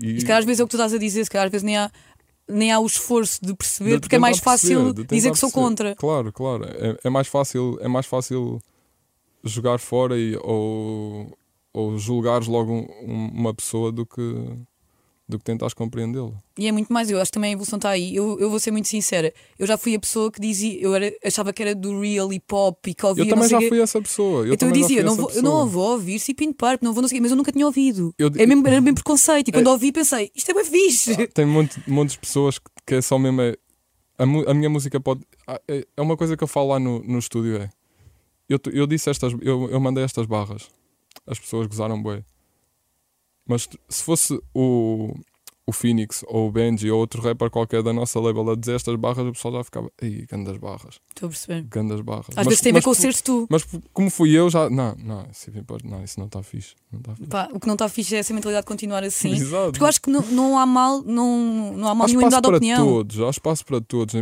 E, 0.00 0.16
E 0.16 0.20
se 0.20 0.26
calhar 0.26 0.40
às 0.40 0.44
vezes 0.44 0.60
é 0.60 0.64
o 0.64 0.66
que 0.66 0.70
tu 0.72 0.76
estás 0.76 0.92
a 0.92 0.98
dizer, 0.98 1.24
se 1.24 1.30
calhar 1.30 1.46
às 1.46 1.50
vezes 1.52 1.64
nem 1.64 1.76
há, 1.78 1.90
nem 2.46 2.70
há 2.70 2.78
o 2.78 2.86
esforço 2.86 3.40
de 3.44 3.54
perceber, 3.54 3.94
de 3.94 4.00
porque 4.00 4.16
é 4.16 4.18
mais 4.18 4.38
fácil 4.38 4.92
perceber, 4.94 5.06
dizer 5.16 5.30
que 5.32 5.38
sou 5.38 5.50
contra. 5.50 5.94
Claro, 5.96 6.30
claro. 6.32 6.64
É, 6.64 6.98
é 7.04 7.10
mais 7.10 7.28
fácil, 7.28 7.78
é 7.80 7.88
mais 7.88 8.04
fácil 8.06 8.60
jogar 9.42 9.78
fora 9.78 10.18
e, 10.18 10.36
ou, 10.42 11.36
ou 11.76 11.98
julgares 11.98 12.46
logo 12.48 12.72
um- 12.72 12.86
um- 13.02 13.28
uma 13.34 13.54
pessoa 13.54 13.92
do 13.92 14.04
que 14.06 14.22
do 15.28 15.38
que 15.40 15.44
tentares 15.44 15.74
compreendê-lo. 15.74 16.40
E 16.56 16.68
é 16.68 16.70
muito 16.72 16.92
mais, 16.92 17.10
eu 17.10 17.20
acho 17.20 17.32
que 17.32 17.34
também 17.34 17.50
a 17.50 17.52
evolução 17.54 17.78
está 17.78 17.90
aí. 17.90 18.14
Eu, 18.14 18.38
eu 18.38 18.48
vou 18.48 18.60
ser 18.60 18.70
muito 18.70 18.86
sincera. 18.86 19.34
Eu 19.58 19.66
já 19.66 19.76
fui 19.76 19.92
a 19.96 19.98
pessoa 19.98 20.30
que 20.30 20.40
dizia, 20.40 20.80
eu 20.80 20.94
era, 20.94 21.12
achava 21.24 21.52
que 21.52 21.60
era 21.64 21.74
do 21.74 22.00
real 22.00 22.32
hip 22.32 22.46
hop 22.54 22.86
e 22.86 22.94
que 22.94 23.04
ouvia 23.04 23.24
Eu 23.24 23.28
também 23.30 23.48
já 23.48 23.58
quê. 23.58 23.68
fui 23.68 23.80
essa 23.80 24.00
pessoa. 24.00 24.46
Eu 24.46 24.54
então 24.54 24.68
eu 24.68 24.72
dizia, 24.72 25.02
não 25.02 25.16
vou, 25.16 25.28
eu 25.32 25.42
não 25.42 25.66
vou 25.66 25.90
ouvir 25.94 26.20
Cipin 26.20 26.52
Purp, 26.52 26.80
não 26.80 26.92
vou 26.92 27.02
não 27.02 27.08
sei 27.08 27.18
mas 27.20 27.32
eu 27.32 27.36
nunca 27.36 27.50
tinha 27.50 27.66
ouvido. 27.66 28.14
Eu- 28.16 28.30
é 28.36 28.46
mesmo, 28.46 28.64
era 28.68 28.80
bem 28.80 28.94
preconceito. 28.94 29.48
E 29.48 29.52
quando 29.52 29.66
ouvi 29.66 29.90
pensei, 29.90 30.30
isto 30.32 30.48
é 30.48 30.54
bem 30.54 30.64
fixe. 30.64 31.26
Tem 31.34 31.44
monte, 31.44 31.82
montes 31.90 32.12
de 32.14 32.20
pessoas 32.20 32.60
que, 32.60 32.70
que 32.86 32.94
é 32.94 33.02
só 33.02 33.18
mesmo. 33.18 33.40
É, 33.40 33.56
a, 34.16 34.22
a 34.22 34.54
minha 34.54 34.70
música 34.70 35.00
pode. 35.00 35.22
ah, 35.48 35.60
É, 35.66 35.84
é 35.96 36.00
uma 36.00 36.16
coisa 36.16 36.36
que 36.36 36.44
eu 36.44 36.48
falo 36.48 36.68
lá 36.68 36.78
no, 36.78 37.00
no 37.02 37.18
estúdio: 37.18 37.56
é. 37.56 37.68
Eu, 38.48 38.60
eu 38.72 38.86
disse 38.86 39.10
estas. 39.10 39.32
Eu, 39.42 39.68
eu 39.70 39.80
mandei 39.80 40.04
estas 40.04 40.24
barras. 40.24 40.68
As 41.26 41.38
pessoas 41.38 41.66
gozaram 41.66 42.02
bem. 42.02 42.24
Mas 43.48 43.68
se 43.88 44.02
fosse 44.02 44.40
o, 44.52 45.14
o 45.64 45.72
Phoenix 45.72 46.24
ou 46.26 46.48
o 46.48 46.52
Benji 46.52 46.90
ou 46.90 46.98
outro 46.98 47.22
rapper 47.22 47.48
qualquer 47.48 47.80
da 47.82 47.92
nossa 47.92 48.18
label 48.18 48.50
a 48.50 48.56
dizer 48.56 48.74
estas 48.74 48.96
barras, 48.96 49.24
o 49.26 49.32
pessoal 49.32 49.54
já 49.54 49.64
ficava. 49.64 49.90
Ei, 50.02 50.26
grandes 50.26 50.56
barras. 50.56 50.98
Estou 51.08 51.26
a 51.26 51.30
perceber. 51.30 51.62
Grandes 51.62 52.00
barras. 52.00 52.26
Às 52.30 52.34
Mas- 52.36 52.46
vezes 52.46 52.60
tem 52.60 52.72
a 52.72 52.74
ver 52.74 52.82
com 52.82 52.90
o 52.90 52.94
seres 52.94 53.20
tu. 53.20 53.46
Mas 53.48 53.64
como 53.92 54.10
fui 54.10 54.30
eu, 54.32 54.50
já. 54.50 54.68
Não, 54.68 54.96
não, 54.96 55.26
isso, 55.30 55.48
não, 55.84 56.02
isso 56.02 56.18
não 56.18 56.26
está 56.26 56.42
fixe. 56.42 56.74
Não 56.90 56.98
está 56.98 57.14
fixe. 57.14 57.28
Pá, 57.30 57.48
o 57.52 57.60
que 57.60 57.66
não 57.68 57.74
está 57.74 57.88
fixe 57.88 58.16
é 58.16 58.18
essa 58.18 58.34
mentalidade 58.34 58.64
de 58.64 58.68
continuar 58.68 59.04
assim. 59.04 59.30
Exato. 59.38 59.70
Porque 59.70 59.82
eu 59.84 59.86
acho 59.86 60.00
que 60.02 60.10
não, 60.10 60.22
não 60.22 60.58
há 60.58 60.66
mal, 60.66 61.02
não, 61.02 61.72
não 61.76 61.88
há 61.88 61.94
mal 61.94 62.04
há 62.06 62.08
nenhum 62.08 62.22
em 62.22 62.30
para 62.30 62.48
opinião. 62.56 62.84
todos, 62.84 63.20
há 63.20 63.30
espaço 63.30 63.64
para 63.64 63.80
todos. 63.80 64.14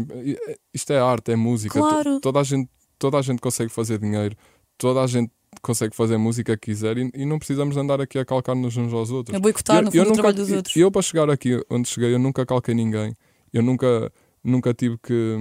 Isto 0.73 0.92
é 0.92 0.99
arte, 0.99 1.32
é 1.32 1.37
música. 1.37 1.78
Claro. 1.78 2.14
To- 2.16 2.20
Toda 2.20 2.40
a 2.40 2.44
gente, 2.44 2.68
toda 2.99 3.18
a 3.18 3.23
gente 3.23 3.40
consegue 3.40 3.70
fazer 3.70 3.99
dinheiro, 3.99 4.37
toda 4.76 5.00
a 5.02 5.06
gente 5.06 5.30
consegue 5.62 5.94
fazer 5.94 6.14
a 6.14 6.18
música 6.18 6.56
que 6.56 6.66
quiser 6.73 6.96
e, 6.99 7.11
e 7.14 7.25
não 7.26 7.38
precisamos 7.38 7.76
andar 7.76 8.00
aqui 8.00 8.18
a 8.18 8.25
calcar-nos 8.25 8.76
uns 8.76 8.92
aos 8.92 9.11
outros. 9.11 9.34
A 9.37 9.38
boicotar, 9.40 9.82
no 9.82 9.90
fundo, 9.90 10.00
o 10.00 10.04
nunca- 10.04 10.14
trabalho 10.14 10.37
dos 10.37 10.50
eu- 10.50 10.56
outros. 10.56 10.76
Eu, 10.76 10.90
para 10.90 11.02
chegar 11.02 11.30
aqui 11.30 11.61
onde 11.70 11.88
cheguei, 11.88 12.14
eu 12.14 12.18
nunca 12.18 12.44
calquei 12.46 12.75
ninguém. 12.75 13.14
Eu 13.52 13.62
nunca, 13.62 14.12
nunca 14.42 14.73
tive 14.75 14.99
que. 14.99 15.37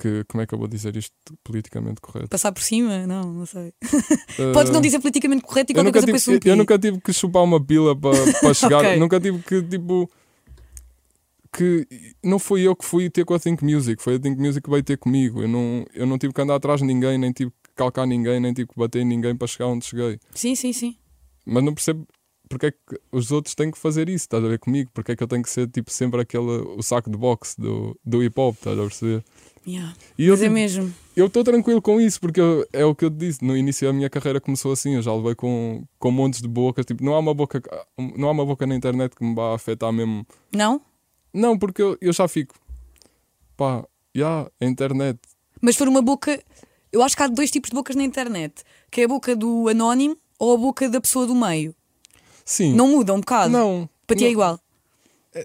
que 0.00 0.24
como 0.28 0.42
é 0.42 0.46
que 0.46 0.54
eu 0.54 0.58
vou 0.58 0.68
dizer 0.68 0.94
isto 0.96 1.14
politicamente 1.42 2.00
correto? 2.00 2.28
Passar 2.28 2.52
por 2.52 2.62
cima? 2.62 3.06
Não, 3.06 3.32
não 3.32 3.46
sei. 3.46 3.72
Eh, 4.38 4.52
Podes 4.52 4.70
não 4.72 4.80
dizer 4.80 4.98
politicamente 5.00 5.42
correto 5.42 5.72
e 5.72 5.72
eu 5.72 5.76
qualquer 5.76 5.88
nunca, 6.00 6.00
coisa 6.10 6.24
tive, 6.24 6.30
um 6.30 6.50
eu- 6.50 6.52
eu 6.52 6.56
nunca 6.56 6.78
tive 6.78 7.00
que 7.00 7.12
chupar 7.12 7.42
uma 7.42 7.64
pila 7.64 7.94
para 7.98 8.10
para 8.40 8.52
chegar. 8.54 8.78
Ok. 8.84 8.96
Nunca 8.98 9.20
tive 9.20 9.38
que, 9.42 9.62
tipo. 9.62 10.10
Que 11.52 11.86
não 12.22 12.38
fui 12.38 12.60
eu 12.66 12.76
que 12.76 12.84
fui 12.84 13.08
ter 13.08 13.24
com 13.24 13.32
a 13.32 13.38
Think 13.38 13.64
Music, 13.64 14.02
foi 14.02 14.16
a 14.16 14.18
Think 14.18 14.38
Music 14.38 14.62
que 14.62 14.68
veio 14.70 14.82
ter 14.82 14.98
comigo. 14.98 15.40
Eu 15.40 15.48
não, 15.48 15.86
eu 15.94 16.06
não 16.06 16.18
tive 16.18 16.34
que 16.34 16.40
andar 16.42 16.56
atrás 16.56 16.80
de 16.80 16.86
ninguém, 16.86 17.16
nem 17.16 17.32
tive 17.32 17.50
que 17.50 17.65
calcar 17.76 18.06
ninguém, 18.06 18.40
nem 18.40 18.52
tive 18.52 18.68
que 18.68 18.78
bater 18.78 19.02
em 19.02 19.04
ninguém 19.04 19.36
para 19.36 19.46
chegar 19.46 19.66
onde 19.68 19.84
cheguei. 19.84 20.18
Sim, 20.34 20.54
sim, 20.54 20.72
sim. 20.72 20.96
Mas 21.44 21.62
não 21.62 21.72
percebo 21.74 22.06
porque 22.48 22.66
é 22.66 22.70
que 22.70 22.78
os 23.10 23.32
outros 23.32 23.54
têm 23.56 23.70
que 23.72 23.78
fazer 23.78 24.08
isso, 24.08 24.24
estás 24.24 24.42
a 24.44 24.48
ver 24.48 24.58
comigo? 24.60 24.88
Porque 24.94 25.12
é 25.12 25.16
que 25.16 25.22
eu 25.22 25.26
tenho 25.28 25.42
que 25.42 25.50
ser 25.50 25.68
tipo 25.68 25.90
sempre 25.90 26.20
aquele 26.20 26.44
o 26.46 26.82
saco 26.82 27.10
de 27.10 27.16
boxe 27.16 27.60
do, 27.60 27.98
do 28.04 28.22
hip 28.22 28.38
hop, 28.40 28.54
estás 28.56 28.78
a 28.78 28.82
perceber? 28.82 29.24
Yeah. 29.66 29.96
E 30.16 30.26
eu, 30.26 30.34
Mas 30.34 30.40
é 30.42 30.44
tipo, 30.44 30.54
mesmo. 30.54 30.94
eu 31.16 31.26
estou 31.26 31.42
tranquilo 31.42 31.82
com 31.82 32.00
isso, 32.00 32.20
porque 32.20 32.40
eu- 32.40 32.64
é 32.72 32.84
o 32.84 32.94
que 32.94 33.04
eu 33.04 33.10
te 33.10 33.16
disse. 33.16 33.44
No 33.44 33.56
início 33.56 33.88
a 33.88 33.92
minha 33.92 34.08
carreira 34.08 34.40
começou 34.40 34.70
assim, 34.70 34.94
eu 34.94 35.02
já 35.02 35.12
levei 35.12 35.34
com, 35.34 35.82
com 35.98 36.10
montes 36.12 36.40
de 36.40 36.46
bocas. 36.46 36.86
Tipo, 36.86 37.02
não 37.04 37.14
há 37.14 37.18
uma 37.18 37.34
boca 37.34 37.60
não 38.16 38.28
há 38.28 38.30
uma 38.30 38.46
boca 38.46 38.64
na 38.64 38.76
internet 38.76 39.16
que 39.16 39.24
me 39.24 39.34
vá 39.34 39.52
afetar 39.56 39.92
mesmo. 39.92 40.24
Não? 40.52 40.80
Não, 41.34 41.58
porque 41.58 41.82
eu, 41.82 41.98
eu 42.00 42.12
já 42.12 42.28
fico. 42.28 42.54
Pá, 43.56 43.84
já, 44.14 44.48
a 44.60 44.64
internet. 44.64 45.18
Mas 45.60 45.74
for 45.76 45.88
uma 45.88 46.00
boca. 46.02 46.40
Eu 46.96 47.02
acho 47.02 47.16
que 47.16 47.22
há 47.22 47.26
dois 47.26 47.50
tipos 47.50 47.70
de 47.70 47.76
bocas 47.76 47.94
na 47.96 48.02
internet: 48.02 48.62
que 48.90 49.00
é 49.02 49.04
a 49.04 49.08
boca 49.08 49.36
do 49.36 49.68
anónimo 49.68 50.16
ou 50.38 50.54
a 50.54 50.56
boca 50.56 50.88
da 50.88 51.00
pessoa 51.00 51.26
do 51.26 51.34
meio. 51.34 51.74
Sim. 52.44 52.74
Não 52.74 52.88
muda 52.88 53.12
um 53.14 53.20
bocado. 53.20 53.50
não. 53.52 53.88
Para 54.06 54.16
ti 54.16 54.24
é 54.24 54.30
igual. 54.30 54.58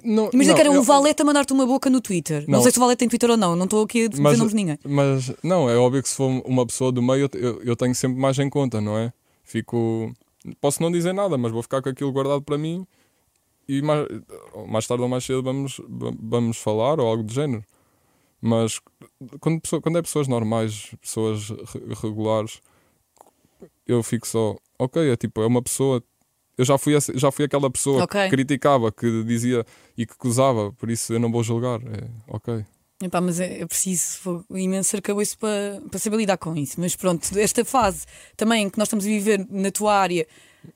Não, 0.06 0.30
Imagina 0.32 0.54
não, 0.54 0.56
que 0.56 0.62
era 0.62 0.72
um 0.72 0.76
eu- 0.76 0.84
valete 0.84 1.22
a 1.22 1.26
mandar-te 1.26 1.52
uma 1.52 1.66
boca 1.66 1.90
no 1.90 2.00
Twitter. 2.00 2.46
Não, 2.48 2.58
Não. 2.60 2.62
sei 2.62 2.72
se 2.72 2.78
o 2.78 2.80
valete 2.82 3.00
tem 3.00 3.10
Twitter 3.10 3.30
ou 3.30 3.36
não. 3.36 3.56
Não 3.58 3.66
estou 3.66 3.84
aqui 3.84 4.06
a 4.06 4.08
dizer 4.08 4.22
Mas- 4.22 4.38
nomes 4.38 4.54
de 4.54 4.56
ninguém. 4.56 4.80
Mas 4.86 5.32
não, 5.44 5.70
é 5.70 5.76
óbvio 5.76 6.02
que 6.02 6.08
se 6.08 6.16
for 6.16 6.30
uma 6.46 6.66
pessoa 6.66 6.92
do 6.94 7.02
meio, 7.02 7.30
eu, 7.34 7.62
eu 7.64 7.76
tenho 7.76 7.94
sempre 7.94 8.18
mais 8.18 8.40
em 8.40 8.50
conta, 8.50 8.80
não 8.80 8.98
é? 8.98 9.12
Fico. 9.44 10.14
Posso 10.62 10.82
não 10.82 10.90
dizer 10.92 11.14
nada, 11.14 11.38
mas 11.38 11.52
vou 11.52 11.62
ficar 11.62 11.82
com 11.82 11.90
aquilo 11.90 12.12
guardado 12.12 12.42
para 12.42 12.58
mim 12.58 12.88
e 13.68 13.82
mais, 13.82 14.08
mais 14.70 14.88
tarde 14.88 15.04
ou 15.04 15.10
mais 15.10 15.26
cedo 15.26 15.44
vamos, 15.44 15.82
va- 15.90 16.14
vamos 16.20 16.58
falar 16.58 17.00
ou 17.00 17.08
algo 17.08 17.24
do 17.24 17.34
género. 17.34 17.64
Mas 18.42 18.80
quando, 19.40 19.62
quando 19.82 19.98
é 19.98 20.02
pessoas 20.02 20.28
normais, 20.28 20.94
pessoas 21.00 21.50
re- 21.50 21.94
regulares, 22.02 22.60
eu 23.88 24.02
fico 24.04 24.28
só, 24.28 24.56
ok, 24.80 25.12
é 25.12 25.16
tipo, 25.16 25.42
é 25.42 25.46
uma 25.46 25.62
pessoa. 25.62 26.04
Eu 26.58 26.66
já 26.66 26.78
fui, 26.78 26.94
já 27.16 27.32
fui 27.32 27.46
aquela 27.46 27.70
pessoa 27.70 28.04
Ok. 28.04 28.22
que 28.24 28.30
criticava, 28.30 28.92
que 28.92 29.24
dizia 29.24 29.66
e 29.98 30.06
que 30.06 30.14
acusava, 30.14 30.72
por 30.74 30.90
isso 30.90 31.14
eu 31.14 31.20
não 31.20 31.32
vou 31.32 31.44
julgar. 31.44 31.80
É, 31.82 32.08
ok. 32.28 32.66
Epá, 33.04 33.20
mas 33.20 33.40
é, 33.40 33.62
é 33.62 33.66
preciso 33.66 34.46
imenso 34.52 34.96
arcabouço 34.96 35.36
para, 35.40 35.82
para 35.90 36.00
saber 36.00 36.18
lidar 36.18 36.38
com 36.38 36.56
isso. 36.56 36.80
Mas 36.80 36.96
pronto, 36.96 37.28
esta 37.38 37.66
fase 37.66 38.06
também 38.38 38.70
que 38.70 38.78
nós 38.78 38.88
estamos 38.88 39.06
a 39.06 39.08
viver 39.08 39.46
na 39.50 39.72
tua 39.72 39.96
área, 39.96 40.28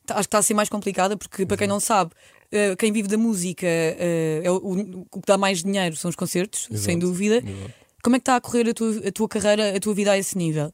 tá- 0.07 0.15
acho 0.15 0.23
que 0.23 0.27
está 0.27 0.39
a 0.39 0.41
ser 0.41 0.55
mais 0.55 0.67
complicada, 0.69 1.15
porque 1.15 1.45
para 1.45 1.57
quem 1.57 1.67
não 1.67 1.79
sabe, 1.79 2.11
eh, 2.51 2.75
quem 2.75 2.91
vive 2.91 3.07
da 3.07 3.17
música 3.17 3.65
eh, 3.67 4.41
é 4.43 4.51
o, 4.51 4.55
o- 4.57 5.07
o 5.11 5.21
que 5.21 5.27
dá 5.27 5.37
mais 5.37 5.63
dinheiro 5.63 5.95
são 5.95 6.09
os 6.09 6.15
concertos, 6.15 6.63
sem 6.71 6.95
Exato. 6.95 6.99
dúvida. 6.99 7.35
Exato. 7.37 7.73
Como 8.03 8.15
é 8.15 8.19
que 8.19 8.21
está 8.21 8.35
a 8.35 8.41
correr 8.41 8.69
a 8.69 8.73
tua, 8.73 9.07
a 9.07 9.11
tua 9.11 9.27
carreira, 9.27 9.75
a 9.75 9.79
tua 9.79 9.93
vida 9.93 10.11
a 10.11 10.17
esse 10.17 10.37
nível? 10.37 10.71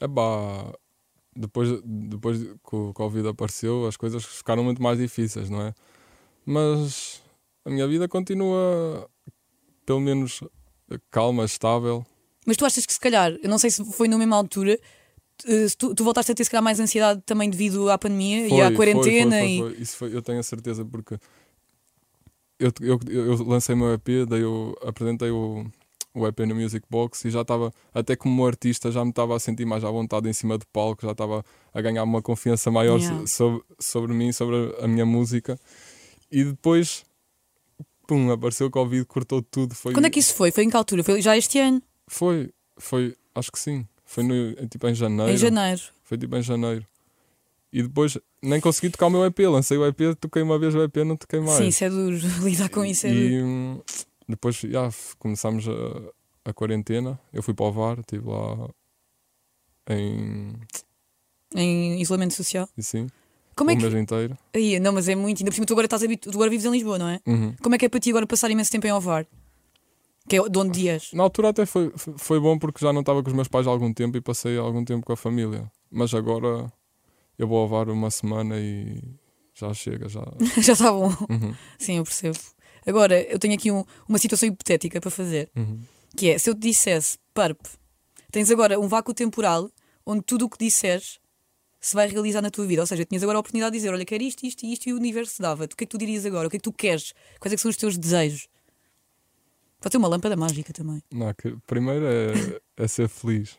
É 0.00 0.06
pá, 0.06 0.72
depois, 1.34 1.68
depois 1.84 2.38
que 2.42 2.76
o 2.76 2.92
Covid 2.94 3.28
apareceu, 3.28 3.86
as 3.86 3.96
coisas 3.96 4.24
ficaram 4.24 4.62
muito 4.62 4.80
mais 4.82 4.98
difíceis, 4.98 5.50
não 5.50 5.60
é? 5.62 5.74
Mas 6.44 7.22
a 7.64 7.70
minha 7.70 7.86
vida 7.88 8.06
continua, 8.08 9.08
pelo 9.84 10.00
menos, 10.00 10.40
calma, 11.10 11.44
estável. 11.44 12.06
Mas 12.46 12.56
tu 12.56 12.64
achas 12.64 12.86
que 12.86 12.92
se 12.92 13.00
calhar, 13.00 13.32
eu 13.42 13.48
não 13.50 13.58
sei 13.58 13.70
se 13.70 13.84
foi 13.92 14.06
na 14.06 14.16
mesma 14.16 14.36
altura, 14.36 14.78
tu, 15.78 15.94
tu 15.94 16.04
voltaste 16.04 16.32
a 16.32 16.34
ter 16.34 16.44
se 16.44 16.50
calhar 16.50 16.62
mais 16.62 16.80
ansiedade 16.80 17.22
também 17.26 17.48
devido 17.50 17.90
à 17.90 17.98
pandemia 17.98 18.48
e 18.48 18.60
à 18.60 18.66
Foi, 18.66 18.76
quarentena 18.76 19.38
foi, 19.38 19.40
foi, 19.40 19.48
e. 19.50 19.58
foi, 19.60 19.70
foi. 19.74 19.82
Isso 19.82 19.96
foi, 19.96 20.14
eu 20.16 20.22
tenho 20.22 20.38
a 20.40 20.42
certeza 20.42 20.84
porque 20.84 21.18
eu, 22.58 22.72
eu, 22.80 22.98
eu 23.08 23.44
lancei 23.44 23.74
o 23.74 23.78
meu 23.78 23.92
EP, 23.92 24.26
daí 24.28 24.40
eu 24.40 24.74
apresentei 24.82 25.30
o, 25.30 25.66
o 26.14 26.26
EP 26.26 26.40
no 26.40 26.54
Music 26.54 26.86
Box 26.88 27.24
e 27.26 27.30
já 27.30 27.42
estava, 27.42 27.70
até 27.92 28.16
como 28.16 28.46
artista, 28.46 28.90
já 28.90 29.04
me 29.04 29.10
estava 29.10 29.36
a 29.36 29.38
sentir 29.40 29.66
mais 29.66 29.84
à 29.84 29.90
vontade 29.90 30.28
em 30.28 30.32
cima 30.32 30.56
do 30.56 30.66
palco, 30.68 31.02
já 31.04 31.12
estava 31.12 31.44
a 31.74 31.80
ganhar 31.82 32.02
uma 32.04 32.22
confiança 32.22 32.70
maior 32.70 32.98
Yeah. 32.98 33.26
so- 33.26 33.36
sobre, 33.36 33.64
sobre 33.78 34.12
mim, 34.14 34.32
sobre 34.32 34.74
a 34.80 34.88
minha 34.88 35.04
música. 35.04 35.58
E 36.32 36.44
depois, 36.44 37.04
pum, 38.06 38.30
apareceu 38.32 38.68
o 38.68 38.70
Covid, 38.70 39.04
cortou 39.04 39.42
tudo. 39.42 39.74
Foi, 39.74 39.92
Quando 39.92 40.06
é 40.06 40.10
que 40.10 40.18
isso 40.18 40.34
foi? 40.34 40.50
Foi 40.50 40.64
em 40.64 40.70
que 40.70 40.76
altura? 40.76 41.04
Foi 41.04 41.20
já 41.20 41.36
este 41.36 41.58
ano, 41.58 41.82
Foi, 42.08 42.50
foi, 42.78 43.14
acho 43.34 43.52
que 43.52 43.58
sim. 43.58 43.86
Foi 44.16 44.24
no, 44.24 44.54
tipo 44.66 44.88
em 44.88 44.94
janeiro. 44.94 45.30
em 45.30 45.36
janeiro. 45.36 45.82
Foi 46.02 46.16
tipo 46.16 46.34
em 46.34 46.40
janeiro. 46.40 46.86
E 47.70 47.82
depois 47.82 48.16
nem 48.40 48.58
consegui 48.62 48.88
tocar 48.88 49.08
o 49.08 49.10
meu 49.10 49.26
EP. 49.26 49.40
Lancei 49.40 49.76
o 49.76 49.86
EP, 49.86 50.16
toquei 50.18 50.40
uma 50.40 50.58
vez 50.58 50.74
o 50.74 50.82
EP, 50.82 50.96
não 51.04 51.18
toquei 51.18 51.38
mais. 51.38 51.58
Sim, 51.58 51.68
isso 51.68 51.84
é 51.84 51.90
duro. 51.90 52.16
Lidar 52.42 52.70
com 52.70 52.82
isso 52.82 53.06
é 53.06 53.10
duro. 53.10 53.22
e 53.22 53.42
hum, 53.42 53.82
depois 54.26 54.56
já 54.56 54.88
começámos 55.18 55.68
a, 55.68 56.48
a 56.48 56.54
quarentena. 56.54 57.20
Eu 57.30 57.42
fui 57.42 57.52
para 57.52 57.66
o 57.66 57.72
VAR, 57.72 58.00
estive 58.00 58.26
lá 58.26 58.70
em. 59.90 60.54
Em 61.54 62.00
isolamento 62.00 62.32
social. 62.32 62.66
E 62.74 62.82
sim, 62.82 63.08
Como 63.54 63.70
é 63.70 63.74
o 63.74 63.76
que. 63.76 63.82
mês 63.82 63.94
inteiro. 63.94 64.38
Aí, 64.54 64.80
não, 64.80 64.94
mas 64.94 65.10
é 65.10 65.14
muito. 65.14 65.40
Ainda 65.40 65.50
por 65.50 65.56
cima, 65.56 65.66
tu 65.66 65.74
agora, 65.74 65.84
estás 65.84 66.02
habitu... 66.02 66.30
tu 66.30 66.36
agora 66.36 66.48
vives 66.48 66.64
em 66.64 66.70
Lisboa, 66.70 66.98
não 66.98 67.08
é? 67.10 67.20
Uhum. 67.26 67.54
Como 67.62 67.74
é 67.74 67.78
que 67.78 67.84
é 67.84 67.88
para 67.90 68.00
ti 68.00 68.08
agora 68.08 68.26
passar 68.26 68.50
imenso 68.50 68.70
tempo 68.70 68.86
em 68.86 68.92
Ovar? 68.92 69.26
Que 70.28 70.36
é 70.38 70.48
de 70.48 70.58
onde 70.58 70.78
dias? 70.80 71.10
Na 71.12 71.22
altura 71.22 71.50
até 71.50 71.64
foi, 71.66 71.92
foi 72.16 72.40
bom 72.40 72.58
porque 72.58 72.84
já 72.84 72.92
não 72.92 73.00
estava 73.00 73.22
com 73.22 73.28
os 73.28 73.34
meus 73.34 73.48
pais 73.48 73.66
há 73.66 73.70
algum 73.70 73.92
tempo 73.92 74.16
e 74.16 74.20
passei 74.20 74.56
algum 74.58 74.84
tempo 74.84 75.06
com 75.06 75.12
a 75.12 75.16
família. 75.16 75.70
Mas 75.90 76.12
agora 76.14 76.72
eu 77.38 77.46
vou 77.46 77.58
ao 77.58 77.68
VAR 77.68 77.88
uma 77.90 78.10
semana 78.10 78.56
e 78.58 79.00
já 79.54 79.72
chega, 79.72 80.08
já. 80.08 80.22
Já 80.62 80.72
está 80.72 80.92
bom. 80.92 81.08
Uhum, 81.30 81.54
Sim, 81.78 81.98
eu 81.98 82.04
percebo. 82.04 82.38
Agora, 82.86 83.20
eu 83.22 83.38
tenho 83.38 83.54
aqui 83.54 83.70
um- 83.70 83.84
uma 84.08 84.18
situação 84.18 84.48
hipotética 84.48 85.00
para 85.00 85.10
fazer. 85.10 85.50
uhum. 85.56 85.78
Que 86.16 86.30
é, 86.30 86.38
se 86.38 86.48
eu 86.50 86.54
te 86.54 86.60
dissesse, 86.60 87.18
Parp, 87.34 87.60
tens 88.32 88.50
agora 88.50 88.78
um 88.80 88.88
vácuo 88.88 89.12
temporal 89.14 89.70
onde 90.04 90.22
tudo 90.22 90.46
o 90.46 90.50
que 90.50 90.58
disseres 90.58 91.18
se 91.80 91.94
vai 91.94 92.08
realizar 92.08 92.40
na 92.42 92.50
tua 92.50 92.66
vida. 92.66 92.82
Ou 92.82 92.86
seja, 92.86 93.04
tinhas 93.04 93.22
agora 93.22 93.38
a 93.38 93.40
oportunidade 93.40 93.72
de 93.72 93.78
dizer, 93.78 93.92
olha, 93.92 94.04
quero 94.04 94.22
isto, 94.24 94.44
isto 94.46 94.64
e 94.64 94.72
isto 94.72 94.88
e 94.88 94.92
o 94.92 94.96
universo 94.96 95.40
dava-te. 95.42 95.74
O 95.74 95.76
que 95.76 95.84
é 95.84 95.86
que 95.86 95.90
tu 95.90 95.98
dirias 95.98 96.24
agora? 96.26 96.46
O 96.48 96.50
que 96.50 96.56
é 96.56 96.58
que 96.58 96.64
tu 96.64 96.72
queres? 96.72 97.12
Quais 97.38 97.52
é 97.52 97.56
que 97.56 97.62
são 97.62 97.70
os 97.70 97.76
teus 97.76 97.96
desejos? 97.98 98.48
Pode 99.86 99.92
ser 99.92 99.98
uma 99.98 100.08
lâmpada 100.08 100.34
mágica 100.36 100.72
também. 100.72 101.00
Não, 101.12 101.32
que- 101.32 101.56
primeiro 101.64 102.04
é, 102.04 102.60
é 102.76 102.88
ser 102.88 103.08
feliz. 103.08 103.56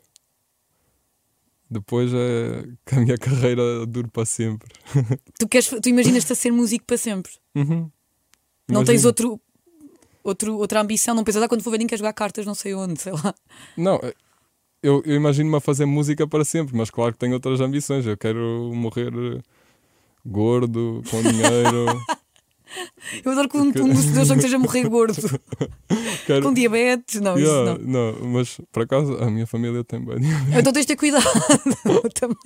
Depois 1.72 2.12
é 2.13 2.68
que 2.86 2.96
a 2.96 3.00
minha 3.00 3.18
carreira 3.18 3.86
dure 3.86 4.10
para 4.10 4.26
sempre. 4.26 4.68
Tu, 5.40 5.48
queres, 5.48 5.70
tu 5.70 5.88
imaginas-te 5.88 6.34
a 6.34 6.36
ser 6.36 6.52
músico 6.52 6.84
para 6.84 6.98
sempre. 6.98 7.32
Uhum. 7.56 7.90
Não 8.68 8.84
tens 8.84 9.06
outro, 9.06 9.40
outro, 10.22 10.58
outra 10.58 10.82
ambição, 10.82 11.16
não 11.16 11.24
pensas, 11.24 11.42
ah, 11.42 11.48
quando 11.48 11.63
for 11.63 11.72
ver, 11.72 11.78
nem 11.78 11.88
quer 11.88 11.98
jogar 11.98 12.12
cartas, 12.12 12.46
não 12.46 12.54
sei 12.56 12.74
onde, 12.74 13.00
sei 13.02 13.13
lá. 13.13 13.34
Não, 13.78 13.96
é- 14.04 14.13
eu, 14.84 15.02
eu 15.06 15.16
imagino-me 15.16 15.56
a 15.56 15.62
fazer 15.62 15.86
música 15.86 16.28
para 16.28 16.44
sempre, 16.44 16.76
mas 16.76 16.90
claro 16.90 17.13
que 17.13 17.20
tenho 17.20 17.36
outras 17.36 17.62
ambições. 17.62 18.06
Eu 18.06 18.18
quero 18.18 18.70
morrer 18.76 19.13
gordo, 20.26 21.02
com 21.10 21.22
dinheiro. 21.22 21.86
Eu 23.23 23.32
adoro 23.32 23.49
que 23.49 23.58
um, 23.58 23.62
um 23.67 23.71
dos 23.93 24.06
teus 24.06 24.27
sonhos 24.27 24.41
seja 24.43 24.60
morrer 24.60 24.88
gordo. 24.89 25.15
Quero- 26.25 26.43
Com 26.43 26.53
diabetes. 26.53 27.21
Não, 27.21 27.38
isso 27.38 27.47
Yeah, 27.47 27.77
não. 27.84 28.13
não, 28.13 28.27
mas 28.30 28.60
por 28.71 28.84
acaso 28.84 29.15
a 29.17 29.30
minha 29.30 29.47
família 29.47 29.84
tem 29.84 30.03
bem. 30.03 30.17
Então 30.58 30.73
tens 30.73 30.86
de 30.86 30.88
ter 30.88 30.95
cuidado 30.97 31.23
também. 32.13 32.38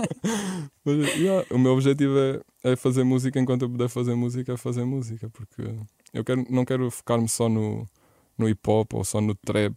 Mas, 0.85 1.15
yeah, 1.15 1.45
o 1.51 1.57
meu 1.57 1.73
objetivo 1.73 2.13
é, 2.17 2.71
é 2.71 2.75
fazer 2.75 3.03
música 3.03 3.39
enquanto 3.39 3.63
eu 3.63 3.69
puder 3.69 3.89
fazer 3.89 4.15
música, 4.15 4.53
é 4.53 4.57
fazer 4.57 4.85
música, 4.85 5.29
porque 5.29 5.63
eu 6.13 6.23
quero, 6.23 6.45
não 6.49 6.65
quero 6.65 6.89
focar-me 6.91 7.27
só 7.27 7.49
no, 7.49 7.87
no 8.37 8.47
hip 8.49 8.61
hop 8.69 8.93
ou 8.93 9.03
só 9.03 9.19
no 9.21 9.33
trap. 9.35 9.75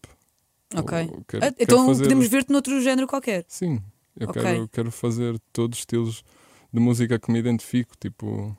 Ok. 0.76 1.09
Quero- 1.28 1.44
Ah, 1.46 1.54
então 1.59 1.87
fazer- 1.87 2.02
podemos 2.04 2.28
ver-te 2.28 2.52
noutro 2.52 2.80
género 2.80 3.07
qualquer. 3.07 3.44
Sim, 3.48 3.80
eu 4.18 4.28
Ok. 4.28 4.42
quero, 4.42 4.68
quero 4.68 4.90
fazer 4.90 5.38
todos 5.52 5.78
os 5.78 5.83
estilos 5.83 6.24
de 6.72 6.80
música 6.80 7.18
que 7.18 7.30
me 7.33 7.38
identifico. 7.38 7.94
Tipo, 7.98 8.57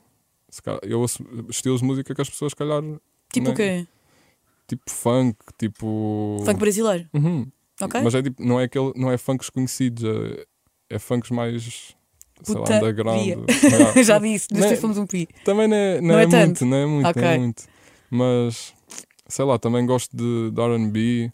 calhar- 0.62 0.82
eu 0.84 1.00
ouço 1.02 1.24
estilos 1.50 1.82
de 1.82 1.88
música 1.88 2.14
que 2.16 2.22
as 2.22 2.30
pessoas, 2.30 2.52
se 2.52 2.56
calhar, 2.56 2.82
Tipo 3.32 3.48
Não. 3.48 3.54
o 3.54 3.56
quê? 3.56 3.86
tipo 4.68 4.84
funk, 4.90 5.38
tipo. 5.58 6.38
Funk 6.46 6.60
brasileiro. 6.60 7.08
Uhum. 7.14 7.48
Ok? 7.82 8.02
Mas 8.02 8.16
é 8.16 8.22
tipo, 8.24 8.44
não 8.44 8.60
é, 8.60 8.64
aquele, 8.64 8.94
não 8.96 9.12
é 9.12 9.18
funks 9.18 9.50
conhecidos, 9.50 10.04
é, 10.04 10.46
é 10.96 11.00
funks 11.00 11.30
mais. 11.32 11.94
Sei 12.44 12.56
lá, 12.56 12.62
underground. 12.78 13.22
Yeah. 13.26 13.46
Já 14.04 14.20
disse, 14.20 14.48
nós 14.52 14.62
Não 14.66 14.72
é- 14.72 14.76
fomos 14.76 14.98
um 14.98 15.06
pi. 15.08 15.28
Também 15.44 15.68
não 15.68 15.76
é, 15.78 16.02
não 16.02 16.08
Não 16.10 16.20
é, 16.20 16.24
é 16.24 16.28
muito, 16.46 16.66
não 16.66 16.78
é 16.78 16.86
muito, 16.86 17.20
não 17.20 17.28
é 17.28 17.38
muito. 17.38 17.64
Mas 18.10 18.74
sei 19.28 19.46
lá, 19.46 19.58
também 19.60 19.86
gosto 19.86 20.16
de, 20.16 20.52
de 20.52 20.62
RB, 20.62 21.32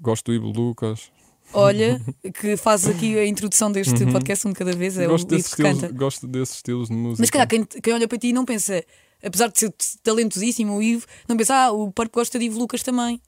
gosto 0.00 0.26
do 0.26 0.34
Ivo 0.34 0.48
Lucas. 0.50 1.10
Olha, 1.52 2.00
que 2.34 2.56
faz 2.56 2.86
aqui 2.86 3.18
a 3.18 3.26
introdução 3.26 3.70
deste 3.72 4.02
Uhum. 4.04 4.12
podcast 4.12 4.46
um 4.46 4.50
de 4.52 4.56
cada 4.58 4.72
vez, 4.72 4.98
é 4.98 5.06
gosto, 5.06 5.24
o 5.24 5.28
desses 5.28 5.54
que 5.54 5.62
estilos, 5.62 5.80
canta. 5.82 5.94
gosto 5.94 6.26
desses 6.26 6.56
estilos 6.56 6.88
de 6.88 6.94
música. 6.94 7.22
Mas 7.22 7.30
calhar 7.30 7.48
quem, 7.48 7.64
quem 7.64 7.94
olha 7.94 8.06
para 8.08 8.18
ti 8.18 8.32
não 8.32 8.44
pensa, 8.44 8.84
apesar 9.22 9.48
de 9.48 9.58
ser 9.58 9.74
talentosíssimo 10.02 10.76
o 10.76 10.82
Ivo, 10.82 11.06
não 11.28 11.36
pensa, 11.36 11.54
ah, 11.54 11.72
o 11.72 11.90
Parque 11.92 12.12
gosta 12.14 12.38
de 12.38 12.44
Ivo 12.46 12.58
Lucas 12.58 12.82
também. 12.82 13.20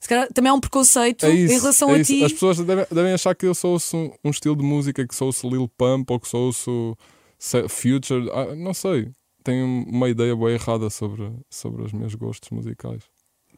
Se 0.00 0.08
calhar 0.08 0.28
também 0.32 0.50
há 0.50 0.54
um 0.54 0.60
preconceito 0.60 1.24
é 1.26 1.30
isso, 1.30 1.54
em 1.54 1.58
relação 1.58 1.90
é 1.94 2.00
a 2.00 2.04
ti. 2.04 2.22
As 2.24 2.32
pessoas 2.32 2.58
devem, 2.58 2.86
devem 2.90 3.12
achar 3.12 3.34
que 3.34 3.46
eu 3.46 3.54
sou 3.54 3.72
ouço 3.72 3.96
um, 3.96 4.10
um 4.24 4.30
estilo 4.30 4.54
de 4.56 4.62
música 4.62 5.06
que 5.06 5.14
sou 5.14 5.28
ouço 5.28 5.48
Lil 5.48 5.68
Pump 5.68 6.10
ou 6.12 6.20
que 6.20 6.28
sou 6.28 6.46
ouço 6.46 6.96
se- 7.38 7.68
Future. 7.68 8.28
Ah, 8.32 8.54
não 8.54 8.74
sei. 8.74 9.08
Tenho 9.42 9.64
uma 9.88 10.08
ideia 10.08 10.34
boa 10.36 10.50
errada 10.52 10.90
sobre, 10.90 11.30
sobre 11.48 11.82
os 11.82 11.92
meus 11.92 12.14
gostos 12.14 12.50
musicais. 12.50 13.04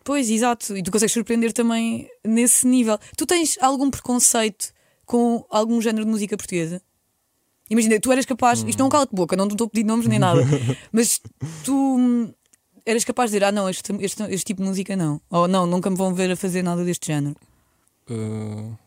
Pois, 0.09 0.31
exato. 0.31 0.75
E 0.75 0.83
tu 0.83 0.90
consegues 0.90 1.12
surpreender 1.12 1.53
também 1.53 2.09
nesse 2.27 2.66
nível. 2.66 2.99
Tu 3.14 3.27
tens 3.27 3.59
algum 3.61 3.90
preconceito 3.90 4.73
com 5.05 5.44
algum 5.51 5.83
género 5.83 6.07
de 6.07 6.11
música 6.11 6.35
portuguesa? 6.35 6.81
Imagina, 7.68 8.01
tu 8.01 8.11
eras 8.11 8.25
capaz, 8.25 8.64
isto 8.66 8.79
não 8.79 8.87
é 8.87 8.88
um 8.88 8.90
cala 8.90 9.05
de 9.05 9.14
boca, 9.14 9.37
não 9.37 9.47
te 9.47 9.53
estou 9.53 9.66
a 9.66 9.68
pedir 9.68 9.85
nomes 9.85 10.07
nem 10.07 10.18
nada, 10.18 10.40
mas 10.90 11.21
tu 11.62 11.75
hum, 11.75 12.33
eras 12.87 13.05
capaz 13.05 13.31
de 13.31 13.37
dizer: 13.37 13.44
Ah, 13.44 13.53
não, 13.53 13.68
este, 13.68 13.92
este, 14.01 14.23
este 14.23 14.47
tipo 14.47 14.62
de 14.62 14.68
música 14.68 14.97
não. 14.97 15.21
Ou 15.29 15.47
não, 15.47 15.66
nunca 15.66 15.90
me 15.90 15.97
vão 15.97 16.14
ver 16.14 16.31
a 16.31 16.37
fazer 16.37 16.62
nada 16.62 16.83
deste 16.87 17.09
género. 17.09 17.37
Ah, 18.09 18.79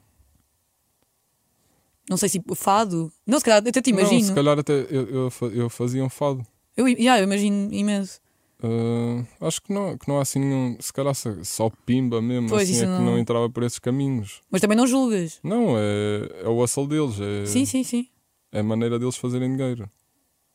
Não 2.10 2.18
sei 2.18 2.30
se 2.30 2.42
fado. 2.56 3.14
Não, 3.28 3.38
se 3.38 3.46
calhar 3.46 3.60
até 3.60 3.80
te 3.80 3.92
não, 3.92 4.00
imagino. 4.00 4.24
se 4.24 4.34
calhar 4.34 4.58
até 4.58 4.74
eu, 4.90 5.08
eu, 5.08 5.32
eu 5.54 5.70
fazia 5.70 6.04
um 6.04 6.10
fado. 6.10 6.44
Eu, 6.76 6.88
yeah, 6.88 7.22
eu 7.22 7.26
imagino 7.26 7.72
imenso. 7.72 8.20
Ah, 8.64 9.48
acho 9.48 9.62
que 9.62 9.74
não, 9.74 9.98
que 9.98 10.08
não 10.08 10.18
há 10.20 10.22
assim 10.22 10.40
nenhum. 10.40 10.78
Se 10.80 10.92
calhar 10.94 11.14
só- 11.16 11.70
pimba 11.86 12.22
mesmo, 12.22 12.50
Pois, 12.50 12.70
assim 12.70 12.78
é 12.80 12.82
que 12.82 12.86
não- 12.88 13.06
não 13.06 13.18
entrava 13.20 13.50
por 13.50 13.64
esses 13.64 13.80
caminhos. 13.80 14.42
Mas 14.52 14.62
também 14.62 14.78
não 14.78 14.86
julgas. 14.88 15.40
Não, 15.44 15.76
é, 15.78 16.44
é 16.44 16.48
o 16.48 16.62
hustle 16.62 16.88
deles, 16.88 17.20
é, 17.20 17.46
Sim, 17.46 17.66
sim, 17.66 17.84
sim. 17.84 18.08
é 18.52 18.60
a 18.60 18.64
maneira 18.64 19.00
deles 19.00 19.16
fazerem 19.18 19.56
dinheiro. 19.56 19.90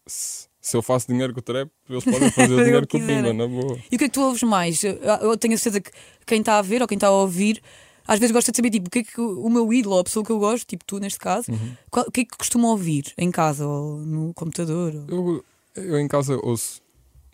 Se, 0.07 0.47
se 0.61 0.77
eu 0.77 0.83
faço 0.83 1.09
dinheiro 1.09 1.33
com 1.33 1.41
o 1.41 1.43
trap, 1.43 1.71
eles 1.89 2.05
podem 2.05 2.31
fazer 2.31 2.65
dinheiro 2.65 2.87
com 2.87 2.99
o 2.99 3.01
pimba, 3.07 3.33
na 3.33 3.47
boa. 3.47 3.79
E 3.91 3.97
o 3.97 3.99
que 3.99 4.05
é 4.05 4.09
que 4.09 4.15
tu 4.15 4.23
ouves 4.23 4.43
mais? 4.43 4.83
Eu, 4.85 4.95
eu 4.95 5.37
tenho 5.37 5.55
a 5.55 5.59
certeza 5.59 5.81
que 5.81 5.91
quem 6.27 6.41
está 6.41 6.59
a 6.59 6.63
ver 6.63 6.81
ou 6.83 6.89
quem 6.89 6.97
está 6.97 7.09
a 7.09 7.11
ouvir 7.13 7.61
às 8.09 8.21
vezes 8.21 8.33
gosta 8.33 8.53
de 8.53 8.57
saber 8.57 8.71
tipo, 8.71 8.87
o 8.87 8.91
que 8.91 9.01
é 9.01 9.03
que 9.03 9.21
o 9.21 9.49
meu 9.51 9.73
ídolo 9.73 9.97
ou 9.97 10.01
a 10.01 10.05
pessoa 10.05 10.25
que 10.25 10.31
eu 10.31 10.39
gosto, 10.39 10.65
tipo 10.65 10.85
tu 10.85 11.01
neste 11.01 11.19
caso, 11.19 11.51
Uhum. 11.51 11.73
qual- 11.91 12.07
o 12.07 12.13
que 12.13 12.21
é 12.21 12.25
que 12.25 12.37
costuma 12.39 12.69
ouvir 12.69 13.13
em 13.19 13.33
casa 13.33 13.67
ou 13.67 13.97
no 13.99 14.33
computador? 14.33 14.95
ou- 15.11 15.43
Eu, 15.75 15.85
eu 15.85 15.99
em 15.99 16.07
casa 16.07 16.39
ouço 16.41 16.81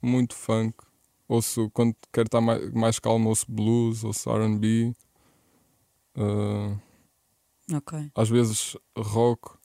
muito 0.03 0.35
funk, 0.35 0.77
ouço 1.29 1.71
quando 1.73 1.95
quero 2.12 2.27
estar 2.27 2.41
mais, 2.41 2.71
mais 2.73 2.99
calmo, 2.99 3.29
ouço 3.29 3.47
blues, 3.49 4.05
ouço 4.05 4.31
RB, 4.31 4.93
ah, 6.17 6.77
Ok. 7.75 8.11
às 8.15 8.29
vezes 8.29 8.77
rock 8.97 9.57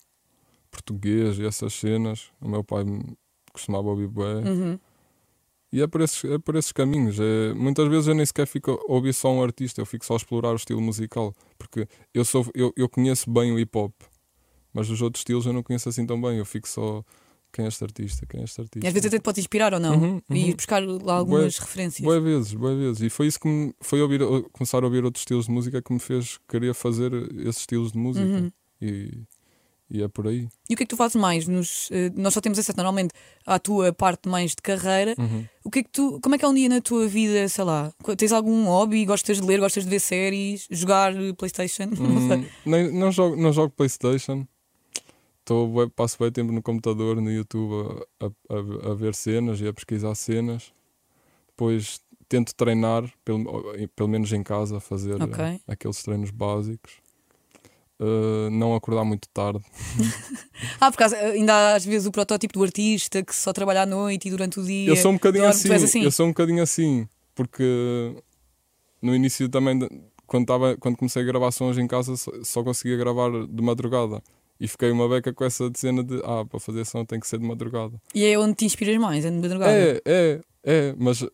português 0.71 1.39
e 1.39 1.45
essas 1.45 1.73
cenas. 1.73 2.31
O 2.39 2.47
meu 2.47 2.63
pai 2.63 2.83
costumava 3.51 3.87
ouvir 3.89 4.07
bué. 4.07 4.35
Uhum. 4.35 4.79
E 5.71 5.81
é 5.81 5.87
por 5.87 6.01
esses, 6.01 6.23
é 6.23 6.37
por 6.37 6.55
esses 6.55 6.71
caminhos. 6.71 7.19
É, 7.19 7.53
muitas 7.53 7.87
vezes 7.89 8.07
eu 8.07 8.15
nem 8.15 8.25
sequer 8.25 8.47
fico 8.47 8.71
a 8.71 8.93
ouvir 8.93 9.13
só 9.13 9.29
um 9.31 9.43
artista, 9.43 9.81
eu 9.81 9.85
fico 9.85 10.05
só 10.05 10.13
a 10.13 10.17
explorar 10.17 10.51
o 10.51 10.55
estilo 10.55 10.81
musical. 10.81 11.33
Porque 11.57 11.87
eu, 12.13 12.23
sou, 12.23 12.45
eu, 12.53 12.71
eu 12.77 12.87
conheço 12.87 13.29
bem 13.29 13.51
o 13.51 13.59
hip 13.59 13.77
hop, 13.77 13.93
mas 14.71 14.89
os 14.89 15.01
outros 15.01 15.21
estilos 15.21 15.45
eu 15.45 15.51
não 15.53 15.63
conheço 15.63 15.89
assim 15.89 16.05
tão 16.05 16.21
bem. 16.21 16.37
Eu 16.37 16.45
fico 16.45 16.67
só. 16.69 17.03
Quem 17.57 17.65
é 17.65 17.69
este 17.69 17.83
artista? 17.83 18.23
Quem 18.27 18.41
é 18.41 18.43
este 18.43 18.61
artista? 18.61 18.85
E 18.85 18.87
às 18.87 18.93
vezes 18.93 19.07
até 19.07 19.17
te 19.17 19.23
pode 19.23 19.39
inspirar 19.39 19.73
ou 19.73 19.79
não? 19.79 19.97
Uhum, 19.97 20.21
E 20.29 20.43
uhum. 20.43 20.55
buscar 20.55 20.83
lá 20.85 21.15
algumas 21.15 21.57
referências. 21.57 22.05
Boas 22.05 22.21
vezes, 22.21 22.53
boas 22.53 22.77
vezes. 22.77 23.01
E 23.01 23.09
foi 23.09 23.25
isso 23.25 23.39
que 23.39 23.47
me 23.47 23.73
foi 23.81 23.99
ouvir, 23.99 24.21
começar 24.51 24.83
a 24.83 24.85
ouvir 24.85 25.03
outros 25.03 25.23
estilos 25.23 25.47
de 25.47 25.51
música 25.51 25.81
que 25.81 25.91
me 25.91 25.99
fez 25.99 26.37
querer 26.47 26.75
fazer 26.75 27.11
esses 27.39 27.61
estilos 27.61 27.93
de 27.93 27.97
música. 27.97 28.27
Uhum. 28.27 28.51
E, 28.79 29.23
e 29.89 30.03
é 30.03 30.07
por 30.07 30.27
aí. 30.27 30.47
E 30.69 30.75
o 30.75 30.77
que 30.77 30.83
é 30.83 30.85
que 30.85 30.89
tu 30.91 30.95
fazes 30.95 31.15
mais? 31.15 31.47
Nos, 31.47 31.89
eh, 31.91 32.11
nós 32.15 32.31
só 32.35 32.39
temos 32.41 32.59
acesso 32.59 32.77
normalmente 32.77 33.09
à 33.43 33.57
tua 33.57 33.91
parte 33.91 34.29
mais 34.29 34.51
de 34.51 34.57
carreira. 34.61 35.15
Uhum. 35.17 35.43
O 35.63 35.71
que 35.71 35.79
é 35.79 35.83
que 35.83 35.89
tu, 35.89 36.19
como 36.21 36.35
é 36.35 36.37
que 36.37 36.45
é 36.45 36.47
um 36.47 36.53
dia 36.53 36.69
na 36.69 36.79
tua 36.79 37.07
vida, 37.07 37.49
sei 37.49 37.63
lá? 37.63 37.91
Tens 38.15 38.33
algum 38.33 38.65
hobby? 38.65 39.03
Gostas 39.03 39.41
de 39.41 39.47
ler? 39.47 39.59
Gostas 39.59 39.83
de 39.83 39.89
ver 39.89 39.99
séries? 39.99 40.67
Jogar 40.69 41.11
Playstation? 41.35 41.87
Não 41.87 42.21
sei. 42.29 42.37
Hum, 42.67 42.99
não, 42.99 43.11
jogo, 43.11 43.35
não 43.35 43.51
jogo 43.51 43.73
Playstation. 43.75 44.45
Bué- 45.53 45.89
passo 45.95 46.17
bem 46.19 46.31
tempo 46.31 46.51
no 46.51 46.61
computador, 46.61 47.21
no 47.21 47.31
YouTube, 47.31 48.03
a, 48.19 48.25
a- 48.25 48.91
a 48.91 48.93
ver 48.95 49.13
cenas 49.15 49.59
e 49.61 49.67
a 49.67 49.73
pesquisar 49.73 50.13
cenas. 50.15 50.71
Depois 51.49 52.01
tento 52.29 52.53
treinar, 52.53 53.03
pelo, 53.23 53.45
pelo 53.95 54.09
menos 54.09 54.31
em 54.33 54.43
casa, 54.43 54.79
fazer 54.79 55.21
Ok. 55.21 55.43
eh, 55.43 55.59
aqueles 55.67 56.01
treinos 56.03 56.29
básicos. 56.31 56.93
Uh, 57.99 58.49
não 58.51 58.75
acordar 58.75 59.03
muito 59.03 59.27
tarde. 59.29 59.59
Ah, 60.79 60.91
por 60.91 60.97
causa, 60.97 61.15
ainda 61.17 61.53
há 61.53 61.75
às 61.75 61.85
vezes 61.85 62.07
o 62.07 62.11
protótipo 62.11 62.53
do 62.53 62.63
artista 62.63 63.23
que 63.23 63.33
só 63.35 63.51
trabalha 63.53 63.83
à 63.83 63.85
noite 63.85 64.27
e 64.27 64.31
durante 64.31 64.59
o 64.59 64.63
dia. 64.63 64.89
Eu 64.91 64.95
sou 64.95 65.11
um 65.11 65.15
bocadinho 65.15 65.45
assim, 65.47 65.71
assim? 65.73 66.01
Eu 66.03 66.11
sou 66.11 66.25
um 66.25 66.29
bocadinho 66.29 66.61
assim. 66.63 67.07
Porque 67.35 68.15
no 69.01 69.15
início 69.15 69.47
também, 69.49 69.79
quando, 70.25 70.45
tava, 70.47 70.75
quando 70.77 70.97
comecei 70.97 71.21
a 71.21 71.25
gravar 71.25 71.51
sons 71.51 71.77
em 71.77 71.87
casa, 71.87 72.15
só, 72.17 72.31
só 72.43 72.63
conseguia 72.63 72.97
gravar 72.97 73.29
de 73.47 73.61
madrugada. 73.63 74.21
E 74.59 74.67
fiquei 74.67 74.89
uma 74.91 75.07
beca 75.07 75.31
com 75.33 75.45
essa 75.45 75.69
cena 75.75 76.03
de 76.03 76.19
ah, 76.23 76.43
para 76.45 76.59
fazer 76.59 76.85
som 76.85 77.05
tem 77.05 77.19
que 77.19 77.27
ser 77.27 77.37
de 77.39 77.45
madrugada. 77.45 78.01
E 78.13 78.25
é 78.25 78.37
onde 78.39 78.55
te 78.55 78.65
inspiras 78.65 78.97
mais, 78.97 79.23
é 79.23 79.29
de 79.29 79.37
madrugada. 79.37 79.71
É, 79.71 80.01
é, 80.05 80.41
é, 80.63 80.95
mas 80.97 81.25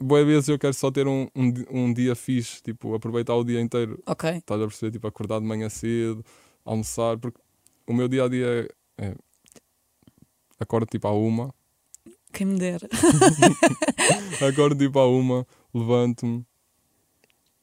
boas 0.00 0.26
vezes 0.26 0.48
eu 0.48 0.58
quero 0.58 0.74
só 0.74 0.90
ter 0.90 1.06
um, 1.06 1.28
um, 1.34 1.52
um 1.70 1.92
dia 1.92 2.14
fixe, 2.14 2.62
tipo, 2.62 2.94
aproveitar 2.94 3.34
o 3.34 3.44
dia 3.44 3.60
inteiro. 3.60 4.00
Ok. 4.06 4.30
Estás 4.30 4.60
a 4.60 4.66
perceber? 4.66 4.92
Tipo, 4.92 5.06
acordar 5.06 5.40
de 5.40 5.46
manhã 5.46 5.68
cedo, 5.68 6.24
almoçar, 6.64 7.18
porque 7.18 7.38
o 7.86 7.92
meu 7.92 8.08
dia 8.08 8.24
a 8.24 8.28
dia 8.28 8.68
é. 8.98 9.06
é 9.06 9.14
acordo 10.60 10.86
tipo 10.86 11.06
à 11.08 11.12
uma, 11.12 11.54
Quem 12.32 12.46
me 12.46 12.58
dera. 12.58 12.88
acordo 14.48 14.76
tipo 14.76 14.98
à 14.98 15.06
uma, 15.06 15.46
levanto-me, 15.72 16.44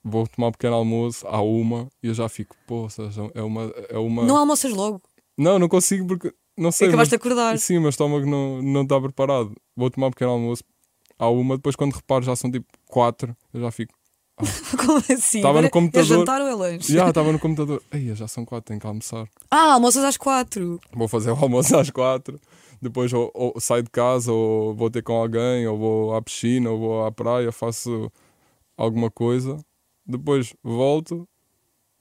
vou 0.03 0.27
tomar 0.27 0.47
um 0.47 0.51
pequeno 0.51 0.75
almoço 0.75 1.25
à 1.27 1.41
uma 1.41 1.87
e 2.01 2.07
eu 2.07 2.13
já 2.13 2.27
fico, 2.29 2.55
poça, 2.67 3.09
já 3.11 3.23
é 3.33 3.41
uma. 3.41 3.71
É 3.89 3.97
uma... 3.97 4.23
Não 4.23 4.37
almoças 4.37 4.71
logo. 4.73 5.01
não, 5.37 5.57
não 5.59 5.67
consigo 5.69 6.05
porque. 6.07 6.33
Não 6.57 6.71
sei. 6.71 6.89
Acabaste 6.89 7.11
de 7.11 7.17
mas- 7.17 7.25
acordar. 7.25 7.57
Sim, 7.57 7.77
o 7.77 7.81
meu 7.81 7.89
estômago 7.89 8.25
não, 8.29 8.61
não 8.61 8.83
está 8.83 8.99
preparado. 8.99 9.55
Vou 9.75 9.89
tomar 9.89 10.07
um 10.07 10.11
pequeno 10.11 10.31
almoço 10.31 10.63
à 11.17 11.29
uma, 11.29 11.55
depois 11.55 11.75
quando 11.75 11.93
reparo 11.93 12.23
já 12.23 12.35
são 12.35 12.51
tipo 12.51 12.65
quatro, 12.87 13.35
eu 13.53 13.61
já 13.61 13.71
fico. 13.71 13.93
Como 14.85 14.97
assim? 14.97 15.41
Tava 15.41 15.61
no 15.61 15.67
É 15.67 15.69
computador. 15.69 16.07
jantar 16.19 16.41
ou 16.41 16.47
é 16.47 16.53
lanche? 16.55 16.91
Já 16.93 17.07
estava 17.09 17.31
no 17.31 17.39
computador. 17.39 17.81
Ei, 17.91 18.13
já 18.15 18.27
são 18.27 18.43
quatro, 18.43 18.67
tenho 18.67 18.79
que 18.79 18.87
almoçar. 18.87 19.27
Ah, 19.49 19.73
almoças 19.73 20.03
às 20.03 20.17
quatro. 20.17 20.79
Vou 20.93 21.07
fazer 21.07 21.31
o 21.31 21.35
almoço 21.35 21.75
às 21.77 21.89
quatro. 21.89 22.39
Depois 22.81 23.13
ou, 23.13 23.29
ou 23.35 23.53
saio 23.59 23.83
de 23.83 23.91
casa, 23.91 24.31
ou 24.31 24.73
vou 24.73 24.89
ter 24.89 25.03
com 25.03 25.13
alguém, 25.13 25.67
ou 25.67 25.77
vou 25.77 26.15
à 26.15 26.21
piscina, 26.21 26.71
ou 26.71 26.79
vou 26.79 27.05
à 27.05 27.11
praia, 27.11 27.51
faço 27.51 28.11
alguma 28.75 29.11
coisa. 29.11 29.57
Depois 30.11 30.53
volto. 30.63 31.27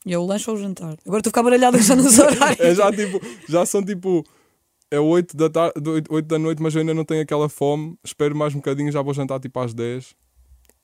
E 0.05 0.15
é 0.15 0.19
o 0.19 0.25
lanche 0.25 0.49
ou 0.51 0.57
o 0.57 0.59
jantar? 0.59 0.97
Agora 1.07 1.21
estou 1.21 1.29
a 1.29 1.33
ficar 1.33 1.43
baralhada 1.43 1.81
já 1.81 1.95
nos 1.95 2.17
horários. 2.21 2.61
É 2.61 2.75
já 2.75 2.91
tipo, 2.91 3.21
já 3.49 3.67
são 3.67 3.85
tipo. 3.85 4.25
É 4.91 4.99
8 4.99 5.37
da, 5.37 5.49
tarde, 5.49 5.75
8 6.09 6.27
da 6.27 6.39
noite, 6.39 6.61
mas 6.61 6.75
eu 6.75 6.81
ainda 6.81 6.93
não 6.93 7.05
tenho 7.05 7.23
aquela 7.23 7.49
fome. 7.49 7.97
Espero 8.05 8.35
mais 8.35 8.55
um 8.55 8.59
bocadinho, 8.59 8.91
já 8.91 9.01
vou 9.01 9.15
jantar 9.15 9.39
tipo 9.39 9.59
às 9.61 9.73
10. 9.73 10.17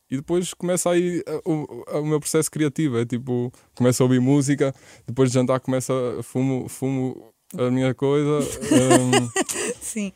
E 0.08 0.16
depois 0.16 0.54
começa 0.54 0.90
aí 0.90 1.24
uh, 1.28 1.50
o, 1.50 1.98
o 1.98 2.06
meu 2.06 2.20
processo 2.20 2.48
criativo. 2.48 2.98
É 2.98 3.04
tipo, 3.04 3.50
começo 3.74 4.02
a 4.02 4.06
ouvir 4.06 4.20
música, 4.20 4.72
depois 5.06 5.30
de 5.30 5.34
jantar 5.34 5.58
começa 5.58 5.92
a 6.20 6.22
fumo, 6.22 6.68
fumo 6.68 7.32
a 7.58 7.70
minha 7.70 7.94
coisa. 7.94 8.38
hum, 8.38 9.28
Sim. 9.80 10.12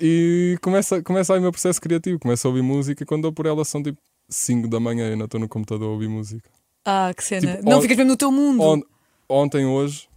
E 0.00 0.58
começa, 0.62 1.02
começa 1.02 1.32
aí 1.32 1.38
o 1.38 1.42
meu 1.42 1.52
processo 1.52 1.80
criativo, 1.80 2.18
começo 2.18 2.46
a 2.46 2.50
ouvir 2.50 2.62
música 2.62 3.02
e 3.02 3.06
quando 3.06 3.22
dou 3.22 3.32
por 3.32 3.46
ela 3.46 3.64
são 3.64 3.82
tipo 3.82 4.00
5 4.34 4.68
da 4.68 4.78
manhã 4.80 5.08
e 5.08 5.12
ainda 5.12 5.24
estou 5.24 5.40
no 5.40 5.48
computador 5.48 5.88
a 5.88 5.92
ouvir 5.92 6.08
música. 6.08 6.50
Ah, 6.84 7.12
que 7.16 7.22
cena. 7.24 7.56
Tipo, 7.56 7.68
não, 7.70 7.80
ficas 7.80 7.96
mesmo 7.96 8.10
no 8.12 8.16
teu 8.16 8.30
mundo. 8.30 8.62
On- 8.62 8.82
ontem, 9.28 9.64
hoje, 9.64 10.08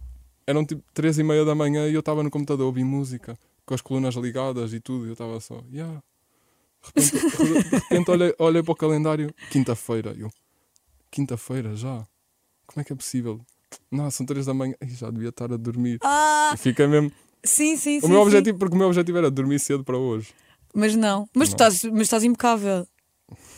eram 0.46 0.64
tipo 0.64 0.82
3 0.92 1.18
e 1.18 1.22
meia 1.22 1.44
da 1.44 1.54
manhã 1.54 1.88
e 1.88 1.94
eu 1.94 2.00
estava 2.00 2.22
no 2.22 2.30
computador 2.30 2.64
a 2.64 2.66
ouvir 2.66 2.84
música, 2.84 3.38
com 3.64 3.74
as 3.74 3.80
colunas 3.80 4.14
ligadas 4.16 4.72
e 4.72 4.80
tudo, 4.80 5.04
e 5.06 5.08
eu 5.08 5.12
estava 5.12 5.38
só, 5.40 5.62
yeah. 5.72 6.02
De 6.94 7.02
repente, 7.02 7.66
de 7.68 7.76
repente 7.76 8.10
olhei, 8.10 8.34
olhei 8.38 8.62
para 8.62 8.72
o 8.72 8.76
calendário, 8.76 9.34
quinta-feira, 9.50 10.14
eu, 10.16 10.30
quinta-feira 11.10 11.74
já? 11.74 12.06
Como 12.66 12.80
é 12.80 12.84
que 12.84 12.92
é 12.92 12.96
possível? 12.96 13.40
Não, 13.90 14.10
são 14.10 14.24
3 14.24 14.46
da 14.46 14.54
manhã, 14.54 14.74
Ai, 14.80 14.88
já 14.90 15.10
devia 15.10 15.28
estar 15.30 15.52
a 15.52 15.56
dormir. 15.56 15.98
Ah, 16.02 16.52
E 16.54 16.56
fiquei 16.56 16.86
mesmo. 16.86 17.10
sim, 17.44 17.76
sim, 17.76 18.00
sim. 18.00 18.06
O 18.06 18.08
meu 18.08 18.20
sim. 18.20 18.26
objetivo, 18.26 18.58
porque 18.58 18.74
o 18.74 18.78
meu 18.78 18.86
objetivo 18.88 19.18
era 19.18 19.30
dormir 19.30 19.58
cedo 19.58 19.84
para 19.84 19.96
hoje. 19.98 20.32
Mas 20.74 20.94
não. 20.94 21.28
Mas, 21.34 21.48
Tu, 21.48 21.52
Não. 21.58 21.66
estás, 21.68 21.84
mas 21.84 22.02
estás 22.02 22.24
impecável. 22.24 22.86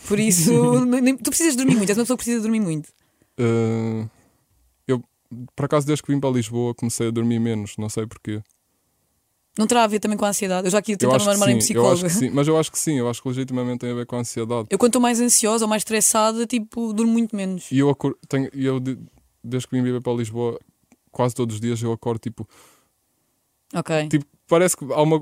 Por 0.07 0.19
isso, 0.19 0.51
tu 1.23 1.31
precisas 1.31 1.57
dormir 1.57 1.77
muito. 1.77 1.89
És 1.91 1.99
uma 1.99 2.05
pessoa 2.05 2.17
que 2.17 2.25
precisa 2.25 2.43
dormir 2.43 2.61
muito. 2.61 2.89
Uh, 3.39 4.09
eu, 4.87 5.03
por 5.55 5.65
acaso, 5.67 5.87
desde 5.87 6.03
que 6.03 6.13
vim 6.13 6.21
para 6.21 6.31
Lisboa, 6.31 6.75
comecei 6.75 7.09
a 7.09 7.11
dormir 7.11 7.39
menos, 7.39 7.77
não 7.79 7.89
sei 7.89 8.07
porquê. 8.07 8.43
Não 9.59 9.67
terá 9.67 9.85
a 9.85 9.87
ver 9.87 9.99
também 10.01 10.17
com 10.17 10.25
a 10.25 10.29
ansiedade. 10.29 10.67
Eu 10.67 10.71
já 10.71 10.79
aqui 10.79 10.93
Eu 10.93 10.99
que 10.99 11.07
armar 11.07 11.49
em 11.49 11.53
eu 11.55 11.59
psicóloga. 11.59 12.09
sim, 12.09 12.31
mas 12.31 12.47
eu 12.49 12.57
acho 12.59 12.71
que 12.73 12.79
sim, 12.79 12.99
eu 12.99 13.09
acho 13.11 13.21
que 13.23 13.29
legitimamente 13.29 13.81
tem 13.81 13.91
a 13.91 13.95
ver 13.95 14.07
com 14.07 14.17
a 14.17 14.21
ansiedade. 14.21 14.69
Eu, 14.71 14.79
quando 14.79 14.91
estou 14.91 15.03
mais 15.03 15.21
ansiosa 15.21 15.65
ou 15.65 15.69
mais 15.69 15.81
estressada, 15.81 16.47
tipo, 16.47 16.93
durmo 16.93 17.13
muito 17.13 17.35
menos. 17.37 17.71
E 17.71 17.79
eu, 17.79 17.95
tenho, 18.29 18.49
eu 18.55 18.81
de- 18.81 18.99
desde 19.43 19.69
que 19.69 19.77
vim 19.77 19.83
viver 19.83 20.01
para 20.01 20.13
Lisboa, 20.15 20.59
quase 21.11 21.35
todos 21.35 21.57
os 21.57 21.61
dias 21.61 21.83
eu 21.83 21.93
acordo 21.93 22.21
tipo, 22.21 22.49
Ok. 23.75 24.09
tipo 24.09 24.25
parece 24.47 24.77
que 24.77 24.85
há 24.93 25.03
uma. 25.03 25.21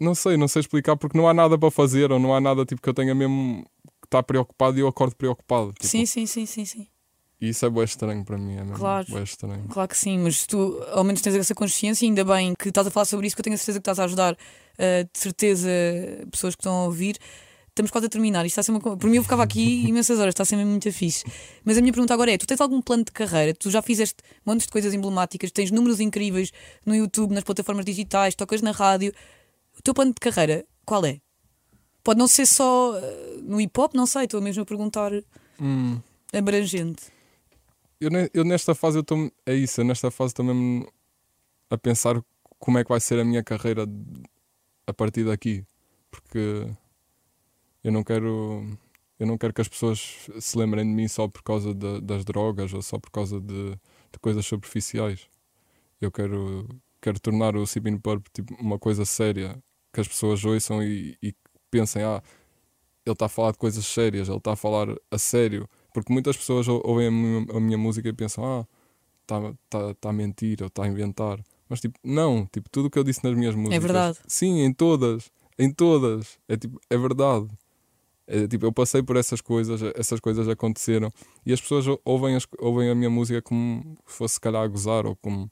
Não 0.00 0.14
sei, 0.14 0.36
não 0.36 0.48
sei 0.48 0.60
explicar 0.60 0.96
porque 0.96 1.16
não 1.16 1.28
há 1.28 1.34
nada 1.34 1.58
para 1.58 1.70
fazer 1.70 2.10
ou 2.12 2.18
não 2.18 2.34
há 2.34 2.40
nada 2.40 2.64
tipo 2.64 2.80
que 2.80 2.88
eu 2.88 2.94
tenha 2.94 3.14
mesmo 3.14 3.64
que 4.00 4.06
estar 4.06 4.22
preocupado 4.22 4.76
e 4.78 4.80
eu 4.80 4.88
acordo 4.88 5.14
preocupado. 5.16 5.72
tipo. 5.72 5.86
Sim, 5.86 6.06
sim, 6.06 6.26
sim, 6.26 6.46
sim, 6.46 6.64
sim. 6.64 6.86
E 7.40 7.50
isso 7.50 7.64
é 7.64 7.70
bem 7.70 7.84
estranho 7.84 8.24
para 8.24 8.36
mim, 8.36 8.54
é 8.56 8.62
mesmo 8.64 8.74
Claro. 8.76 9.22
estranho. 9.22 9.64
Claro 9.68 9.88
que 9.88 9.96
sim, 9.96 10.18
mas 10.18 10.44
tu 10.44 10.82
ao 10.92 11.04
menos 11.04 11.20
tens 11.20 11.36
essa 11.36 11.54
consciência 11.54 12.04
e 12.04 12.08
ainda 12.08 12.24
bem 12.24 12.52
que 12.58 12.68
estás 12.68 12.86
a 12.86 12.90
falar 12.90 13.04
sobre 13.04 13.26
isso, 13.28 13.36
que 13.36 13.40
eu 13.40 13.44
tenho 13.44 13.54
a 13.54 13.58
certeza 13.58 13.78
que 13.78 13.82
estás 13.82 14.00
a 14.00 14.04
ajudar, 14.04 14.36
eh, 14.76 15.04
de 15.04 15.18
certeza, 15.18 15.68
pessoas 16.32 16.56
que 16.56 16.60
estão 16.60 16.74
a 16.74 16.84
ouvir. 16.86 17.16
Estamos 17.68 17.92
quase 17.92 18.06
a 18.08 18.10
terminar. 18.10 18.44
Isto 18.44 18.58
está 18.58 18.60
a 18.60 18.64
ser 18.64 18.72
uma... 18.72 18.96
Por 18.96 19.08
mim, 19.08 19.18
eu 19.18 19.22
ficava 19.22 19.44
aqui 19.44 19.84
imensas 19.86 20.18
horas, 20.18 20.32
está 20.32 20.42
a 20.42 20.46
ser 20.46 20.56
mesmo 20.56 20.72
muito 20.72 20.90
fixe. 20.92 21.24
Mas 21.64 21.78
a 21.78 21.80
minha 21.80 21.92
pergunta 21.92 22.12
agora 22.12 22.32
é: 22.32 22.36
tu 22.36 22.44
tens 22.44 22.60
algum 22.60 22.82
plano 22.82 23.04
de 23.04 23.12
carreira? 23.12 23.54
Tu 23.54 23.70
já 23.70 23.80
fizeste 23.80 24.16
montes 24.44 24.66
de 24.66 24.72
coisas 24.72 24.92
emblemáticas, 24.92 25.52
tens 25.52 25.70
números 25.70 26.00
incríveis 26.00 26.50
no 26.84 26.92
YouTube, 26.92 27.32
nas 27.32 27.44
plataformas 27.44 27.84
digitais, 27.84 28.34
tocas 28.34 28.62
na 28.62 28.72
rádio. 28.72 29.12
O 29.78 29.82
teu 29.82 29.94
plano 29.94 30.12
de 30.12 30.20
carreira, 30.20 30.66
qual 30.84 31.04
é? 31.04 31.20
Pode 32.02 32.18
não 32.18 32.26
ser 32.28 32.46
só 32.46 32.96
eh, 32.98 33.38
no 33.42 33.60
hip 33.60 33.78
hop, 33.80 33.94
não 33.94 34.06
sei, 34.06 34.24
estou 34.24 34.40
mesmo 34.40 34.62
a 34.62 34.66
perguntar 34.66 35.12
Hum. 35.60 36.00
abrangente. 36.32 37.04
Eu, 38.00 38.10
eu 38.32 38.44
nesta 38.44 38.74
fase 38.74 38.98
eu 38.98 39.02
estou 39.02 39.30
é 39.44 39.54
isso, 39.54 39.82
nesta 39.82 40.10
fase 40.10 40.30
estou 40.30 40.44
mesmo 40.44 40.90
a 41.68 41.76
pensar 41.76 42.22
como 42.58 42.78
é 42.78 42.84
que 42.84 42.88
vai 42.90 43.00
ser 43.00 43.18
a 43.18 43.24
minha 43.24 43.42
carreira 43.42 43.86
de- 43.86 44.22
a 44.86 44.92
partir 44.94 45.24
daqui, 45.24 45.64
porque 46.10 46.66
eu 47.82 47.92
não 47.92 48.02
quero 48.02 48.64
eu 49.18 49.26
não 49.26 49.36
quero 49.36 49.52
que 49.52 49.60
as 49.60 49.68
pessoas 49.68 50.28
se 50.38 50.56
lembrem 50.56 50.84
de 50.84 50.92
mim 50.92 51.08
só 51.08 51.26
por 51.26 51.42
causa 51.42 51.74
da- 51.74 51.98
das 51.98 52.24
drogas 52.24 52.72
ou 52.72 52.80
só 52.82 52.98
por 53.00 53.10
causa 53.10 53.40
de, 53.40 53.70
de 53.72 54.18
coisas 54.20 54.46
superficiais. 54.46 55.26
Eu 56.00 56.10
quero 56.12 56.68
quero 57.00 57.18
tornar 57.20 57.56
o 57.56 57.66
Sibin 57.66 57.98
Purp 57.98 58.26
tipo 58.32 58.54
uma 58.54 58.78
coisa 58.78 59.04
séria 59.04 59.60
que 59.92 60.00
as 60.00 60.08
pessoas 60.08 60.44
ouçam 60.44 60.82
e, 60.82 61.16
e 61.22 61.34
pensem 61.70 62.02
ah 62.02 62.22
ele 63.06 63.14
está 63.14 63.24
a 63.26 63.28
falar 63.28 63.52
de 63.52 63.58
coisas 63.58 63.86
sérias, 63.86 64.28
ele 64.28 64.36
está 64.36 64.52
a 64.52 64.56
falar 64.56 64.94
a 65.10 65.16
sério. 65.18 65.66
Porque 65.94 66.12
muitas 66.12 66.36
pessoas 66.36 66.68
ou- 66.68 66.82
ouvem 66.84 67.06
a 67.06 67.10
minha, 67.10 67.46
a 67.56 67.60
minha 67.60 67.78
música 67.78 68.06
e 68.06 68.12
pensam, 68.12 68.44
ah, 68.44 68.66
está 69.22 69.54
tá, 69.70 69.94
tá 69.94 70.10
a 70.10 70.12
mentir 70.12 70.58
ou 70.60 70.66
está 70.66 70.84
a 70.84 70.88
inventar. 70.88 71.42
Mas 71.70 71.80
tipo, 71.80 71.98
não, 72.04 72.44
tipo, 72.52 72.68
tudo 72.68 72.86
o 72.86 72.90
que 72.90 72.98
eu 72.98 73.04
disse 73.04 73.24
nas 73.24 73.34
minhas 73.34 73.54
músicas. 73.54 73.82
verdade. 73.82 74.18
Sim, 74.26 74.60
em 74.60 74.72
todas, 74.74 75.30
em 75.58 75.72
todas. 75.72 76.38
É 76.46 76.56
tipo, 76.58 76.78
é 76.90 76.98
verdade. 76.98 77.48
É, 78.26 78.46
tipo, 78.46 78.66
eu 78.66 78.72
passei 78.72 79.02
por 79.02 79.16
essas 79.16 79.40
coisas, 79.40 79.80
essas 79.96 80.20
coisas 80.20 80.46
aconteceram 80.46 81.10
e 81.46 81.52
as 81.52 81.62
pessoas 81.62 81.86
ou- 81.86 81.98
ouvem, 82.04 82.36
as- 82.36 82.46
ouvem 82.58 82.90
a 82.90 82.94
minha 82.94 83.08
música 83.08 83.40
como 83.40 83.96
se 84.06 84.14
fosse 84.18 84.34
se 84.34 84.40
calhar 84.40 84.62
a 84.62 84.66
gozar 84.68 85.06
ou 85.06 85.16
como. 85.16 85.50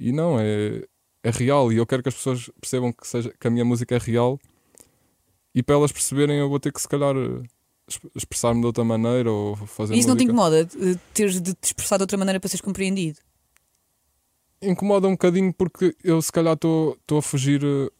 E 0.00 0.10
não, 0.10 0.36
é, 0.40 0.84
é 1.22 1.30
real 1.30 1.72
e 1.72 1.76
eu 1.76 1.86
quero 1.86 2.02
que 2.02 2.08
as 2.08 2.14
pessoas 2.14 2.50
percebam 2.60 2.92
que, 2.92 3.06
seja, 3.06 3.32
que 3.38 3.46
a 3.46 3.50
minha 3.50 3.64
música 3.64 3.94
é 3.94 3.98
real 3.98 4.38
e 5.54 5.62
para 5.62 5.74
elas 5.76 5.92
perceberem 5.92 6.38
eu 6.38 6.48
vou 6.48 6.58
ter 6.58 6.72
que 6.72 6.80
se 6.80 6.88
calhar 6.88 7.14
es- 7.88 8.00
expressar-me 8.14 8.60
de 8.60 8.66
outra 8.66 8.84
maneira 8.84 9.30
ou 9.30 9.54
fazer 9.56 9.94
E 9.94 9.98
isso 9.98 10.08
não 10.08 10.16
te 10.16 10.24
música. 10.26 10.32
incomoda, 10.32 10.60
eh, 10.62 10.98
teres 11.14 11.40
de 11.40 11.54
te 11.54 11.64
expressar 11.66 11.96
de 11.98 12.02
outra 12.04 12.16
maneira 12.18 12.40
para 12.40 12.48
seres 12.48 12.60
compreendido? 12.60 13.18
Incomoda 14.60 15.08
um 15.08 15.12
bocadinho 15.12 15.52
porque 15.52 15.94
eu 16.04 16.22
se 16.22 16.30
calhar 16.30 16.54
estou 16.54 16.96
a 17.18 17.22
fugir 17.22 17.62
eh, 17.64 17.90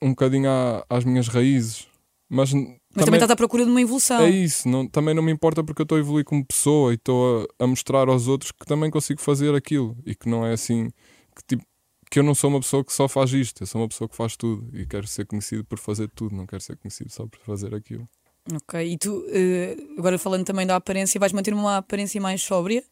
um 0.00 0.10
bocadinho 0.10 0.48
à- 0.48 0.84
às 0.88 1.04
minhas 1.04 1.26
raízes. 1.28 1.88
Mas, 2.28 2.52
Mas 2.52 3.04
também, 3.04 3.14
estás 3.18 3.30
à 3.30 3.36
procura 3.36 3.64
de 3.64 3.70
uma 3.70 3.80
evolução. 3.82 4.20
é 4.22 4.30
isso, 4.30 4.66
não, 4.68 4.86
também 4.88 5.14
não 5.14 5.22
me 5.22 5.30
importa 5.32 5.62
porque 5.62 5.82
eu 5.82 5.84
estou 5.84 5.96
a 5.98 6.00
evoluir 6.00 6.24
como 6.24 6.44
pessoa 6.46 6.92
e 6.92 6.94
estou 6.94 7.46
a, 7.60 7.64
a 7.64 7.66
mostrar 7.66 8.08
aos 8.08 8.26
outros 8.28 8.52
que 8.52 8.64
também 8.64 8.90
consigo 8.90 9.20
fazer 9.20 9.54
aquilo 9.54 9.96
e 10.06 10.14
que 10.14 10.28
não 10.28 10.46
é 10.46 10.52
assim 10.52 10.88
que, 11.36 11.42
tipo, 11.46 11.64
que 12.12 12.18
eu 12.18 12.22
não 12.22 12.34
sou 12.34 12.50
uma 12.50 12.60
pessoa 12.60 12.84
que 12.84 12.92
só 12.92 13.08
faz 13.08 13.32
isto, 13.32 13.62
eu 13.62 13.66
sou 13.66 13.80
uma 13.80 13.88
pessoa 13.88 14.06
que 14.06 14.14
faz 14.14 14.36
tudo 14.36 14.68
e 14.76 14.84
quero 14.84 15.06
ser 15.06 15.24
conhecido 15.24 15.64
por 15.64 15.78
fazer 15.78 16.10
tudo, 16.14 16.36
não 16.36 16.46
quero 16.46 16.60
ser 16.62 16.76
conhecido 16.76 17.10
só 17.10 17.26
por 17.26 17.38
fazer 17.40 17.74
aquilo. 17.74 18.06
Ok, 18.54 18.86
e 18.92 18.98
tu, 18.98 19.24
eh, 19.30 19.76
agora 19.96 20.18
falando 20.18 20.44
também 20.44 20.66
da 20.66 20.76
aparência, 20.76 21.18
vais 21.18 21.32
manter 21.32 21.54
uma 21.54 21.78
aparência 21.78 22.20
mais 22.20 22.42
sóbria? 22.42 22.84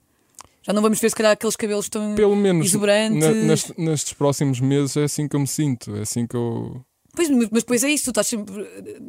Já 0.63 0.73
não 0.73 0.81
vamos 0.81 0.99
ver 0.99 1.11
se 1.11 1.17
calhar 1.17 1.33
aqueles 1.33 1.55
cabelos 1.55 1.89
tão 1.91 2.15
Pelo 2.15 2.35
menos 2.35 2.65
exuberantes. 2.67 3.21
na- 3.29 3.33
neste- 3.35 3.75
nestes 3.79 4.13
próximos 4.15 4.59
meses 4.59 4.97
é 4.97 5.05
assim 5.05 5.29
que 5.29 5.37
eu 5.37 5.41
me 5.41 5.47
sinto, 5.47 5.95
é 5.97 6.01
assim 6.01 6.27
que 6.27 6.35
eu. 6.37 6.83
Pois, 7.15 7.29
mas 7.29 7.49
depois 7.51 7.85
é 7.85 7.91
isso, 7.91 8.05
tu 8.05 8.11
estás 8.11 8.27
sempre. 8.29 8.55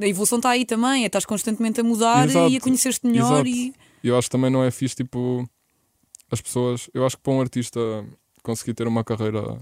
A 0.02 0.08
evolução 0.08 0.40
está 0.40 0.50
aí 0.50 0.66
também, 0.66 1.06
estás 1.06 1.24
constantemente 1.26 1.80
a 1.80 1.84
mudar 1.84 2.28
Exato, 2.28 2.52
e 2.52 2.58
a 2.58 2.60
conhecer-te 2.60 3.06
melhor 3.08 3.46
exato. 3.46 3.50
E 4.04 4.08
eu 4.08 4.18
acho 4.18 4.28
que 4.28 4.32
também 4.32 4.50
não 4.50 4.62
é 4.64 4.72
fixe, 4.72 4.96
tipo, 4.96 5.48
as 6.30 6.42
pessoas. 6.42 6.90
Eu 6.94 7.06
acho 7.06 7.16
que 7.16 7.24
para 7.24 7.32
um 7.34 7.40
artista 7.40 7.80
conseguir 8.44 8.74
ter 8.74 8.88
uma 8.88 9.04
carreira 9.04 9.58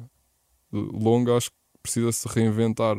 longa, 0.71 1.35
acho 1.37 1.49
que 1.49 1.55
precisa 1.81 2.11
se 2.11 2.27
reinventar. 2.27 2.97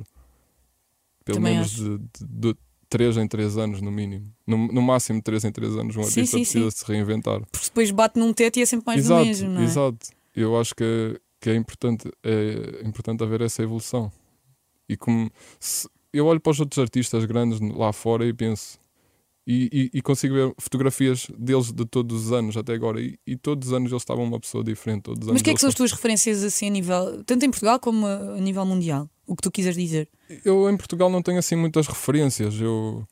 Pelo 1.24 1.38
Também 1.38 1.54
menos 1.54 1.70
de, 1.72 1.98
de, 1.98 2.24
de 2.52 2.56
3 2.88 3.16
em 3.18 3.28
3 3.28 3.56
anos, 3.58 3.80
no 3.80 3.90
mínimo. 3.90 4.32
No, 4.46 4.56
no 4.68 4.82
máximo 4.82 5.22
3 5.22 5.44
em 5.44 5.52
3 5.52 5.76
anos, 5.76 5.96
um 5.96 6.02
Sim, 6.02 6.08
artista 6.20 6.36
sim, 6.38 6.42
precisa 6.42 6.70
sim. 6.70 6.76
se 6.78 6.84
reinventar. 6.92 7.40
Porque 7.52 7.66
depois 7.66 7.90
bate 7.90 8.18
num 8.18 8.32
teto 8.32 8.58
e 8.58 8.62
é 8.62 8.66
sempre 8.66 8.86
mais 8.86 9.00
exato, 9.00 9.20
do 9.22 9.26
mesmo, 9.26 9.48
não 9.50 9.60
é? 9.60 9.64
exato. 9.64 9.98
Eu 10.34 10.58
acho 10.58 10.74
que, 10.74 10.82
é- 10.84 11.20
que 11.40 11.50
é, 11.50 11.54
importante, 11.56 12.10
é 12.24 12.82
importante 12.86 13.22
haver 13.22 13.42
essa 13.42 13.62
evolução. 13.62 14.10
E 14.88 14.96
como 14.96 15.30
se- 15.60 15.88
eu 16.12 16.26
olho 16.26 16.40
para 16.40 16.50
os 16.50 16.58
outros 16.60 16.78
artistas 16.82 17.24
grandes 17.24 17.60
lá 17.60 17.92
fora 17.92 18.26
e 18.26 18.32
penso. 18.32 18.78
E, 19.46 19.90
e- 19.94 19.98
e 19.98 20.02
consigo 20.02 20.34
ver 20.34 20.54
fotografias 20.58 21.26
deles 21.36 21.72
de 21.72 21.84
todos 21.84 22.26
os 22.26 22.32
anos 22.32 22.56
até 22.56 22.74
agora. 22.74 23.00
E, 23.00 23.18
e 23.26 23.36
todos 23.36 23.68
os 23.68 23.74
anos 23.74 23.90
eles 23.90 24.02
estavam 24.02 24.22
uma 24.24 24.38
pessoa 24.38 24.62
diferente. 24.62 25.02
Todos 25.04 25.26
os 25.26 25.32
Mas 25.32 25.40
o 25.40 25.44
que 25.44 25.50
é 25.50 25.54
que 25.54 25.60
são 25.60 25.68
as 25.68 25.74
tuas 25.74 25.90
referências 25.92 26.44
assim 26.44 26.66
a 26.68 26.70
nível. 26.70 27.24
tanto 27.24 27.44
em 27.44 27.50
Portugal 27.50 27.80
como 27.80 28.06
a 28.06 28.38
nível 28.38 28.64
mundial? 28.66 29.08
O 29.26 29.34
que 29.34 29.42
tu 29.42 29.50
quiseres 29.50 29.76
dizer? 29.76 30.08
Eu 30.44 30.68
em 30.70 30.76
Portugal 30.76 31.08
não 31.10 31.22
tenho 31.22 31.38
assim 31.38 31.56
muitas 31.56 31.86
referências. 31.86 32.60
Eu 32.60 33.06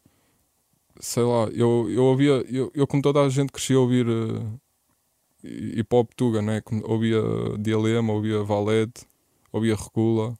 sei 1.00 1.22
lá, 1.22 1.44
eu, 1.52 1.88
eu 1.90 2.04
ouvia, 2.04 2.44
eu, 2.48 2.70
eu 2.74 2.86
como 2.86 3.02
toda 3.02 3.20
a 3.22 3.28
gente 3.28 3.50
cresci 3.52 3.72
a 3.72 3.78
ouvir 3.80 4.06
eh, 4.08 5.78
hip 5.78 5.88
hop 5.94 6.10
tuga, 6.14 6.42
né? 6.42 6.60
Ouvia 6.84 7.20
Dilema, 7.58 8.12
ouvia 8.12 8.42
Valete, 8.42 9.06
ouvia 9.52 9.76
Recula, 9.76 10.36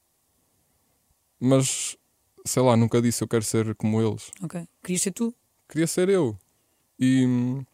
mas 1.40 1.96
sei 2.44 2.62
lá, 2.62 2.77
nunca 2.77 3.01
disse 3.01 3.22
eu 3.22 3.29
quero 3.29 3.44
ser 3.44 3.74
como 3.77 4.01
eles. 4.03 4.31
Ok. 4.42 4.66
Querias 4.83 5.03
ser 5.03 5.12
tu? 5.12 5.35
Queria 5.68 5.87
ser 5.87 6.09
eu. 6.09 6.37
E 6.98 7.24
hum, 7.26 7.64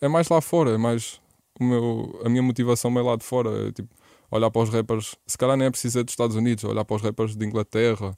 é 0.00 0.08
mais 0.08 0.28
lá 0.28 0.40
fora, 0.40 0.70
é 0.72 0.76
mais 0.76 1.20
o 1.58 1.64
meu, 1.64 2.20
a 2.24 2.28
minha 2.28 2.42
motivação 2.42 2.90
meio 2.90 3.06
lá 3.06 3.16
de 3.16 3.24
fora. 3.24 3.68
É 3.68 3.72
tipo 3.72 3.88
olhar 4.30 4.50
para 4.50 4.62
os 4.62 4.70
rappers, 4.70 5.14
se 5.26 5.38
calhar 5.38 5.56
nem 5.56 5.66
é 5.68 5.70
preciso 5.70 6.02
dos 6.04 6.12
Estados 6.12 6.36
Unidos, 6.36 6.64
olhar 6.64 6.84
para 6.84 6.96
os 6.96 7.02
rappers 7.02 7.36
de 7.36 7.46
Inglaterra, 7.46 8.16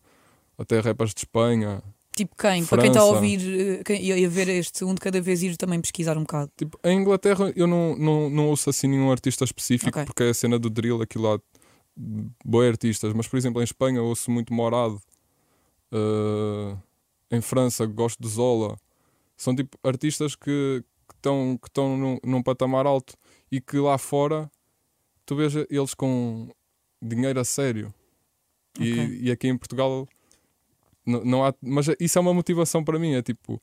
até 0.57 0.81
rappers 0.81 1.13
de 1.15 1.21
Espanha. 1.21 1.83
Tipo 2.17 2.35
quem? 2.35 2.65
Para 2.67 2.83
quem 2.83 2.89
está 2.89 3.01
a 3.01 3.05
França. 3.05 3.15
ouvir 3.15 3.83
eh, 3.89 4.01
e 4.01 4.25
a 4.25 4.29
ver 4.29 4.49
este 4.49 4.85
um 4.85 4.93
de 4.95 5.01
cada 5.01 5.21
vez 5.21 5.43
ir 5.43 5.57
também 5.57 5.81
pesquisar 5.81 6.17
um 6.17 6.23
bocado. 6.23 6.51
Tipo, 6.57 6.77
em 6.83 6.99
Inglaterra 6.99 7.53
eu 7.55 7.67
não, 7.67 7.95
não, 7.97 8.29
não 8.31 8.49
ouço 8.49 8.69
assim 8.71 8.89
nenhum 8.89 9.13
artista 9.13 9.45
específico, 9.45 9.91
Ok. 9.91 10.05
porque 10.07 10.25
é 10.25 10.31
a 10.31 10.35
cena 10.35 10.59
do 10.59 10.69
drill, 10.69 11.01
aquilo 11.01 11.31
lá, 11.31 11.39
boi 12.45 12.69
artistas, 12.69 13.13
mas 13.13 13.29
por 13.29 13.37
exemplo 13.37 13.61
em 13.61 13.65
Espanha 13.65 14.03
ouço 14.03 14.31
muito 14.31 14.53
Morado, 14.53 15.01
Eh, 15.93 16.77
em 17.31 17.41
França 17.41 17.87
gosto 17.87 18.21
de 18.23 18.29
Zola, 18.29 18.77
são 19.39 19.57
tipo 19.57 19.79
artistas 19.83 20.37
que 20.37 20.85
estão 21.15 21.57
que 21.63 21.69
estão 21.69 21.97
num, 21.97 22.19
num 22.23 22.43
patamar 22.43 22.87
alto 22.87 23.15
e 23.51 23.59
que 23.61 23.79
lá 23.79 23.97
fora 23.97 24.51
tu 25.25 25.35
vês 25.37 25.55
eles 25.71 25.95
com 25.95 26.51
dinheiro 27.01 27.41
a 27.41 27.45
sério. 27.45 27.95
E, 28.79 28.93
Ok. 28.93 29.19
e 29.23 29.31
aqui 29.33 29.49
em 29.49 29.57
Portugal 29.57 30.07
Não, 31.07 31.25
não 31.25 31.45
há, 31.45 31.55
mas 31.63 31.87
isso 31.99 32.19
é 32.19 32.21
uma 32.21 32.35
motivação 32.35 32.85
para 32.85 32.99
mim. 32.99 33.15
É 33.15 33.23
tipo, 33.23 33.61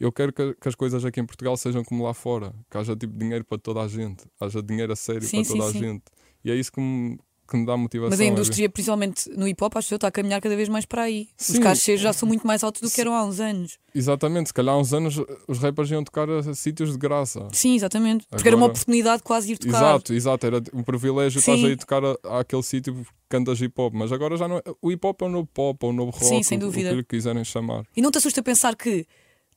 eu 0.00 0.10
quero 0.12 0.32
que, 0.32 0.54
que 0.54 0.68
as 0.68 0.74
coisas 0.74 1.04
aqui 1.04 1.20
em 1.20 1.26
Portugal 1.26 1.56
sejam 1.56 1.84
como 1.84 2.04
lá 2.04 2.12
fora, 2.14 2.52
que 2.70 2.76
haja 2.76 2.96
tipo 2.96 3.16
dinheiro 3.16 3.44
para 3.44 3.58
toda 3.58 3.82
a 3.82 3.88
gente, 3.88 4.24
haja 4.40 4.62
dinheiro 4.62 4.92
a 4.92 4.96
sério 4.96 5.22
Sim, 5.22 5.44
para 5.44 5.48
toda 5.54 5.62
sim, 5.64 5.68
a 5.68 5.72
sim. 5.72 5.78
gente. 5.78 6.04
E 6.44 6.50
é 6.50 6.54
isso 6.56 6.72
que 6.72 6.80
me, 6.80 7.18
que 7.48 7.56
me 7.56 7.64
dá 7.64 7.76
motivação. 7.76 8.10
Mas 8.10 8.20
a 8.20 8.24
é 8.24 8.26
indústria, 8.26 8.68
principalmente 8.68 9.30
no 9.30 9.48
hip 9.48 9.62
hop, 9.64 9.76
acho 9.76 9.88
que 9.88 9.94
está 9.94 10.08
a 10.08 10.10
caminhar 10.12 10.40
cada 10.40 10.54
vez 10.54 10.68
mais 10.68 10.84
para 10.84 11.02
aí. 11.02 11.28
Os 11.40 11.46
Sim. 11.46 11.60
cachês 11.60 12.00
já 12.00 12.12
são 12.12 12.28
muito 12.28 12.46
mais 12.46 12.62
altos 12.62 12.80
do 12.82 12.90
que 12.90 13.00
eram 13.00 13.14
há 13.14 13.24
uns 13.24 13.40
anos. 13.40 13.78
Exatamente, 13.94 14.48
se 14.48 14.54
calhar 14.54 14.74
há 14.74 14.78
uns 14.78 14.92
anos 14.92 15.16
os 15.48 15.58
rappers 15.58 15.90
iam 15.90 16.04
tocar 16.04 16.28
a, 16.28 16.54
sítios 16.54 16.92
de 16.92 16.98
graça. 16.98 17.48
Sim, 17.52 17.74
exatamente. 17.74 18.26
Porque 18.28 18.46
era 18.46 18.56
uma 18.56 18.66
Agora- 18.66 18.72
oportunidade 18.78 19.16
de 19.18 19.22
quase 19.24 19.52
ir 19.52 19.58
tocar. 19.58 19.76
Exato, 19.78 20.12
exato, 20.14 20.46
era 20.46 20.62
um 20.74 20.82
privilégio 20.82 21.40
Sim. 21.40 21.52
estás 21.54 21.64
a 21.70 21.72
ir 21.72 21.76
tocar 21.78 22.02
a- 22.04 22.40
àquele 22.40 22.62
sítio 22.62 22.94
que 22.94 23.04
cantas 23.28 23.60
hip 23.60 23.74
hop, 23.80 23.94
mas 23.94 24.12
agora 24.12 24.36
já 24.36 24.46
não 24.46 24.58
é. 24.58 24.62
O 24.82 24.92
hip 24.92 25.06
hop 25.06 25.22
é 25.22 25.24
o 25.24 25.28
novo 25.28 25.48
pop, 25.52 25.84
é 25.84 25.88
o 25.88 25.92
novo 25.92 26.10
rock, 26.10 26.24
Sim, 26.26 26.42
sem 26.42 26.58
dúvida. 26.58 26.88
o 26.88 26.92
que 26.92 26.96
lhe 26.98 27.04
quiserem 27.04 27.44
chamar. 27.44 27.84
E 27.96 28.02
não 28.02 28.10
te 28.10 28.18
assusta 28.18 28.42
pensar 28.42 28.76
que 28.76 29.06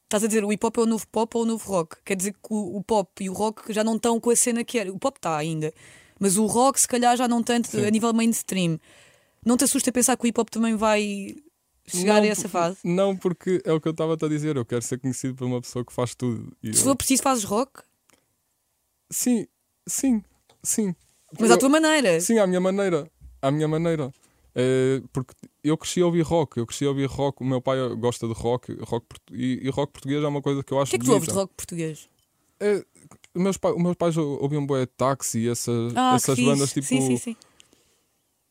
estás 0.06 0.24
a 0.24 0.28
dizer 0.28 0.44
o 0.44 0.52
hip 0.52 0.66
hop 0.66 0.78
é 0.78 0.82
o 0.82 0.86
novo 0.86 1.06
pop 1.12 1.38
ou 1.38 1.44
o 1.44 1.46
novo 1.46 1.70
rock? 1.70 1.98
Quer 2.04 2.16
dizer 2.16 2.32
que 2.34 2.40
o, 2.50 2.78
o 2.78 2.84
pop 2.84 3.10
e 3.24 3.30
o 3.30 3.34
rock 3.34 3.72
já 3.74 3.84
não 3.84 3.96
estão 3.98 4.20
com 4.20 4.30
a 4.30 4.36
cena 4.36 4.64
que 4.64 4.78
era. 4.80 4.92
O 4.92 4.98
pop 5.00 5.18
está 5.18 5.38
ainda, 5.38 5.74
mas 6.22 6.38
o 6.38 6.46
rock 6.46 6.80
se 6.80 6.88
calhar 6.88 7.18
já 7.18 7.28
não 7.28 7.42
tanto 7.42 7.68
Sim. 7.70 7.84
a 7.86 7.90
nível 7.90 8.14
mainstream. 8.14 8.80
Não 9.44 9.58
te 9.58 9.64
assusta 9.64 9.92
pensar 9.92 10.16
que 10.16 10.24
o 10.24 10.28
hip 10.28 10.40
hop 10.40 10.50
também 10.50 10.76
vai 10.76 11.36
chegar 11.88 12.18
Não, 12.22 12.24
a 12.24 12.28
essa 12.28 12.48
fase? 12.48 12.78
Não, 12.84 13.18
porque 13.18 13.60
é 13.66 13.74
o 13.74 13.82
que 13.82 13.88
eu 13.88 13.92
estava 13.92 14.14
a 14.14 14.30
dizer, 14.30 14.56
eu 14.56 14.64
quero 14.64 14.84
ser 14.84 15.00
conhecido 15.00 15.34
por 15.36 15.46
uma 15.46 15.60
pessoa 15.60 15.84
que 15.84 15.92
faz 15.92 16.14
tudo. 16.14 16.56
Se 16.64 16.70
eu- 16.70 16.76
for 16.84 16.96
preciso, 16.96 17.24
fazes 17.24 17.44
rock, 17.44 17.82
Sim, 19.10 19.48
sim, 19.88 20.24
sim. 20.64 20.96
mas 21.40 21.50
Eu- 21.50 21.56
à 21.56 21.60
tua 21.60 21.70
maneira. 21.70 22.20
Sim, 22.22 22.38
à 22.38 22.48
minha 22.48 22.62
maneira. 22.62 23.10
À 23.42 23.52
minha 23.52 23.68
maneira. 23.68 24.14
É, 24.54 25.02
porque 25.14 25.34
eu 25.64 25.78
cresci 25.78 26.02
a 26.02 26.06
ouvir 26.06 26.22
rock, 26.22 26.58
eu 26.58 26.66
cresci 26.68 26.86
a 26.86 26.90
ouvir 26.90 27.06
rock, 27.08 27.42
o 27.42 27.46
meu 27.46 27.62
pai 27.62 27.78
gosta 27.96 28.28
de 28.28 28.34
rock, 28.34 28.74
rock 28.82 29.06
e, 29.32 29.60
e 29.64 29.70
rock 29.70 29.94
português 29.94 30.22
é 30.24 30.28
uma 30.28 30.42
coisa 30.42 30.62
que 30.64 30.72
eu 30.74 30.78
O 30.78 30.82
acho 30.82 30.92
que 30.92 30.98
é 30.98 31.00
que 31.00 31.06
tu 31.06 31.14
ouves 31.14 31.28
de 31.30 31.34
rock 31.34 31.54
português? 31.56 32.08
É, 32.60 32.86
meus, 33.36 33.58
pais, 33.58 33.76
os 33.76 33.82
meus 33.82 33.96
pais 33.96 34.18
ouviam 34.18 34.66
boé 34.66 34.86
táxi 34.86 35.40
e 35.40 35.50
essas, 35.50 35.96
Ah, 35.96 36.16
essas 36.16 36.40
bandas 36.40 36.72
fixe. 36.72 36.82
tipo. 36.82 36.88
Sim, 36.88 37.02
sim, 37.02 37.18
sim. 37.18 37.36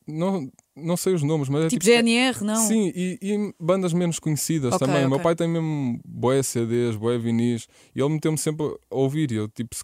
Não, 0.07 0.51
não 0.75 0.97
sei 0.97 1.13
os 1.13 1.21
nomes, 1.23 1.47
mas 1.47 1.65
é 1.65 1.67
Tipo 1.69 1.85
tipo. 1.85 1.95
GNR, 1.95 2.43
não? 2.43 2.55
Sim, 2.67 2.91
e, 2.95 3.19
e 3.21 3.53
bandas 3.59 3.93
menos 3.93 4.19
conhecidas 4.19 4.73
Ok, 4.75 4.85
também. 4.85 5.05
O 5.05 5.09
meu 5.09 5.19
pai 5.19 5.35
tem 5.35 5.47
mesmo 5.47 5.99
boé 6.05 6.41
CDs, 6.43 6.95
boé 6.95 7.17
vinis, 7.17 7.67
e 7.95 8.01
ele 8.01 8.09
meteu-me 8.09 8.37
sempre 8.37 8.65
a 8.65 8.95
ouvir. 8.95 9.31
E 9.31 9.35
eu, 9.35 9.47
tipo, 9.47 9.75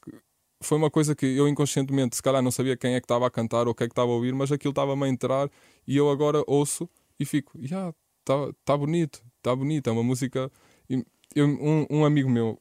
foi 0.61 0.77
uma 0.77 0.89
coisa 0.89 1.15
que 1.15 1.25
eu 1.25 1.47
inconscientemente, 1.47 2.15
se 2.15 2.23
calhar, 2.23 2.41
não 2.41 2.51
sabia 2.51 2.75
quem 2.75 2.95
é 2.95 2.99
que 2.99 3.05
estava 3.05 3.27
a 3.27 3.29
cantar 3.31 3.67
ou 3.67 3.71
o 3.71 3.75
que 3.75 3.83
é 3.83 3.87
que 3.87 3.91
estava 3.93 4.11
a 4.11 4.15
ouvir, 4.15 4.33
mas 4.33 4.51
aquilo 4.51 4.71
estava-me 4.71 5.05
a 5.05 5.07
entrar 5.07 5.49
e 5.87 5.95
eu 5.95 6.09
agora 6.09 6.43
ouço 6.47 6.89
e 7.19 7.23
fico, 7.25 7.51
já, 7.61 7.93
está 8.21 8.51
tá 8.65 8.75
bonito, 8.75 9.23
está 9.37 9.55
bonito. 9.55 9.87
É 9.87 9.93
uma 9.93 10.03
música. 10.03 10.51
Eu- 10.89 11.45
um, 11.47 11.85
um 11.89 12.05
amigo 12.05 12.29
meu, 12.29 12.59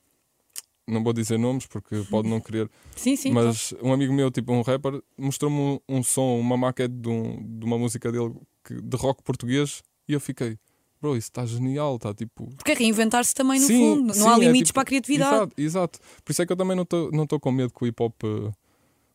não 0.86 1.02
vou 1.02 1.12
dizer 1.12 1.38
nomes 1.38 1.66
porque 1.66 2.02
pode 2.10 2.28
não 2.28 2.40
querer, 2.40 2.70
Sim, 2.96 3.16
sim. 3.16 3.32
claro. 3.32 3.48
mas 3.48 3.74
um 3.82 3.92
amigo 3.92 4.12
meu, 4.12 4.30
tipo 4.30 4.52
um 4.52 4.62
rapper, 4.62 5.02
mostrou-me 5.18 5.56
um, 5.58 5.80
um 5.88 6.02
som, 6.02 6.38
uma 6.38 6.56
maquete 6.56 6.94
de, 6.94 7.08
um- 7.08 7.58
de 7.58 7.64
uma 7.64 7.78
música 7.78 8.10
dele 8.12 8.34
que- 8.64 8.80
de 8.80 8.96
rock 8.96 9.22
português 9.22 9.82
e 10.08 10.12
eu 10.12 10.20
fiquei, 10.20 10.56
bro, 11.00 11.16
isso 11.16 11.28
está 11.28 11.44
genial, 11.44 11.96
está 11.96 12.14
tipo. 12.14 12.48
Porque 12.56 12.72
é 12.72 12.74
reinventar-se 12.74 13.34
também 13.34 13.58
no 13.60 13.66
Sim, 13.66 13.78
fundo. 13.96 14.06
Não 14.08 14.14
sim, 14.14 14.28
há 14.28 14.34
é 14.36 14.38
limites 14.38 14.68
tipo- 14.68 14.74
para 14.74 14.82
a 14.82 14.86
criatividade. 14.86 15.34
Exato, 15.36 15.54
exato. 15.60 15.98
Por 16.24 16.32
isso 16.32 16.42
é 16.42 16.46
que 16.46 16.52
eu 16.52 16.56
também 16.56 16.76
não 16.76 16.84
estou 16.84 17.10
não 17.12 17.26
com 17.26 17.50
medo 17.52 17.72
que 17.72 17.84
o 17.84 17.86
hip 17.86 18.02
hop 18.02 18.14
eh, 18.24 18.52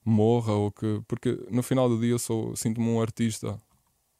morra 0.05 0.53
ou 0.53 0.71
que. 0.71 1.01
Porque 1.07 1.37
no 1.49 1.63
final 1.63 1.87
do 1.89 1.99
dia 1.99 2.11
eu 2.11 2.19
sou, 2.19 2.55
sinto-me 2.55 2.87
um 2.87 3.01
artista 3.01 3.57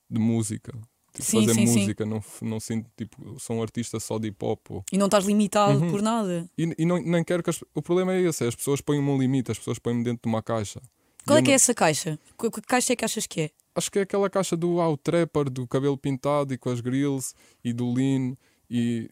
de 0.10 0.20
música. 0.20 0.74
Tipo, 1.14 1.24
Sim, 1.26 1.42
fazer 1.42 1.54
sim, 1.60 1.68
sim. 1.68 1.80
música, 1.80 2.06
não, 2.06 2.18
f- 2.22 2.46
não 2.46 2.60
sinto 2.60 2.90
tipo, 2.96 3.38
sou 3.40 3.58
um 3.58 3.62
artista 3.62 4.00
só 4.00 4.18
de 4.18 4.30
hip 4.30 4.46
hop. 4.46 4.60
ou- 4.72 4.84
E 4.92 4.98
não 4.98 5.08
estás 5.08 5.26
limitado 5.26 5.78
Uhum. 5.80 5.92
por 5.92 6.02
nada. 6.02 6.50
E, 6.58 6.74
e 6.78 6.86
não, 6.86 7.02
nem 7.02 7.22
quero 7.24 7.44
que 7.44 7.50
as, 7.50 7.62
o 7.76 7.82
problema 7.82 8.14
é 8.14 8.22
esse, 8.22 8.46
é 8.46 8.48
as 8.48 8.56
pessoas 8.56 8.80
põem-me 8.80 9.10
um 9.10 9.18
limite, 9.20 9.52
as 9.52 9.58
pessoas 9.58 9.78
põem-me 9.78 10.04
dentro 10.06 10.22
de 10.24 10.30
uma 10.30 10.42
caixa. 10.42 10.82
Qual 11.26 11.38
é 11.38 11.42
que 11.42 11.50
é 11.50 11.52
não- 11.52 11.56
essa 11.56 11.74
caixa? 11.74 12.18
Que, 12.40 12.50
que 12.50 12.62
caixa 12.62 12.94
é 12.94 12.96
que 12.96 13.04
achas 13.04 13.28
que 13.28 13.42
é? 13.42 13.50
Acho 13.76 13.92
que 13.92 14.00
é 14.00 14.02
aquela 14.04 14.30
caixa 14.30 14.56
do 14.56 14.80
ah, 14.80 14.90
o 14.90 14.96
trapper, 14.98 15.50
do 15.50 15.68
cabelo 15.68 15.98
pintado 15.98 16.54
e 16.54 16.58
com 16.58 16.70
as 16.70 16.80
grills 16.80 17.34
e 17.64 17.74
do 17.74 17.92
lean 17.94 18.34
e. 18.70 19.10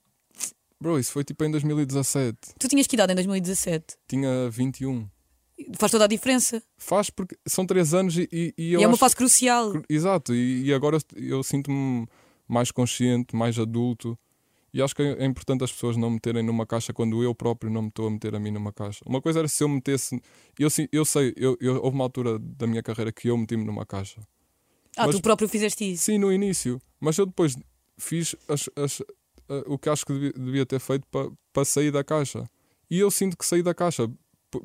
Bro, 0.82 0.98
isso 1.00 1.12
foi 1.12 1.26
tipo 1.26 1.44
em 1.44 1.52
2017. 1.52 2.38
Tu 2.58 2.68
tinhas 2.70 2.88
que 2.88 2.96
idade 2.96 3.12
em 3.12 3.16
2017? 3.16 3.98
Tinha 4.08 4.50
21. 4.50 5.06
Faz 5.78 5.92
toda 5.92 6.06
a 6.06 6.08
diferença. 6.08 6.62
Faz 6.78 7.10
porque 7.10 7.38
são 7.46 7.66
3 7.66 7.94
anos 7.94 8.18
e, 8.18 8.28
e, 8.32 8.54
e 8.58 8.74
eu 8.74 8.80
e 8.82 8.84
é 8.84 8.88
uma 8.88 8.98
fase 8.98 9.16
crucial. 9.16 9.74
Exato, 9.90 10.34
e, 10.34 10.64
e 10.66 10.74
agora 10.74 10.98
eu 11.16 11.44
sinto-me 11.44 12.08
mais 12.48 12.72
consciente, 12.72 13.36
mais 13.36 13.58
adulto. 13.60 14.18
E 14.74 14.82
acho 14.82 14.96
que 14.96 15.02
é 15.02 15.26
importante 15.26 15.64
as 15.64 15.72
pessoas 15.72 15.98
não 15.98 16.12
meterem 16.12 16.44
numa 16.44 16.66
caixa 16.66 16.94
quando 16.94 17.24
eu 17.24 17.34
próprio 17.34 17.72
não 17.72 17.82
me 17.84 17.88
estou 17.90 18.08
a 18.08 18.12
meter 18.12 18.36
a 18.36 18.40
mim 18.40 18.52
numa 18.52 18.72
caixa. 18.72 19.04
Uma 19.06 19.20
coisa 19.22 19.40
era 19.40 19.48
se 19.48 19.64
eu 19.64 19.68
metesse. 19.68 20.22
Eu, 20.60 20.70
eu 20.92 21.04
sei, 21.06 21.34
eu, 21.36 21.58
eu- 21.60 21.82
houve 21.84 21.96
uma 21.96 22.04
altura 22.04 22.38
da 22.38 22.68
minha 22.68 22.84
carreira 22.84 23.12
que 23.12 23.28
eu 23.30 23.38
meti-me 23.38 23.64
numa 23.64 23.84
caixa. 23.86 24.22
Ah, 24.96 25.08
Mas- 25.08 25.16
tu 25.16 25.22
próprio 25.22 25.50
fizeste 25.50 25.92
isso. 25.92 26.04
Sim, 26.06 26.20
no 26.20 26.32
início. 26.32 26.80
Mas 27.00 27.18
eu 27.18 27.26
depois 27.26 27.56
fiz 27.98 28.36
as- 28.48 28.70
as- 28.76 29.02
o 29.66 29.78
que 29.80 29.90
acho 29.90 30.06
que 30.06 30.14
devia, 30.14 30.34
devia 30.34 30.66
ter 30.68 30.80
feito 30.80 31.08
para 31.52 31.66
sair 31.66 31.90
da 31.92 32.04
caixa. 32.04 32.48
E 32.92 33.00
eu 33.00 33.10
sinto 33.10 33.36
que 33.38 33.46
saí 33.46 33.64
da 33.64 33.74
caixa. 33.74 34.08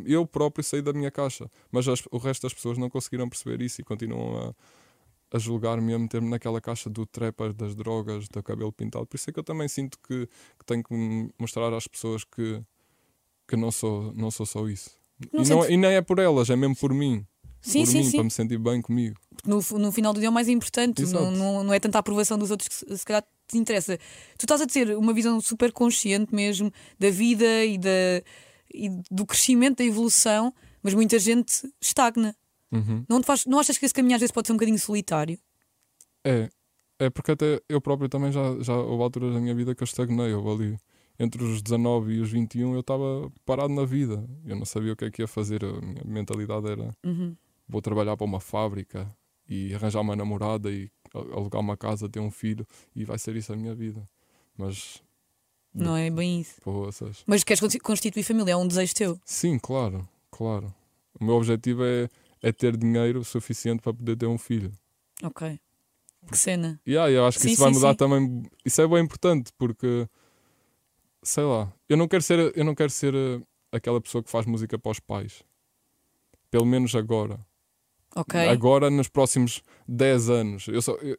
Eu 0.04 0.26
próprio 0.26 0.64
saí 0.64 0.80
da 0.82 0.92
minha 0.92 1.10
caixa. 1.10 1.50
Mas 1.70 1.86
as- 1.88 2.02
o 2.10 2.18
resto 2.18 2.42
das 2.42 2.54
pessoas 2.54 2.78
não 2.78 2.88
conseguiram 2.90 3.28
perceber 3.28 3.62
isso 3.62 3.80
e 3.80 3.84
continuam 3.84 4.48
a, 5.30 5.36
a 5.36 5.38
julgar-me 5.38 5.92
a 5.94 5.98
meter-me 5.98 6.28
naquela 6.28 6.60
caixa 6.60 6.88
do 6.88 7.04
trapper, 7.06 7.52
das 7.52 7.74
drogas, 7.74 8.28
do 8.28 8.42
cabelo 8.42 8.72
pintado. 8.72 9.06
Por 9.06 9.16
isso 9.16 9.28
é 9.28 9.32
que 9.32 9.38
eu 9.38 9.44
também 9.44 9.68
sinto 9.68 9.98
que, 10.06 10.26
que 10.58 10.64
tenho 10.64 10.82
que 10.82 10.94
mostrar 11.38 11.72
às 11.74 11.86
pessoas 11.86 12.24
que, 12.24 12.62
que 13.48 13.56
não, 13.56 13.70
sou, 13.70 14.12
não 14.14 14.30
sou 14.30 14.46
só 14.46 14.66
isso. 14.68 14.90
Não 15.32 15.42
e, 15.44 15.48
não, 15.48 15.60
sentes- 15.62 15.70
e 15.70 15.76
nem 15.76 15.90
é 15.92 16.02
por 16.02 16.18
elas, 16.18 16.50
é 16.50 16.56
mesmo 16.56 16.76
por 16.76 16.92
mim. 16.94 17.26
Sim, 17.60 17.80
por 17.80 17.86
sim, 17.86 17.98
mim, 17.98 18.04
sim. 18.04 18.16
para 18.18 18.24
me 18.24 18.30
sentir 18.30 18.58
bem 18.58 18.82
comigo. 18.82 19.16
No, 19.46 19.56
no 19.78 19.90
final 19.90 20.12
do 20.12 20.20
dia 20.20 20.26
é 20.26 20.30
o 20.30 20.32
mais 20.32 20.48
importante. 20.48 21.02
Não, 21.06 21.30
não, 21.30 21.64
não 21.64 21.72
é 21.72 21.80
tanta 21.80 21.98
aprovação 21.98 22.36
dos 22.38 22.50
outros 22.50 22.68
que 22.68 22.74
se, 22.74 22.98
se 22.98 23.04
calhar 23.04 23.24
te 23.48 23.56
interessa. 23.58 23.96
Tu 24.38 24.44
estás 24.44 24.60
a 24.60 24.66
ter 24.66 24.94
uma 24.96 25.14
visão 25.14 25.40
super 25.40 25.72
consciente 25.72 26.34
mesmo 26.34 26.70
da 26.98 27.08
vida 27.10 27.64
e, 27.64 27.78
da, 27.78 27.88
e 28.74 28.90
do 29.10 29.24
crescimento, 29.24 29.78
da 29.78 29.84
evolução, 29.84 30.52
mas 30.82 30.92
muita 30.94 31.18
gente 31.18 31.70
estagna. 31.80 32.36
Uhum. 32.72 33.04
Não, 33.08 33.22
faz, 33.22 33.46
não 33.46 33.58
achas 33.60 33.78
que 33.78 33.84
esse 33.84 33.94
caminho 33.94 34.16
às 34.16 34.20
vezes 34.20 34.32
pode 34.32 34.48
ser 34.48 34.52
um 34.52 34.56
bocadinho 34.56 34.78
solitário? 34.78 35.38
É, 36.24 36.50
é 36.98 37.10
porque 37.10 37.30
até 37.30 37.60
eu 37.68 37.80
próprio 37.80 38.08
também 38.08 38.32
já, 38.32 38.42
já 38.60 38.76
houve 38.76 39.02
alturas 39.02 39.32
da 39.32 39.40
minha 39.40 39.54
vida 39.54 39.74
que 39.74 39.82
eu 39.82 39.86
estagnei. 39.86 40.32
Houve 40.32 40.64
ali 40.64 40.76
entre 41.18 41.42
os 41.44 41.62
19 41.62 42.14
e 42.14 42.20
os 42.20 42.30
21 42.30 42.74
eu 42.74 42.80
estava 42.80 43.30
parado 43.44 43.72
na 43.72 43.84
vida. 43.84 44.28
Eu 44.44 44.56
não 44.56 44.64
sabia 44.64 44.92
o 44.92 44.96
que 44.96 45.04
é 45.04 45.10
que 45.10 45.22
ia 45.22 45.28
fazer. 45.28 45.64
A 45.64 45.80
minha 45.80 46.02
mentalidade 46.04 46.66
era 46.68 46.90
Uhum. 47.04 47.36
vou 47.68 47.80
trabalhar 47.80 48.16
para 48.16 48.24
uma 48.24 48.40
fábrica 48.40 49.08
e 49.48 49.74
arranjar 49.74 50.00
uma 50.00 50.16
namorada 50.16 50.70
e 50.70 50.90
alugar 51.14 51.60
uma 51.60 51.76
casa, 51.76 52.08
ter 52.08 52.18
um 52.20 52.30
filho 52.30 52.66
e 52.96 53.04
vai 53.04 53.18
ser 53.18 53.36
isso 53.36 53.52
a 53.52 53.56
minha 53.56 53.74
vida. 53.74 54.08
Mas 54.56 55.02
Não 55.74 55.96
é 55.96 56.08
bem 56.10 56.40
isso. 56.40 56.60
poças. 56.60 57.22
Mas 57.26 57.42
queres 57.42 57.60
consti- 57.60 57.80
constituir 57.80 58.22
família, 58.22 58.52
é 58.52 58.56
um 58.56 58.66
desejo 58.68 58.94
teu. 58.94 59.20
Sim, 59.24 59.58
claro, 59.58 60.08
claro. 60.30 60.72
O 61.20 61.24
meu 61.24 61.34
objetivo 61.34 61.84
é, 61.84 62.08
é 62.42 62.52
ter 62.52 62.76
dinheiro 62.76 63.24
suficiente 63.24 63.82
para 63.82 63.92
poder 63.94 64.16
ter 64.16 64.26
um 64.26 64.38
filho. 64.38 64.72
Ok. 65.22 65.58
Que 66.30 66.38
cena. 66.38 66.80
E 66.86 66.92
yeah, 66.92 67.10
eu 67.10 67.26
acho 67.26 67.38
que 67.38 67.44
Sim, 67.44 67.52
isso 67.52 67.60
vai 67.62 67.70
sim, 67.72 67.76
mudar 67.76 67.90
sim. 67.90 67.96
também. 67.96 68.42
Isso 68.64 68.80
é 68.80 68.86
bem 68.88 69.02
importante 69.02 69.52
porque 69.58 70.08
sei 71.22 71.44
lá, 71.44 71.72
eu 71.88 71.96
não 71.96 72.06
quero 72.08 72.22
ser, 72.22 72.52
eu 72.56 72.64
não 72.64 72.74
quero 72.74 72.90
ser 72.90 73.14
eh, 73.14 73.40
aquela 73.72 74.00
pessoa 74.00 74.22
que 74.22 74.30
faz 74.30 74.46
música 74.46 74.78
para 74.78 74.92
os 74.92 75.00
pais. 75.00 75.42
Pelo 76.50 76.64
menos 76.66 76.94
agora. 76.94 77.38
Ok. 78.16 78.38
Agora, 78.48 78.90
nos 78.90 79.08
próximos 79.08 79.60
10 79.88 80.30
anos. 80.30 80.68
Eu 80.68 80.80
só, 80.80 80.92
eu- 80.96 81.18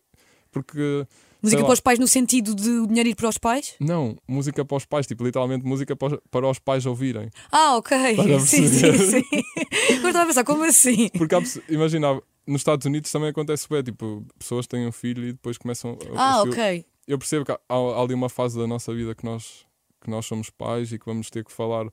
porque 0.52 1.06
Música 1.46 1.64
para 1.64 1.74
os 1.74 1.80
pais 1.80 2.00
no 2.00 2.08
sentido 2.08 2.56
de 2.56 2.70
o 2.70 2.88
dinheiro 2.88 3.10
ir 3.10 3.16
para 3.16 3.30
os 3.30 3.38
pais? 3.38 3.76
não, 3.80 4.18
música 4.28 4.66
para 4.66 4.78
os 4.78 4.86
pais, 4.86 5.06
tipo, 5.08 5.24
literalmente 5.24 5.66
música 5.66 5.96
para 5.96 6.16
os, 6.16 6.20
para 6.32 6.48
os 6.50 6.60
pais 6.60 6.86
ouvirem. 6.86 7.30
Ah, 7.52 7.78
ok. 7.78 7.96
Sim, 8.46 8.68
sim, 8.68 8.98
sim. 8.98 9.24
Agora 9.98 10.08
estava 10.10 10.24
a 10.24 10.26
pensar, 10.28 10.44
como 10.44 10.64
assim? 10.64 11.10
Porque 11.10 11.36
há 11.36 11.42
imagina, 11.70 12.22
nos 12.48 12.62
Estados 12.62 12.86
Unidos 12.86 13.12
também 13.12 13.30
acontece 13.30 13.68
bem, 13.70 13.84
tipo, 13.84 14.26
pessoas 14.38 14.68
têm 14.68 14.88
um 14.88 14.92
filho 14.92 15.24
e 15.28 15.32
depois 15.34 15.58
começam 15.58 15.98
a- 16.16 16.38
Ah, 16.38 16.42
ok. 16.44 16.86
eu 17.08 17.18
percebo 17.18 17.46
que 17.46 17.52
há, 17.52 17.60
há 17.70 18.02
ali 18.02 18.14
uma 18.14 18.30
fase 18.30 18.58
da 18.58 18.66
nossa 18.68 18.94
vida 18.94 19.14
que 19.16 19.24
nós, 19.26 19.66
que 20.02 20.10
nós 20.10 20.26
somos 20.26 20.50
pais 20.50 20.92
e 20.92 21.00
que 21.00 21.06
vamos 21.06 21.30
ter 21.30 21.44
que 21.46 21.52
falar 21.52 21.86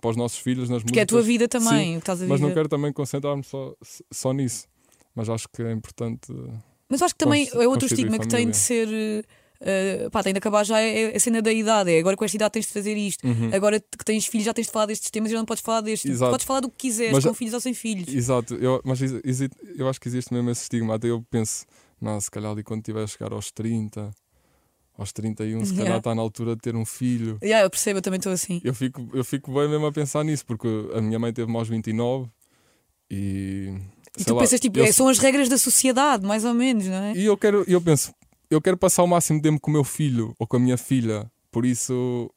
para 0.00 0.10
os 0.10 0.16
nossos 0.16 0.38
filhos 0.38 0.68
nas 0.68 0.82
Porque 0.82 0.98
é 0.98 1.02
a 1.02 1.06
tua 1.06 1.18
músicas, 1.18 1.26
vida 1.32 1.48
também, 1.48 1.98
que 2.00 2.10
a 2.10 2.14
Mas 2.26 2.40
não 2.40 2.52
quero 2.52 2.68
também 2.68 2.92
concentrar-me 2.92 3.42
só, 3.42 3.74
só 4.12 4.32
nisso. 4.32 4.66
Mas 5.14 5.28
acho 5.28 5.48
que 5.48 5.62
é 5.62 5.72
importante. 5.72 6.32
Mas 6.92 7.00
acho 7.02 7.14
que 7.14 7.18
também 7.24 7.48
é 7.54 7.66
outro 7.66 7.86
estigma 7.86 8.18
que 8.18 8.28
tem 8.28 8.48
de 8.50 8.56
ser. 8.56 8.86
eh, 9.60 10.08
pá, 10.12 10.22
tem 10.22 10.32
de 10.34 10.38
acabar 10.38 10.62
já 10.64 10.78
é 10.78 11.16
a 11.16 11.18
cena 11.20 11.40
da 11.40 11.50
idade. 11.52 11.90
É 11.90 11.98
agora 11.98 12.16
com 12.16 12.24
esta 12.24 12.36
idade 12.36 12.52
tens 12.52 12.66
de 12.66 12.72
fazer 12.72 12.94
isto. 12.96 13.26
Uhum. 13.26 13.48
Agora 13.54 13.80
que 13.80 14.04
tens 14.04 14.26
filhos 14.26 14.44
já 14.44 14.52
tens 14.52 14.66
de 14.66 14.72
falar 14.72 14.86
destes 14.86 15.10
temas 15.10 15.30
e 15.30 15.32
já 15.32 15.38
não 15.38 15.46
podes 15.46 15.62
falar 15.62 15.80
destes. 15.80 16.10
Exato. 16.10 16.32
Podes 16.32 16.44
falar 16.46 16.60
do 16.60 16.68
que 16.68 16.76
quiseres, 16.76 17.12
Mas 17.14 17.24
com 17.24 17.32
filhos 17.32 17.54
ou 17.54 17.60
sem 17.60 17.72
filhos. 17.72 18.12
Exato, 18.14 18.54
eu, 18.56 18.82
mas 18.84 19.00
eu 19.00 19.88
acho 19.88 19.98
que 20.00 20.08
existe 20.08 20.34
mesmo 20.34 20.50
esse 20.50 20.62
estigma. 20.62 20.96
Até 20.96 21.08
eu 21.08 21.24
penso, 21.30 21.64
não, 22.00 22.20
se 22.20 22.30
calhar 22.30 22.52
ali 22.52 22.62
quando 22.62 22.82
tiver 22.82 23.02
a 23.02 23.06
chegar 23.06 23.32
aos 23.32 23.50
30, 23.50 24.10
aos 24.98 25.12
31, 25.12 25.64
se 25.64 25.70
Yeah. 25.72 25.84
calhar 25.84 25.98
está 25.98 26.14
na 26.14 26.20
altura 26.20 26.54
de 26.56 26.60
ter 26.60 26.76
um 26.76 26.84
filho. 26.84 27.38
Yeah, 27.42 27.64
eu 27.64 27.70
percebo, 27.70 27.98
eu 27.98 28.02
também 28.02 28.18
estou 28.18 28.32
assim. 28.32 28.60
Eu 28.62 28.74
fico, 28.74 29.08
eu 29.14 29.24
fico 29.24 29.50
bem 29.54 29.68
mesmo 29.68 29.86
a 29.86 29.92
pensar 29.92 30.22
nisso, 30.24 30.44
porque 30.44 30.68
a 30.94 31.00
minha 31.00 31.18
mãe 31.18 31.32
teve-me 31.32 31.56
aos 31.56 31.68
29 31.68 32.28
e. 33.10 33.72
E 34.18 34.24
tu 34.24 34.34
lá, 34.34 34.40
pensas, 34.40 34.60
tipo, 34.60 34.78
eu 34.78 34.84
é, 34.84 34.92
são 34.92 35.08
as 35.08 35.18
regras 35.18 35.48
da 35.48 35.56
sociedade, 35.56 36.26
mais 36.26 36.44
ou 36.44 36.52
menos, 36.52 36.86
não 36.86 36.94
é? 36.94 37.12
E 37.14 37.24
eu 37.24 37.36
quero, 37.36 37.64
eu 37.66 37.80
penso, 37.80 38.14
eu 38.50 38.60
quero 38.60 38.76
passar 38.76 39.02
o 39.02 39.06
máximo 39.06 39.40
tempo 39.40 39.58
com 39.60 39.70
o 39.70 39.74
meu 39.74 39.84
filho 39.84 40.34
ou 40.38 40.46
com 40.46 40.56
a 40.56 40.60
minha 40.60 40.76
filha, 40.76 41.30
por 41.50 41.64
isso, 41.64 42.30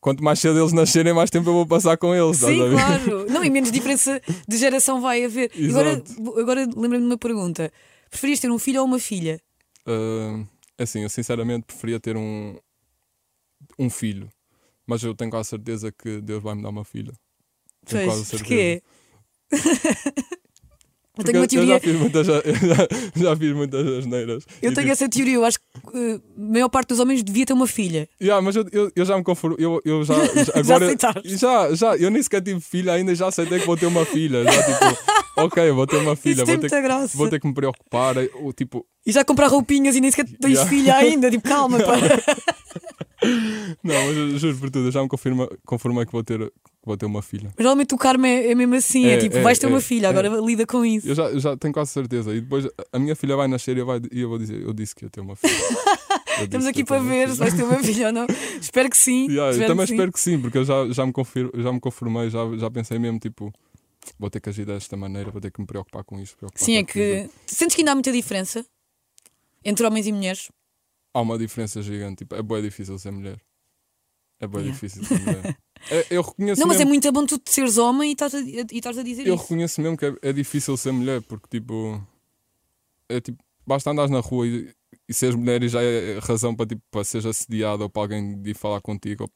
quanto 0.00 0.24
mais 0.24 0.38
cedo 0.38 0.58
eles 0.58 0.72
nascerem, 0.72 1.12
mais 1.12 1.28
tempo 1.28 1.48
eu 1.50 1.52
vou 1.52 1.66
passar 1.66 1.98
com 1.98 2.14
eles. 2.14 2.38
Sim, 2.38 2.58
claro. 2.70 3.26
Não, 3.30 3.44
e 3.44 3.50
menos 3.50 3.70
diferença 3.70 4.20
de 4.48 4.56
geração 4.56 5.00
vai 5.00 5.24
haver. 5.24 5.50
E 5.54 5.68
Agora, 5.68 6.02
agora 6.38 6.60
lembra-me 6.74 7.00
de 7.00 7.04
uma 7.06 7.18
pergunta: 7.18 7.70
preferias 8.08 8.40
ter 8.40 8.50
um 8.50 8.58
filho 8.58 8.80
ou 8.80 8.86
uma 8.86 8.98
filha? 8.98 9.40
Ah, 9.86 10.42
assim, 10.78 11.02
eu 11.02 11.10
sinceramente 11.10 11.66
preferia 11.66 12.00
ter 12.00 12.16
um, 12.16 12.56
um 13.78 13.90
filho, 13.90 14.28
mas 14.86 15.02
eu 15.02 15.14
tenho 15.14 15.30
quase 15.30 15.50
certeza 15.50 15.92
que 15.92 16.20
Deus 16.22 16.42
vai 16.42 16.54
me 16.54 16.62
dar 16.62 16.70
uma 16.70 16.84
filha. 16.84 17.12
Tenho 17.84 18.04
quase 18.04 18.24
Pois, 18.24 18.28
certeza. 18.28 18.44
porquê? 18.44 18.82
Eu 21.18 21.24
tenho 21.24 21.38
uma 21.38 21.44
eu 21.44 21.48
teoria. 21.48 21.74
já 21.74 21.80
fiz 21.80 21.96
muitas, 21.96 22.26
já, 22.26 22.42
já 23.16 23.36
fiz 23.36 23.52
muitas 23.52 23.86
asneiras. 23.86 24.44
Eu 24.62 24.72
tenho 24.72 24.74
tipo, 24.86 24.90
essa 24.92 25.08
teoria, 25.08 25.34
eu 25.34 25.44
acho 25.44 25.58
que 25.58 25.64
uh, 25.98 26.22
a 26.38 26.40
maior 26.52 26.68
parte 26.68 26.88
dos 26.88 27.00
homens 27.00 27.22
devia 27.22 27.44
ter 27.44 27.52
uma 27.52 27.66
filha. 27.66 28.08
Yeah, 28.20 28.40
mas 28.40 28.56
eu, 28.56 28.64
eu, 28.72 28.90
eu 28.94 29.04
já 29.04 29.16
me 29.16 29.24
conformo. 29.24 29.56
Eu, 29.58 29.80
eu 29.84 30.04
já, 30.04 30.14
já, 30.44 30.52
agora, 30.54 30.84
aceitaste? 30.86 31.36
já, 31.36 31.74
já, 31.74 31.96
eu 31.96 32.10
nem 32.10 32.22
sequer 32.22 32.40
tive 32.42 32.60
filha 32.60 32.92
ainda, 32.92 33.14
já 33.14 33.26
aceitei 33.26 33.58
que 33.60 33.66
vou 33.66 33.76
ter 33.76 33.86
uma 33.86 34.04
filha. 34.06 34.44
Já, 34.44 34.62
tipo, 34.62 35.02
ok, 35.36 35.70
vou 35.72 35.86
ter 35.86 35.96
uma 35.96 36.16
filha, 36.16 36.44
vou 36.44 36.54
ter, 36.54 36.60
muita 36.60 36.80
graça. 36.80 37.16
vou 37.18 37.28
ter 37.28 37.40
que 37.40 37.46
me 37.46 37.54
preocupar. 37.54 38.16
eh, 38.16 38.30
Ou, 38.36 38.52
tipo, 38.52 38.86
E 39.06 39.12
já 39.12 39.24
comprar 39.24 39.46
roupinhas 39.48 39.96
e 39.96 40.00
nem 40.00 40.10
sequer 40.10 40.26
tens 40.38 40.52
Yeah. 40.52 40.70
filha 40.70 40.96
ainda. 40.96 41.30
Tipo, 41.30 41.48
calma, 41.48 41.78
pá. 41.78 41.94
não, 43.82 43.94
mas 44.06 44.16
eu 44.16 44.38
juro 44.38 44.58
por 44.58 44.70
tudo, 44.70 44.88
eu 44.88 44.92
já 44.92 45.02
me 45.02 45.08
confirma, 45.08 45.48
conformei 45.64 46.04
que 46.06 46.12
vou 46.12 46.22
ter, 46.22 46.38
que 46.38 46.52
vou 46.84 46.96
ter 46.96 47.06
uma 47.06 47.22
filha. 47.22 47.44
Mas 47.56 47.64
Geralmente 47.64 47.94
o 47.94 47.98
karma 47.98 48.28
é, 48.28 48.50
é 48.50 48.54
mesmo 48.54 48.74
assim: 48.74 49.06
é, 49.06 49.14
É, 49.14 49.18
tipo, 49.18 49.36
é, 49.36 49.42
vais 49.42 49.58
ter 49.58 49.66
uma 49.66 49.78
é, 49.78 49.80
filha, 49.80 50.06
é. 50.06 50.10
agora 50.10 50.28
lida 50.28 50.66
com 50.66 50.84
isso. 50.84 51.08
Eu 51.08 51.14
já, 51.14 51.24
eu 51.24 51.40
já 51.40 51.56
tenho 51.56 51.72
quase 51.72 51.92
certeza. 51.92 52.34
E 52.34 52.40
depois 52.40 52.66
a 52.92 52.98
minha 52.98 53.16
filha 53.16 53.36
vai 53.36 53.48
nascer 53.48 53.76
e 53.76 53.80
eu, 53.80 53.86
vai, 53.86 54.00
e 54.12 54.20
eu 54.20 54.28
vou 54.28 54.38
dizer: 54.38 54.62
Eu 54.62 54.72
disse 54.72 54.94
que 54.94 55.04
ia 55.04 55.10
ter 55.10 55.20
uma 55.20 55.36
filha. 55.36 55.52
Eu 56.38 56.44
Estamos 56.44 56.66
aqui 56.66 56.84
para 56.84 57.02
ver 57.02 57.28
se 57.30 57.36
vais 57.36 57.52
ter 57.52 57.64
uma 57.64 57.78
filha 57.82 58.06
ou 58.06 58.12
não. 58.12 58.26
Espero 58.58 58.88
que 58.88 58.96
sim. 58.96 59.26
Yeah, 59.26 59.48
eu 59.48 59.50
espero 59.50 59.68
também 59.72 59.86
que 59.86 59.92
espero 59.92 60.12
que 60.12 60.20
sim, 60.20 60.40
porque 60.40 60.56
eu 60.56 60.64
já, 60.64 60.88
já, 60.90 61.04
me, 61.04 61.12
confir, 61.12 61.50
já 61.54 61.70
me 61.70 61.78
conformei, 61.80 62.30
já, 62.30 62.38
já 62.56 62.70
pensei 62.70 62.98
mesmo, 62.98 63.18
tipo, 63.18 63.52
vou 64.18 64.30
ter 64.30 64.40
que 64.40 64.48
agir 64.48 64.64
desta 64.64 64.96
maneira, 64.96 65.30
vou 65.30 65.40
ter 65.40 65.50
que 65.50 65.60
me 65.60 65.66
preocupar 65.66 66.02
com 66.02 66.18
isto. 66.18 66.38
preocupar 66.38 66.64
Sim, 66.64 66.74
com 66.74 66.78
é 66.78 66.84
que. 66.84 67.30
Sentes 67.46 67.74
que 67.74 67.82
ainda 67.82 67.92
há 67.92 67.94
muita 67.94 68.10
diferença 68.10 68.64
entre 69.64 69.86
homens 69.86 70.06
e 70.06 70.12
mulheres? 70.12 70.48
Há 71.14 71.20
uma 71.20 71.36
diferença 71.38 71.82
gigante, 71.82 72.18
tipo, 72.18 72.34
é 72.34 72.42
bem 72.42 72.62
difícil 72.62 72.98
ser 72.98 73.10
mulher. 73.10 73.40
É 74.40 74.46
bem 74.46 74.60
Yeah. 74.62 74.72
difícil 74.72 75.04
ser 75.04 75.18
mulher. 75.18 75.58
É- 75.90 76.06
eu 76.10 76.20
reconheço 76.20 76.60
Não, 76.60 76.66
mas 76.68 76.76
é 76.76 76.80
mesmo, 76.80 76.90
muito 76.90 77.10
bom 77.10 77.24
tu 77.24 77.40
seres 77.46 77.78
homem 77.78 78.10
e 78.10 78.12
estás 78.12 78.34
a, 78.34 78.40
e 78.40 78.66
estás 78.70 78.98
a 78.98 79.02
dizer 79.02 79.26
eu 79.26 79.34
isso. 79.34 79.44
reconheço 79.44 79.80
mesmo 79.80 79.96
que 79.96 80.04
é, 80.04 80.14
é 80.22 80.30
difícil 80.32 80.76
ser 80.76 80.92
mulher, 80.92 81.22
porque 81.22 81.46
tipo, 81.48 82.06
é 83.08 83.18
tipo, 83.18 83.42
basta 83.66 83.90
andares 83.90 84.10
na 84.10 84.20
rua 84.20 84.46
e, 84.46 84.70
e 85.08 85.14
seres 85.14 85.34
mulher 85.34 85.62
e 85.62 85.68
já 85.70 85.82
é 85.82 86.18
razão 86.18 86.54
para, 86.54 86.66
tipo, 86.66 86.82
para 86.90 87.02
seres 87.02 87.24
assediado 87.24 87.82
ou 87.82 87.88
para 87.88 88.02
alguém 88.02 88.40
de 88.42 88.50
ir 88.50 88.54
falar 88.54 88.82
contigo. 88.82 89.24
Ou- 89.24 89.30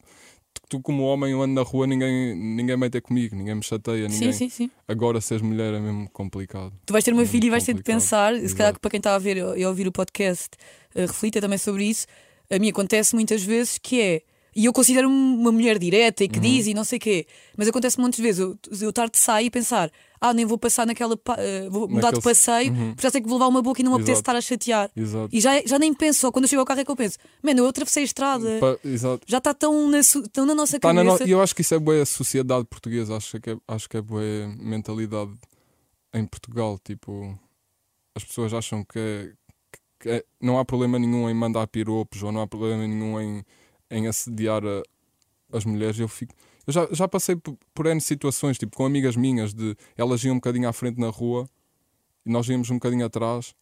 Tu, 0.55 0.61
tu 0.69 0.81
como 0.81 1.03
homem, 1.03 1.31
eu 1.31 1.41
ando 1.41 1.53
na 1.53 1.61
rua, 1.61 1.85
ninguém, 1.85 2.33
ninguém 2.35 2.77
mete 2.77 3.01
comigo, 3.01 3.35
ninguém 3.35 3.55
me 3.55 3.63
chateia, 3.63 4.07
ninguém. 4.07 4.31
Sim, 4.31 4.49
sim, 4.49 4.49
sim. 4.49 4.71
Agora 4.87 5.19
seres 5.21 5.41
mulher 5.43 5.73
é 5.73 5.79
mesmo 5.79 6.09
complicado. 6.11 6.71
Tu 6.85 6.91
vais 6.93 7.03
ter 7.03 7.11
uma 7.11 7.17
Muito 7.17 7.29
filha 7.31 7.47
e 7.47 7.49
vais 7.49 7.63
ter 7.63 7.73
de 7.73 7.79
complicado. 7.79 7.95
pensar, 8.01 8.33
se 8.35 8.39
calhar 8.39 8.69
Exato. 8.69 8.73
que 8.75 8.79
para 8.79 8.91
quem 8.91 8.97
está 8.97 9.13
a 9.15 9.19
ver 9.19 9.37
e 9.37 9.63
a 9.63 9.69
ouvir 9.69 9.87
o 9.87 9.91
podcast, 9.91 10.49
eh, 10.95 11.01
reflita 11.05 11.41
também 11.41 11.57
sobre 11.57 11.83
isso. 11.85 12.07
A 12.49 12.57
mim 12.57 12.69
acontece 12.69 13.13
muitas 13.15 13.43
vezes 13.43 13.77
que 13.77 14.01
é. 14.01 14.21
E 14.55 14.63
eu 14.65 14.71
considero-me 14.71 15.13
uma 15.13 15.51
mulher 15.51 15.77
direta 15.77 16.23
e 16.23 16.29
que 16.29 16.37
Uhum. 16.37 16.43
diz 16.43 16.65
e 16.67 16.73
não 16.73 16.85
sei 16.85 16.97
o 16.97 17.01
quê, 17.01 17.27
mas 17.57 17.67
acontece 17.67 17.99
muitas 17.99 18.19
vezes 18.21 18.39
eu, 18.39 18.57
eu 18.81 18.89
estar 18.89 19.09
de 19.09 19.17
sair 19.17 19.47
e 19.47 19.49
pensar: 19.51 19.91
ah, 20.21 20.33
nem 20.33 20.45
vou 20.45 20.57
passar 20.57 20.87
naquela. 20.87 21.19
eh, 21.37 21.67
vou 21.69 21.89
mudar 21.89 22.11
de 22.11 22.21
passeio, 22.21 22.71
Uhum. 22.71 22.89
porque 22.91 23.01
já 23.03 23.09
sei 23.11 23.19
que 23.21 23.27
vou 23.27 23.37
levar 23.37 23.49
uma 23.49 23.61
boca 23.61 23.81
e 23.81 23.83
não 23.83 23.91
me 23.91 23.97
apetece 23.97 24.21
estar 24.21 24.33
a 24.33 24.39
chatear. 24.39 24.89
Exato. 24.95 25.27
E 25.35 25.41
já, 25.41 25.61
já 25.65 25.77
nem 25.77 25.93
penso, 25.93 26.21
só 26.21 26.31
quando 26.31 26.45
eu 26.45 26.49
chego 26.49 26.61
ao 26.61 26.65
carro 26.65 26.79
é 26.79 26.85
que 26.85 26.89
eu 26.91 26.95
penso: 26.95 27.17
mano, 27.43 27.59
eu 27.59 27.67
atravessei 27.67 28.03
a 28.03 28.05
estrada, 28.05 28.57
Pa- 28.61 28.77
exato. 28.87 29.25
já 29.27 29.39
está 29.39 29.53
tão 29.53 29.89
na, 29.89 29.99
tão 30.31 30.45
na 30.45 30.55
nossa 30.55 30.79
Tá 30.79 30.93
cabeça. 30.93 31.23
no- 31.25 31.27
E 31.27 31.31
eu 31.31 31.41
acho 31.41 31.53
que 31.53 31.59
isso 31.61 31.75
é 31.75 31.79
boa 31.79 32.05
sociedade 32.05 32.65
portuguesa, 32.65 33.17
acho 33.17 33.37
que 33.41 33.49
é, 33.49 33.57
acho 33.67 33.89
que 33.89 33.97
é 33.97 34.01
boa 34.01 34.21
mentalidade 34.57 35.33
em 36.13 36.25
Portugal. 36.25 36.79
Tipo, 36.81 37.37
as 38.15 38.23
pessoas 38.23 38.53
acham 38.53 38.85
que, 38.85 38.97
é- 38.99 39.31
que 39.99 40.09
é- 40.09 40.23
não 40.41 40.57
há 40.57 40.63
problema 40.63 40.97
nenhum 40.97 41.29
em 41.29 41.33
mandar 41.33 41.67
piropos 41.67 42.23
ou 42.23 42.31
não 42.31 42.39
há 42.41 42.47
problema 42.47 42.87
nenhum 42.87 43.19
em, 43.19 43.43
em 43.91 44.07
assediar 44.07 44.63
a- 44.65 44.83
as 45.57 45.65
mulheres. 45.65 45.99
Eu, 45.99 46.07
fico, 46.07 46.33
eu 46.67 46.73
já, 46.73 46.87
já 46.91 47.07
passei 47.07 47.35
por, 47.35 47.57
por 47.73 47.85
N 47.85 47.99
situações, 48.01 48.57
tipo, 48.57 48.75
com 48.75 48.85
amigas 48.85 49.15
minhas, 49.15 49.53
de 49.53 49.75
elas 49.97 50.23
iam 50.23 50.33
um 50.33 50.37
bocadinho 50.37 50.67
à 50.67 50.73
frente 50.73 50.99
na 50.99 51.09
rua 51.09 51.47
e 52.25 52.29
nós 52.31 52.47
íamos 52.49 52.69
um 52.69 52.75
bocadinho 52.75 53.05
atrás. 53.05 53.53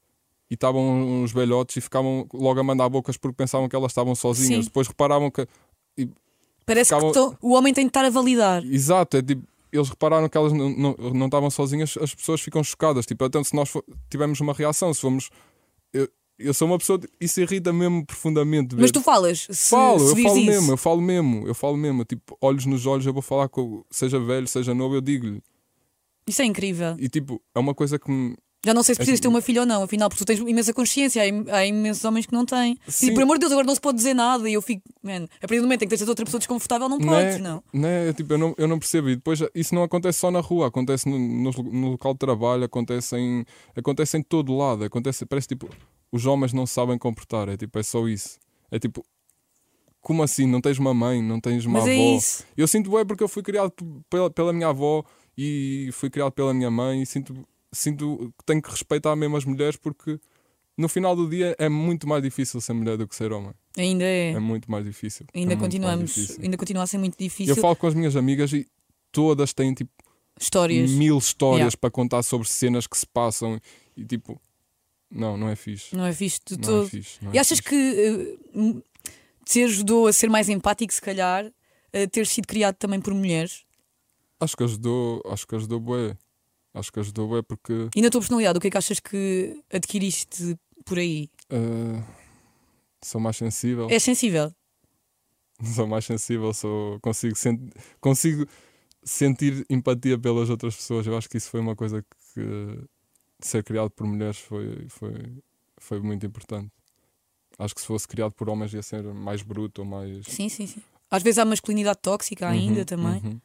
E 0.52 0.56
estavam 0.56 0.82
uns 1.24 1.32
velhotes 1.32 1.78
e 1.78 1.82
ficavam 1.82 2.28
logo 2.34 2.60
a 2.60 2.64
mandar 2.64 2.88
bocas 2.90 3.18
porque 3.18 3.36
pensavam 3.36 3.68
que 3.68 3.76
elas 3.76 3.92
estavam 3.92 4.14
sozinhas. 4.14 4.66
Sim. 4.66 4.70
Depois 4.70 4.88
reparavam 4.88 5.32
que 5.32 5.48
Parece 6.66 6.90
ficavam- 6.90 7.10
que 7.12 7.14
tão- 7.20 7.38
o 7.42 7.54
homem 7.54 7.74
tem 7.74 7.86
de 7.86 7.90
estar 7.90 8.06
a 8.06 8.10
validar. 8.10 8.64
Exato, 8.64 9.18
é 9.18 9.22
tipo, 9.22 9.44
eles 9.72 9.90
repararam 9.90 10.30
que 10.30 10.38
elas 10.38 10.54
não, 10.54 10.70
não, 10.70 10.96
não 11.14 11.26
estavam 11.26 11.50
sozinhas, 11.50 11.98
as 12.00 12.14
pessoas 12.14 12.40
ficam 12.40 12.64
chocadas. 12.64 13.06
Tipo, 13.06 13.26
então, 13.26 13.44
se 13.44 13.56
nós 13.56 13.74
tivermos 14.10 14.40
uma 14.40 14.54
reação, 14.54 14.94
se 14.94 15.02
fomos. 15.02 15.30
Eu, 15.92 16.08
eu 16.44 16.54
sou 16.54 16.68
uma 16.68 16.78
pessoa, 16.78 17.00
isso 17.20 17.40
irrita 17.42 17.72
mesmo 17.74 18.06
profundamente. 18.06 18.76
Mas 18.76 18.92
tu 18.92 19.02
falas, 19.02 19.48
se, 19.50 19.70
falo, 19.70 20.00
se 20.00 20.06
eu 20.20 20.24
falo 20.24 20.38
isso. 20.38 20.46
mesmo, 20.46 20.72
eu 20.74 20.78
falo 20.78 21.02
mesmo, 21.02 21.48
eu 21.48 21.56
falo 21.56 21.78
mesmo. 21.78 22.04
Tipo, 22.06 22.38
olhos 22.42 22.66
nos 22.66 22.86
olhos, 22.86 23.06
eu 23.06 23.14
vou 23.14 23.22
falar 23.22 23.48
com, 23.50 23.84
seja 23.90 24.20
velho, 24.20 24.48
seja 24.48 24.74
novo, 24.74 24.96
eu 24.96 25.02
digo-lhe. 25.02 25.42
Isso 26.28 26.42
é 26.42 26.46
incrível. 26.46 26.96
E 27.00 27.10
tipo, 27.10 27.42
é 27.54 27.60
uma 27.60 27.74
coisa 27.74 27.98
que 28.00 28.10
me. 28.10 28.36
Já 28.66 28.74
não 28.74 28.82
sei 28.82 28.96
se 28.96 29.00
precisas 29.00 29.16
Assim- 29.18 29.24
ter 29.24 29.28
uma 29.28 29.42
filha 29.42 29.60
ou 29.60 29.68
não, 29.68 29.84
afinal, 29.84 30.08
porque 30.08 30.24
tu 30.24 30.26
tens 30.26 30.40
imensa 30.40 30.74
consciência. 30.74 31.22
Há, 31.22 31.28
im- 31.28 31.44
há 31.50 31.66
imensos 31.66 32.06
homens 32.06 32.26
que 32.26 32.32
não 32.32 32.46
têm. 32.46 32.78
E 32.88 32.92
Sim. 32.94 33.14
por 33.14 33.22
amor 33.22 33.36
de 33.36 33.42
Deus, 33.42 33.52
agora 33.52 33.68
não 33.68 33.76
se 33.76 33.82
pode 33.82 33.98
dizer 33.98 34.14
nada. 34.14 34.50
E 34.50 34.54
eu 34.54 34.62
fico, 34.62 34.82
man, 35.04 35.26
a 35.26 35.40
partir 35.42 35.58
do 35.58 35.64
momento 35.64 35.82
em 35.84 35.88
que 35.90 35.98
tens 35.98 36.08
outra 36.08 36.24
pessoa 36.24 36.40
desconfortável, 36.40 36.88
não 36.88 36.98
podes, 36.98 37.40
não. 37.42 37.62
Né, 37.74 38.08
é 38.08 38.14
tipo, 38.14 38.32
eu 38.32 38.38
não, 38.38 38.56
eu 38.58 38.66
não 38.66 38.80
percebo. 38.80 39.10
E 39.10 39.18
depois 39.18 39.42
isso 39.54 39.76
não 39.76 39.84
acontece 39.84 40.18
só 40.20 40.32
na 40.32 40.40
rua, 40.40 40.68
acontece 40.68 41.10
no, 41.10 41.20
no, 41.20 41.52
no 41.52 41.90
local 41.90 42.14
de 42.14 42.20
trabalho, 42.20 42.64
acontece 42.64 43.18
em, 43.18 43.44
acontece 43.76 44.16
em 44.18 44.22
todo 44.24 44.56
lado. 44.56 44.86
Acontece, 44.86 45.26
parece 45.26 45.50
tipo, 45.50 45.68
os 46.14 46.26
homens 46.28 46.54
não 46.54 46.66
sabem 46.68 46.98
comportar. 46.98 47.50
É 47.50 47.58
tipo, 47.58 47.78
é 47.80 47.84
só 47.84 48.08
isso. 48.08 48.38
É 48.72 48.78
tipo, 48.78 49.04
como 50.00 50.22
assim? 50.22 50.46
Não 50.46 50.62
tens 50.62 50.78
uma 50.78 50.94
mãe, 50.94 51.22
não 51.22 51.40
tens 51.40 51.66
uma 51.66 51.80
Mas 51.80 51.88
é 51.90 51.94
avó. 51.96 52.18
isso. 52.18 52.46
Eu 52.56 52.68
sinto 52.68 52.92
bem 52.92 53.06
porque 53.06 53.24
eu 53.24 53.28
fui 53.28 53.42
criado 53.42 53.74
pela, 54.10 54.30
pela 54.30 54.54
minha 54.54 54.68
avó 54.68 55.04
e 55.38 55.90
fui 55.92 56.10
criado 56.10 56.32
pela 56.32 56.54
minha 56.54 56.70
mãe 56.70 57.02
e 57.02 57.06
sinto, 57.06 57.34
sinto 57.72 58.32
que 58.38 58.46
tenho 58.46 58.62
que 58.62 58.70
respeitar 58.70 59.16
mesmo 59.16 59.36
as 59.38 59.44
mulheres 59.46 59.76
porque 59.76 60.20
no 60.78 60.88
final 60.88 61.16
do 61.16 61.28
dia 61.30 61.56
é 61.58 61.68
muito 61.70 62.08
mais 62.08 62.22
difícil 62.22 62.60
ser 62.62 62.74
mulher 62.74 62.98
do 62.98 63.08
que 63.08 63.16
ser 63.16 63.32
homem. 63.32 63.54
Ainda 63.78 64.04
é. 64.04 64.32
É 64.34 64.40
muito 64.40 64.70
mais 64.70 64.86
difícil. 64.86 65.26
ainda 65.34 65.54
É 65.54 65.56
continuamos. 65.58 66.14
difícil. 66.14 66.44
Ainda 66.44 66.58
continua 66.58 66.84
a 66.84 66.88
ser 66.88 66.98
muito 67.00 67.18
difícil. 67.18 67.56
Eu 67.56 67.62
falo 67.62 67.76
com 67.76 67.88
as 67.88 67.94
minhas 67.96 68.16
amigas 68.16 68.54
e 68.54 68.68
todas 69.12 69.52
têm 69.54 69.74
tipo 69.74 69.92
Histórias. 70.40 70.92
mil 70.92 71.18
histórias 71.18 71.60
Yeah. 71.60 71.78
para 71.80 71.90
contar 71.92 72.24
sobre 72.24 72.48
cenas 72.48 72.86
que 72.88 72.98
se 72.98 73.06
passam 73.08 73.60
e 73.96 74.04
tipo, 74.04 74.40
não, 75.14 75.38
não 75.38 75.50
é 75.50 75.56
fixe. 75.56 75.96
Não 75.96 76.06
é 76.06 76.14
fixe 76.14 76.40
de 76.46 76.58
Não 76.58 76.64
todo. 76.68 76.86
é 76.86 76.90
fixe. 76.90 77.20
é 77.26 77.30
E 77.36 77.40
achas 77.40 77.60
fixe. 77.60 77.70
que 77.70 77.76
eh, 77.76 78.38
m- 78.58 78.84
te 79.46 79.64
ajudou 79.64 80.08
a 80.08 80.14
ser 80.14 80.30
mais 80.30 80.50
empático, 80.50 80.94
se 80.94 81.02
calhar, 81.02 81.46
a 81.94 82.08
ter 82.10 82.26
sido 82.28 82.48
criado 82.48 82.76
também 82.76 83.00
por 83.00 83.14
mulheres? 83.14 83.64
Acho 84.40 84.58
que 84.58 84.64
ajudou, 84.64 85.22
acho 85.28 85.46
que 85.48 85.56
ajudou 85.56 85.80
bué. 85.80 86.18
Acho 86.74 86.92
que 86.92 87.00
ajudou 87.00 87.28
bué 87.28 87.42
porque 87.44 87.90
E 87.96 88.02
na 88.02 88.10
tua 88.10 88.20
personalidade, 88.22 88.58
o 88.58 88.62
que 88.62 88.68
é 88.68 88.72
que 88.72 88.78
achas 88.78 89.00
que 89.00 89.62
adquiriste 89.72 90.58
por 90.86 90.98
aí? 90.98 91.30
eh, 91.50 92.04
sou 93.04 93.22
mais 93.22 93.38
sensível. 93.38 93.88
És 93.90 94.02
sensível? 94.04 94.52
Sou 95.76 95.88
mais 95.88 96.04
sensível, 96.04 96.54
sou, 96.54 97.00
consigo, 97.00 97.36
sen- 97.38 97.70
consigo 98.02 98.46
sentir 99.04 99.66
empatia 99.70 100.18
pelas 100.18 100.50
outras 100.50 100.76
pessoas. 100.76 101.06
Eu 101.08 101.16
acho 101.18 101.30
que 101.30 101.38
isso 101.38 101.50
foi 101.50 101.60
uma 101.62 101.76
coisa 101.76 102.04
que 102.34 102.42
ser 103.48 103.64
criado 103.64 103.90
por 103.90 104.06
mulheres 104.08 104.38
foi, 104.38 104.86
foi, 104.90 105.14
foi 105.78 106.00
muito 106.00 106.26
importante. 106.26 106.72
Acho 107.60 107.76
que 107.76 107.82
se 107.82 107.88
fosse 107.88 108.08
criado 108.08 108.34
por 108.34 108.50
homens 108.50 108.74
ia 108.74 108.82
ser 108.82 109.04
mais 109.04 109.42
bruto 109.44 109.82
ou 109.82 109.88
mais. 109.88 110.26
Sim, 110.28 110.50
sim, 110.50 110.66
sim. 110.68 110.82
Às 111.10 111.22
vezes 111.22 111.38
há 111.38 111.46
masculinidade 111.46 112.00
tóxica 112.02 112.48
ainda 112.48 112.80
Uhum, 112.80 112.86
também. 112.86 113.22
uhum. 113.24 113.40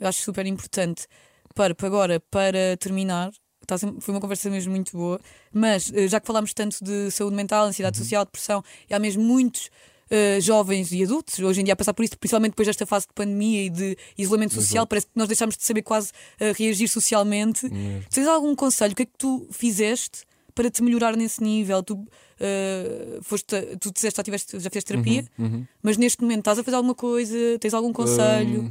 Eu 0.00 0.08
acho 0.08 0.20
super 0.22 0.44
importante. 0.46 1.06
Para, 1.54 1.74
para 1.74 1.86
agora, 1.86 2.20
para 2.30 2.76
terminar, 2.78 3.30
sempre- 3.78 4.00
foi 4.00 4.12
uma 4.14 4.20
conversa 4.20 4.50
mesmo 4.50 4.72
muito 4.72 4.96
boa, 4.96 5.20
mas 5.52 5.92
eh, 5.94 6.08
já 6.08 6.18
que 6.18 6.26
falámos 6.26 6.52
tanto 6.52 6.82
de 6.82 7.10
saúde 7.10 7.36
mental, 7.36 7.66
ansiedade 7.66 7.98
Uhum. 7.98 8.04
social, 8.04 8.24
depressão, 8.24 8.64
e 8.90 8.94
há 8.94 8.98
mesmo 8.98 9.22
muitos 9.22 9.70
eh, 10.12 10.38
jovens 10.40 10.92
e 10.92 11.02
adultos 11.02 11.38
hoje 11.38 11.60
em 11.60 11.64
dia 11.64 11.72
a 11.72 11.76
passar 11.76 11.94
por 11.94 12.04
isso, 12.04 12.18
principalmente 12.18 12.50
depois 12.52 12.68
desta 12.68 12.84
fase 12.84 13.06
de 13.06 13.14
pandemia 13.14 13.64
e 13.64 13.70
de 13.70 13.96
isolamento 14.18 14.52
social, 14.54 14.82
Exato. 14.82 14.88
parece 14.88 15.06
que 15.06 15.12
nós 15.16 15.26
deixámos 15.26 15.56
de 15.56 15.64
saber 15.64 15.80
quase 15.82 16.12
eh, 16.38 16.52
reagir 16.52 16.86
socialmente. 16.88 17.68
Mesmo. 17.68 18.04
Tens 18.10 18.26
algum 18.28 18.54
conselho? 18.54 18.92
O 18.92 18.94
que 18.96 19.02
é 19.02 19.06
que 19.06 19.16
tu 19.16 19.46
fizeste 19.50 20.24
para 20.54 20.70
te 20.70 20.82
melhorar 20.82 21.16
nesse 21.16 21.42
nível? 21.42 21.82
Tu, 21.82 22.06
eh, 22.38 23.18
foste, 23.22 23.56
tu 23.80 23.90
disseste 23.90 24.18
já, 24.18 24.22
tiveste, 24.22 24.60
já 24.60 24.68
fizeste 24.68 24.88
terapia, 24.92 25.24
Uhum. 25.38 25.64
mas 25.82 25.96
neste 25.96 26.20
momento 26.22 26.40
estás 26.40 26.58
a 26.58 26.62
fazer 26.62 26.76
alguma 26.76 26.94
coisa? 26.94 27.34
Tens 27.58 27.72
algum 27.72 27.92
conselho? 27.92 28.70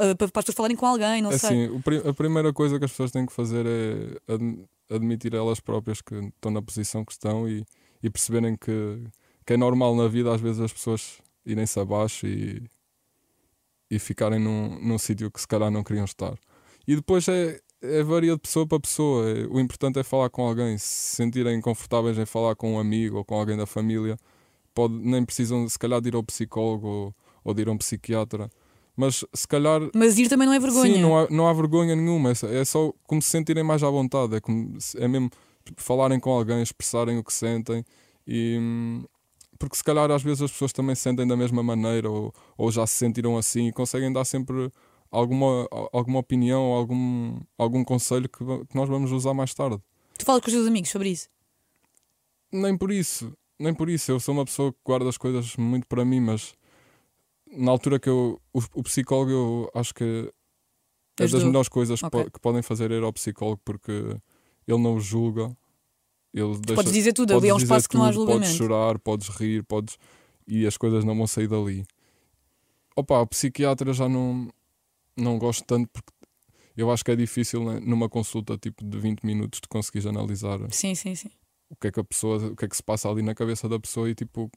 Eh, 0.00 0.14
para, 0.14 0.14
para 0.14 0.26
as 0.26 0.30
pessoas 0.44 0.54
falarem 0.54 0.76
com 0.76 0.84
alguém, 0.86 1.22
não 1.22 1.30
sei. 1.36 1.48
assim, 1.64 1.74
o 1.74 1.80
pri- 1.82 2.02
a 2.06 2.12
primeira 2.12 2.52
coisa 2.52 2.78
que 2.78 2.84
as 2.84 2.90
pessoas 2.90 3.10
têm 3.10 3.24
que 3.24 3.32
fazer 3.32 3.64
é 3.66 4.32
ad- 4.34 4.58
admitir 4.90 5.34
elas 5.34 5.60
próprias 5.60 6.00
que 6.02 6.14
estão 6.14 6.50
na 6.52 6.60
posição 6.62 7.04
que 7.04 7.12
estão 7.12 7.48
e, 7.48 7.64
e 8.02 8.10
perceberem 8.10 8.54
que, 8.54 9.02
que 9.48 9.54
é 9.54 9.56
normal 9.56 9.96
na 9.96 10.06
vida 10.06 10.30
às 10.30 10.42
vezes 10.42 10.60
as 10.60 10.70
pessoas 10.70 11.22
irem-se 11.46 11.80
abaixo 11.80 12.26
e, 12.26 12.62
e 13.90 13.98
ficarem 13.98 14.38
num, 14.38 14.78
num 14.78 14.98
sítio 14.98 15.30
que 15.30 15.40
se 15.40 15.48
calhar 15.48 15.70
não 15.70 15.82
queriam 15.82 16.04
estar. 16.04 16.34
E 16.86 16.94
depois 16.94 17.26
é, 17.28 17.58
é 17.80 18.02
varia 18.02 18.34
de 18.34 18.40
pessoa 18.40 18.66
para 18.66 18.78
pessoa. 18.78 19.26
É- 19.26 19.46
o 19.46 19.58
importante 19.58 19.98
é 19.98 20.02
falar 20.02 20.28
com 20.28 20.46
alguém. 20.46 20.76
Se 20.76 20.84
se 20.84 21.16
sentirem 21.16 21.58
confortáveis 21.62 22.18
em 22.18 22.26
falar 22.26 22.56
com 22.56 22.74
um 22.74 22.78
amigo 22.78 23.16
ou 23.16 23.24
com 23.24 23.40
alguém 23.40 23.56
da 23.56 23.64
família, 23.64 24.18
pode, 24.74 24.92
nem 24.92 25.24
precisam 25.24 25.66
se 25.66 25.78
calhar 25.78 26.02
de 26.02 26.08
ir 26.08 26.14
ao 26.14 26.22
psicólogo 26.22 26.86
ou, 26.86 27.14
ou 27.42 27.54
de 27.54 27.62
ir 27.62 27.68
a 27.70 27.72
um 27.72 27.78
psiquiatra. 27.78 28.50
Mas 28.94 29.24
se 29.32 29.48
calhar 29.48 29.80
Mas 29.94 30.18
ir 30.18 30.28
também 30.28 30.46
não 30.46 30.52
é 30.52 30.60
vergonha. 30.60 30.94
Sim, 30.94 31.00
não 31.00 31.18
há, 31.18 31.26
não 31.30 31.48
há 31.48 31.54
vergonha 31.54 31.96
nenhuma. 31.96 32.32
É 32.32 32.64
só, 32.66 32.88
é 32.88 32.92
como 33.04 33.22
se 33.22 33.30
sentirem 33.30 33.64
mais 33.64 33.82
à 33.82 33.88
vontade. 33.88 34.36
É, 34.36 34.40
como, 34.42 34.76
é 34.98 35.08
mesmo 35.08 35.30
falarem 35.78 36.20
com 36.20 36.32
alguém, 36.32 36.60
expressarem 36.60 37.16
o 37.16 37.24
que 37.24 37.32
sentem. 37.32 37.82
E, 38.26 38.58
hum, 38.60 39.04
porque 39.58 39.76
se 39.76 39.82
calhar 39.84 40.10
às 40.10 40.22
vezes 40.22 40.42
as 40.42 40.52
pessoas 40.52 40.72
também 40.72 40.94
se 40.94 41.02
sentem 41.02 41.26
da 41.26 41.36
mesma 41.36 41.62
maneira 41.62 42.08
ou, 42.10 42.32
ou 42.56 42.70
já 42.70 42.86
se 42.86 42.94
sentiram 42.94 43.36
assim 43.36 43.68
e 43.68 43.72
conseguem 43.72 44.12
dar 44.12 44.24
sempre 44.24 44.70
alguma, 45.10 45.66
alguma 45.92 46.20
opinião 46.20 46.62
ou 46.62 46.76
algum, 46.76 47.40
algum 47.56 47.84
conselho 47.84 48.28
que, 48.28 48.38
que 48.66 48.76
nós 48.76 48.88
vamos 48.88 49.10
usar 49.12 49.34
mais 49.34 49.52
tarde. 49.54 49.80
Tu 50.18 50.24
falas 50.24 50.40
com 50.42 50.48
os 50.48 50.54
teus 50.54 50.66
amigos 50.66 50.90
sobre 50.90 51.08
isso. 51.10 51.28
Nem 52.52 52.76
por 52.76 52.90
isso, 52.90 53.32
nem 53.58 53.74
por 53.74 53.88
isso. 53.88 54.10
Eu 54.10 54.20
sou 54.20 54.34
uma 54.34 54.44
pessoa 54.44 54.72
que 54.72 54.78
guarda 54.84 55.08
as 55.08 55.18
coisas 55.18 55.56
muito 55.56 55.86
para 55.86 56.04
mim, 56.04 56.20
mas 56.20 56.54
na 57.50 57.70
altura 57.70 57.98
que 57.98 58.08
eu. 58.08 58.40
O, 58.52 58.60
o 58.74 58.82
psicólogo, 58.82 59.30
eu 59.30 59.70
acho 59.74 59.94
que 59.94 60.32
é 61.20 61.26
das 61.26 61.42
melhores 61.44 61.68
coisas 61.68 62.00
que 62.00 62.06
Ok. 62.06 62.24
po- 62.24 62.30
que 62.30 62.40
podem 62.40 62.62
fazer 62.62 62.90
ir 62.90 63.02
ao 63.02 63.12
psicólogo 63.12 63.60
porque 63.64 63.92
ele 64.66 64.78
não 64.82 64.98
julga. 65.00 65.54
Ele 66.34 66.52
deixa, 66.58 66.74
podes 66.74 66.92
dizer 66.92 67.12
tudo, 67.12 67.32
podes 67.32 67.42
ali 67.44 67.50
é 67.50 67.54
um 67.54 67.58
espaço 67.58 67.88
que 67.88 67.96
não 67.96 68.04
há 68.04 68.12
tudo, 68.12 68.26
Podes 68.26 68.48
julgamento. 68.50 68.56
chorar, 68.58 68.98
podes 68.98 69.28
rir, 69.28 69.62
podes. 69.64 69.98
E 70.46 70.66
as 70.66 70.76
coisas 70.76 71.04
não 71.04 71.16
vão 71.16 71.26
sair 71.26 71.48
dali. 71.48 71.84
Opa, 72.96 73.20
o 73.20 73.26
psiquiatra 73.26 73.92
já 73.92 74.08
não, 74.08 74.48
não 75.16 75.38
gosto 75.38 75.64
tanto 75.64 75.88
porque 75.92 76.12
eu 76.76 76.90
acho 76.90 77.04
que 77.04 77.10
é 77.10 77.16
difícil 77.16 77.64
né, 77.64 77.80
numa 77.80 78.08
consulta 78.08 78.56
tipo 78.58 78.84
de 78.84 78.98
20 78.98 79.22
minutos 79.24 79.60
de 79.60 79.68
conseguires 79.68 80.06
analisar 80.06 80.58
Sim, 80.70 80.94
sim, 80.94 81.14
sim. 81.14 81.30
o 81.70 81.76
que 81.76 81.88
é 81.88 81.92
que 81.92 82.00
a 82.00 82.04
pessoa, 82.04 82.38
o 82.48 82.56
que 82.56 82.64
é 82.64 82.68
que 82.68 82.76
se 82.76 82.82
passa 82.82 83.08
ali 83.08 83.22
na 83.22 83.34
cabeça 83.34 83.68
da 83.68 83.78
pessoa 83.78 84.08
e 84.10 84.14
tipo, 84.14 84.50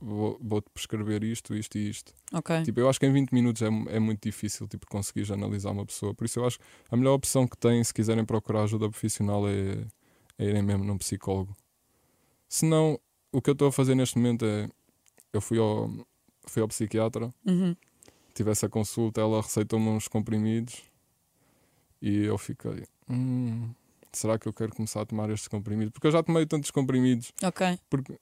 vou- 0.00 0.38
vou-te 0.42 0.68
prescrever 0.72 1.22
isto, 1.24 1.54
isto 1.54 1.76
e 1.78 1.88
isto. 1.88 2.12
Ok. 2.32 2.62
Tipo, 2.64 2.80
eu 2.80 2.88
acho 2.88 3.00
que 3.00 3.06
em 3.06 3.12
20 3.12 3.32
minutos 3.32 3.62
é, 3.62 3.66
é 3.66 3.98
muito 3.98 4.20
difícil 4.22 4.66
tipo, 4.68 4.86
conseguires 4.86 5.30
analisar 5.30 5.70
uma 5.70 5.84
pessoa. 5.86 6.14
Por 6.14 6.24
isso 6.26 6.38
eu 6.38 6.46
acho 6.46 6.58
que 6.58 6.64
a 6.90 6.96
melhor 6.96 7.14
opção 7.14 7.46
que 7.46 7.56
têm, 7.56 7.82
se 7.82 7.92
quiserem 7.94 8.24
procurar 8.24 8.62
ajuda 8.64 8.88
profissional, 8.90 9.46
é, 9.48 9.84
é 10.38 10.44
irem 10.44 10.62
mesmo 10.62 10.84
num 10.84 10.98
psicólogo. 10.98 11.56
Se 12.48 12.64
não, 12.66 12.98
o 13.32 13.40
que 13.42 13.50
eu 13.50 13.52
estou 13.52 13.68
a 13.68 13.72
fazer 13.72 13.94
neste 13.94 14.16
momento 14.18 14.44
é. 14.44 14.68
Eu 15.32 15.40
fui 15.40 15.58
ao, 15.58 15.90
fui 16.46 16.62
ao 16.62 16.68
psiquiatra, 16.68 17.34
Uhum. 17.44 17.76
tive 18.32 18.50
essa 18.50 18.68
consulta, 18.68 19.20
ela 19.20 19.42
receitou-me 19.42 19.88
uns 19.88 20.08
comprimidos 20.08 20.80
e 22.00 22.24
eu 22.24 22.38
fiquei. 22.38 22.84
"Hum, 23.08 23.70
será 24.12 24.38
que 24.38 24.48
eu 24.48 24.52
quero 24.52 24.74
começar 24.74 25.02
a 25.02 25.06
tomar 25.06 25.28
estes 25.30 25.48
comprimidos? 25.48 25.92
Porque 25.92 26.06
eu 26.06 26.10
já 26.12 26.22
tomei 26.22 26.46
tantos 26.46 26.70
comprimidos. 26.70 27.32
Ok. 27.42 27.78
Porque. 27.90 28.18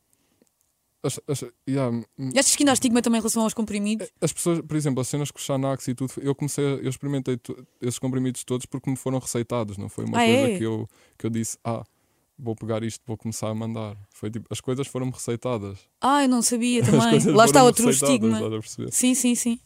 As, 1.04 1.20
as, 1.28 1.44
yeah, 1.68 1.94
E 2.18 2.38
achas 2.38 2.56
que 2.56 2.62
ainda 2.62 2.72
há 2.72 2.74
estigma 2.74 3.02
também 3.02 3.18
em 3.18 3.20
relação 3.20 3.42
aos 3.42 3.52
comprimidos? 3.52 4.08
as 4.22 4.32
pessoas, 4.32 4.60
por 4.62 4.74
exemplo, 4.74 5.02
as 5.02 5.08
cenas 5.08 5.30
com 5.30 5.38
Xanax 5.38 5.86
e 5.88 5.94
tudo, 5.94 6.14
eu 6.22 6.34
comecei, 6.34 6.64
a- 6.64 6.78
eu 6.78 6.88
experimentei 6.88 7.38
esses 7.82 7.98
comprimidos 7.98 8.42
todos 8.42 8.64
porque 8.64 8.88
me 8.88 8.96
foram 8.96 9.18
receitados, 9.18 9.76
não 9.76 9.90
foi 9.90 10.06
uma 10.06 10.18
Ah, 10.18 10.24
coisa 10.24 10.48
é? 10.48 10.56
que, 10.58 10.64
eu, 10.64 10.88
que 11.18 11.26
eu 11.26 11.30
disse, 11.30 11.58
ah, 11.62 11.84
vou 12.38 12.54
pegar 12.54 12.82
isto, 12.82 13.02
vou 13.06 13.16
começar 13.16 13.48
a 13.48 13.54
mandar. 13.54 13.96
Foi 14.10 14.30
tipo, 14.30 14.46
as 14.50 14.60
coisas 14.60 14.86
foram-me 14.86 15.12
receitadas. 15.12 15.78
Ah, 16.00 16.22
eu 16.22 16.28
não 16.28 16.42
sabia 16.42 16.82
também. 16.84 17.18
Lá 17.32 17.44
está 17.44 17.62
outro 17.62 17.88
estigma. 17.90 18.38
Sim, 18.90 19.14
sim, 19.14 19.34
sim. 19.34 19.58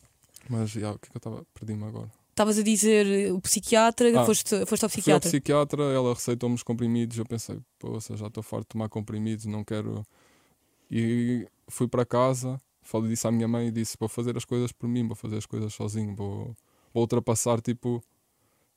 Mas, 0.49 0.75
yeah, 0.75 0.97
o 0.97 0.99
que 0.99 1.07
é 1.09 1.11
que 1.11 1.17
eu 1.17 1.19
estava? 1.19 1.47
Perdi-me 1.55 1.85
agora. 1.85 2.11
Estavas 2.31 2.57
a 2.59 2.63
dizer 2.63 3.07
eh, 3.07 3.33
o 3.33 3.41
psiquiatra, 3.41 4.21
Ah, 4.21 4.25
foste, 4.25 4.65
foste 4.65 4.85
ao 4.85 4.89
Fui 4.89 4.99
ao 5.13 5.21
psiquiatra. 5.21 5.29
psiquiatra, 5.29 5.83
ela 5.93 6.15
receitou-me 6.15 6.55
os 6.55 6.63
comprimidos, 6.63 7.19
eu 7.19 7.27
pensei, 7.27 7.59
poxa, 7.81 8.17
já 8.17 8.29
estou 8.29 8.43
farto 8.45 8.63
de 8.63 8.69
tomar 8.69 8.89
comprimidos, 8.89 9.45
não 9.47 9.65
quero... 9.65 10.07
E 10.91 11.47
fui 11.69 11.89
para 11.89 12.07
casa, 12.07 12.59
falei 12.81 13.11
disso 13.11 13.27
à 13.29 13.33
minha 13.33 13.49
mãe 13.49 13.67
e 13.67 13.71
disse, 13.73 13.97
vou 13.99 14.09
fazer 14.09 14.37
as 14.37 14.45
coisas 14.45 14.71
por 14.73 14.89
mim, 14.89 15.07
vou 15.07 15.17
fazer 15.17 15.37
as 15.37 15.47
coisas 15.47 15.75
sozinho, 15.75 16.15
vou, 16.15 16.55
vou 16.95 17.03
ultrapassar, 17.03 17.61
tipo, 17.61 18.01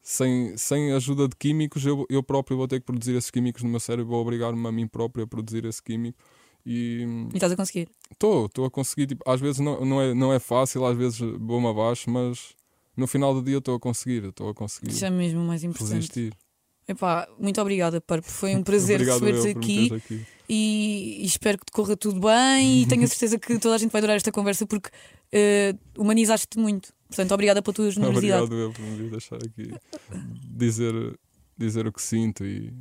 sem, 0.01 0.55
sem 0.57 0.91
ajuda 0.93 1.27
de 1.27 1.35
químicos, 1.35 1.85
eu, 1.85 2.05
eu 2.09 2.23
próprio 2.23 2.57
vou 2.57 2.67
ter 2.67 2.79
que 2.79 2.85
produzir 2.85 3.15
esses 3.15 3.29
químicos 3.29 3.63
no 3.63 3.69
meu 3.69 3.79
cérebro, 3.79 4.11
vou 4.11 4.21
obrigar-me 4.21 4.67
a 4.67 4.71
mim 4.71 4.87
próprio 4.87 5.23
a 5.25 5.27
produzir 5.27 5.65
esse 5.65 5.81
químico. 5.81 6.17
E 6.65 7.05
E 7.31 7.35
estás 7.35 7.51
a 7.51 7.55
conseguir. 7.55 7.89
estou, 8.11 8.45
estou 8.45 8.65
a 8.65 8.69
conseguir, 8.71 9.07
tipo, 9.07 9.23
às 9.29 9.39
vezes 9.39 9.59
não, 9.59 9.83
não, 9.85 10.01
é, 10.01 10.13
não 10.13 10.33
é 10.33 10.39
fácil, 10.39 10.85
às 10.85 10.95
vezes 10.97 11.19
vou-me 11.39 11.67
abaixo, 11.67 12.09
mas 12.09 12.55
no 12.95 13.07
final 13.07 13.33
do 13.33 13.41
dia 13.41 13.57
estou 13.57 13.75
a 13.75 13.79
conseguir, 13.79 14.25
estou 14.25 14.49
a 14.49 14.53
conseguir 14.53 14.91
Isso 14.91 15.05
é 15.05 15.09
mesmo 15.09 15.41
mais 15.41 15.63
importante. 15.63 15.93
resistir. 15.95 16.33
Epá, 16.87 17.27
muito 17.39 17.59
obrigada, 17.61 18.01
Parpo. 18.01 18.27
Foi 18.29 18.55
um 18.55 18.61
prazer 18.63 18.99
receber-te 18.99 19.49
aqui. 19.49 19.93
aqui. 19.93 20.25
e, 20.49 21.21
e 21.21 21.25
espero 21.25 21.57
que 21.57 21.65
te 21.65 21.71
corra 21.71 21.95
tudo 21.95 22.19
bem 22.19 22.81
e 22.81 22.85
tenho 22.87 23.03
a 23.03 23.07
certeza 23.07 23.39
que 23.39 23.57
toda 23.59 23.75
a 23.75 23.77
gente 23.77 23.91
vai 23.91 23.99
adorar 23.99 24.17
esta 24.17 24.31
conversa 24.31 24.65
porque 24.67 24.89
eh, 25.31 25.73
humanizaste-te 25.97 26.59
muito. 26.59 26.93
Portanto, 27.11 27.31
obrigada 27.33 27.61
pela 27.61 27.73
tua 27.73 27.91
generosidade. 27.91 28.43
Obrigado 28.43 28.61
eu 28.61 28.71
por 28.71 28.81
me 28.81 29.09
deixar 29.09 29.35
aqui 29.35 29.71
dizer, 30.47 30.93
dizer 31.57 31.85
o 31.85 31.91
que 31.91 32.01
sinto 32.01 32.45
e, 32.45 32.73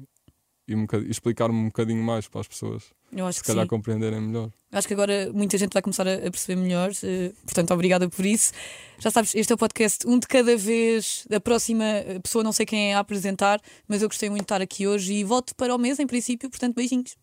e, 0.68 0.74
um 0.76 0.87
e 1.05 1.11
explicar-me 1.11 1.59
um 1.59 1.64
bocadinho 1.66 2.03
mais 2.03 2.28
para 2.28 2.41
as 2.41 2.47
pessoas, 2.49 2.85
Eu 3.12 3.26
acho 3.26 3.39
se 3.39 3.43
que 3.43 3.49
calhar 3.49 3.64
sim. 3.64 3.68
compreenderem 3.68 4.20
melhor. 4.20 4.51
Acho 4.72 4.87
que 4.87 4.95
agora 4.95 5.33
muita 5.33 5.59
gente 5.59 5.72
vai 5.72 5.83
começar 5.83 6.07
a, 6.07 6.14
a 6.14 6.31
perceber 6.31 6.61
melhor. 6.61 6.93
eh, 7.03 7.33
portanto, 7.45 7.72
obrigada 7.74 8.09
por 8.09 8.24
isso. 8.24 8.53
Já 9.01 9.11
sabes, 9.11 9.35
este 9.35 9.51
é 9.53 9.55
o 9.55 9.59
podcast 9.59 10.07
um 10.07 10.16
de 10.18 10.28
cada 10.28 10.57
vez. 10.57 11.26
A 11.33 11.41
próxima 11.41 11.85
eh, 11.85 12.20
pessoa 12.20 12.45
não 12.45 12.53
sei 12.53 12.64
quem 12.64 12.93
é 12.93 12.95
a 12.95 13.01
apresentar, 13.01 13.61
mas 13.89 14.01
eu 14.01 14.09
gostei 14.09 14.31
muito 14.31 14.43
de 14.43 14.45
estar 14.45 14.61
aqui 14.62 14.87
hoje 14.87 15.12
e 15.14 15.24
volto 15.24 15.57
para 15.57 15.74
o 15.74 15.78
mês, 15.78 15.99
em 15.99 16.07
princípio. 16.07 16.49
Portanto, 16.49 16.76
beijinhos. 16.76 17.16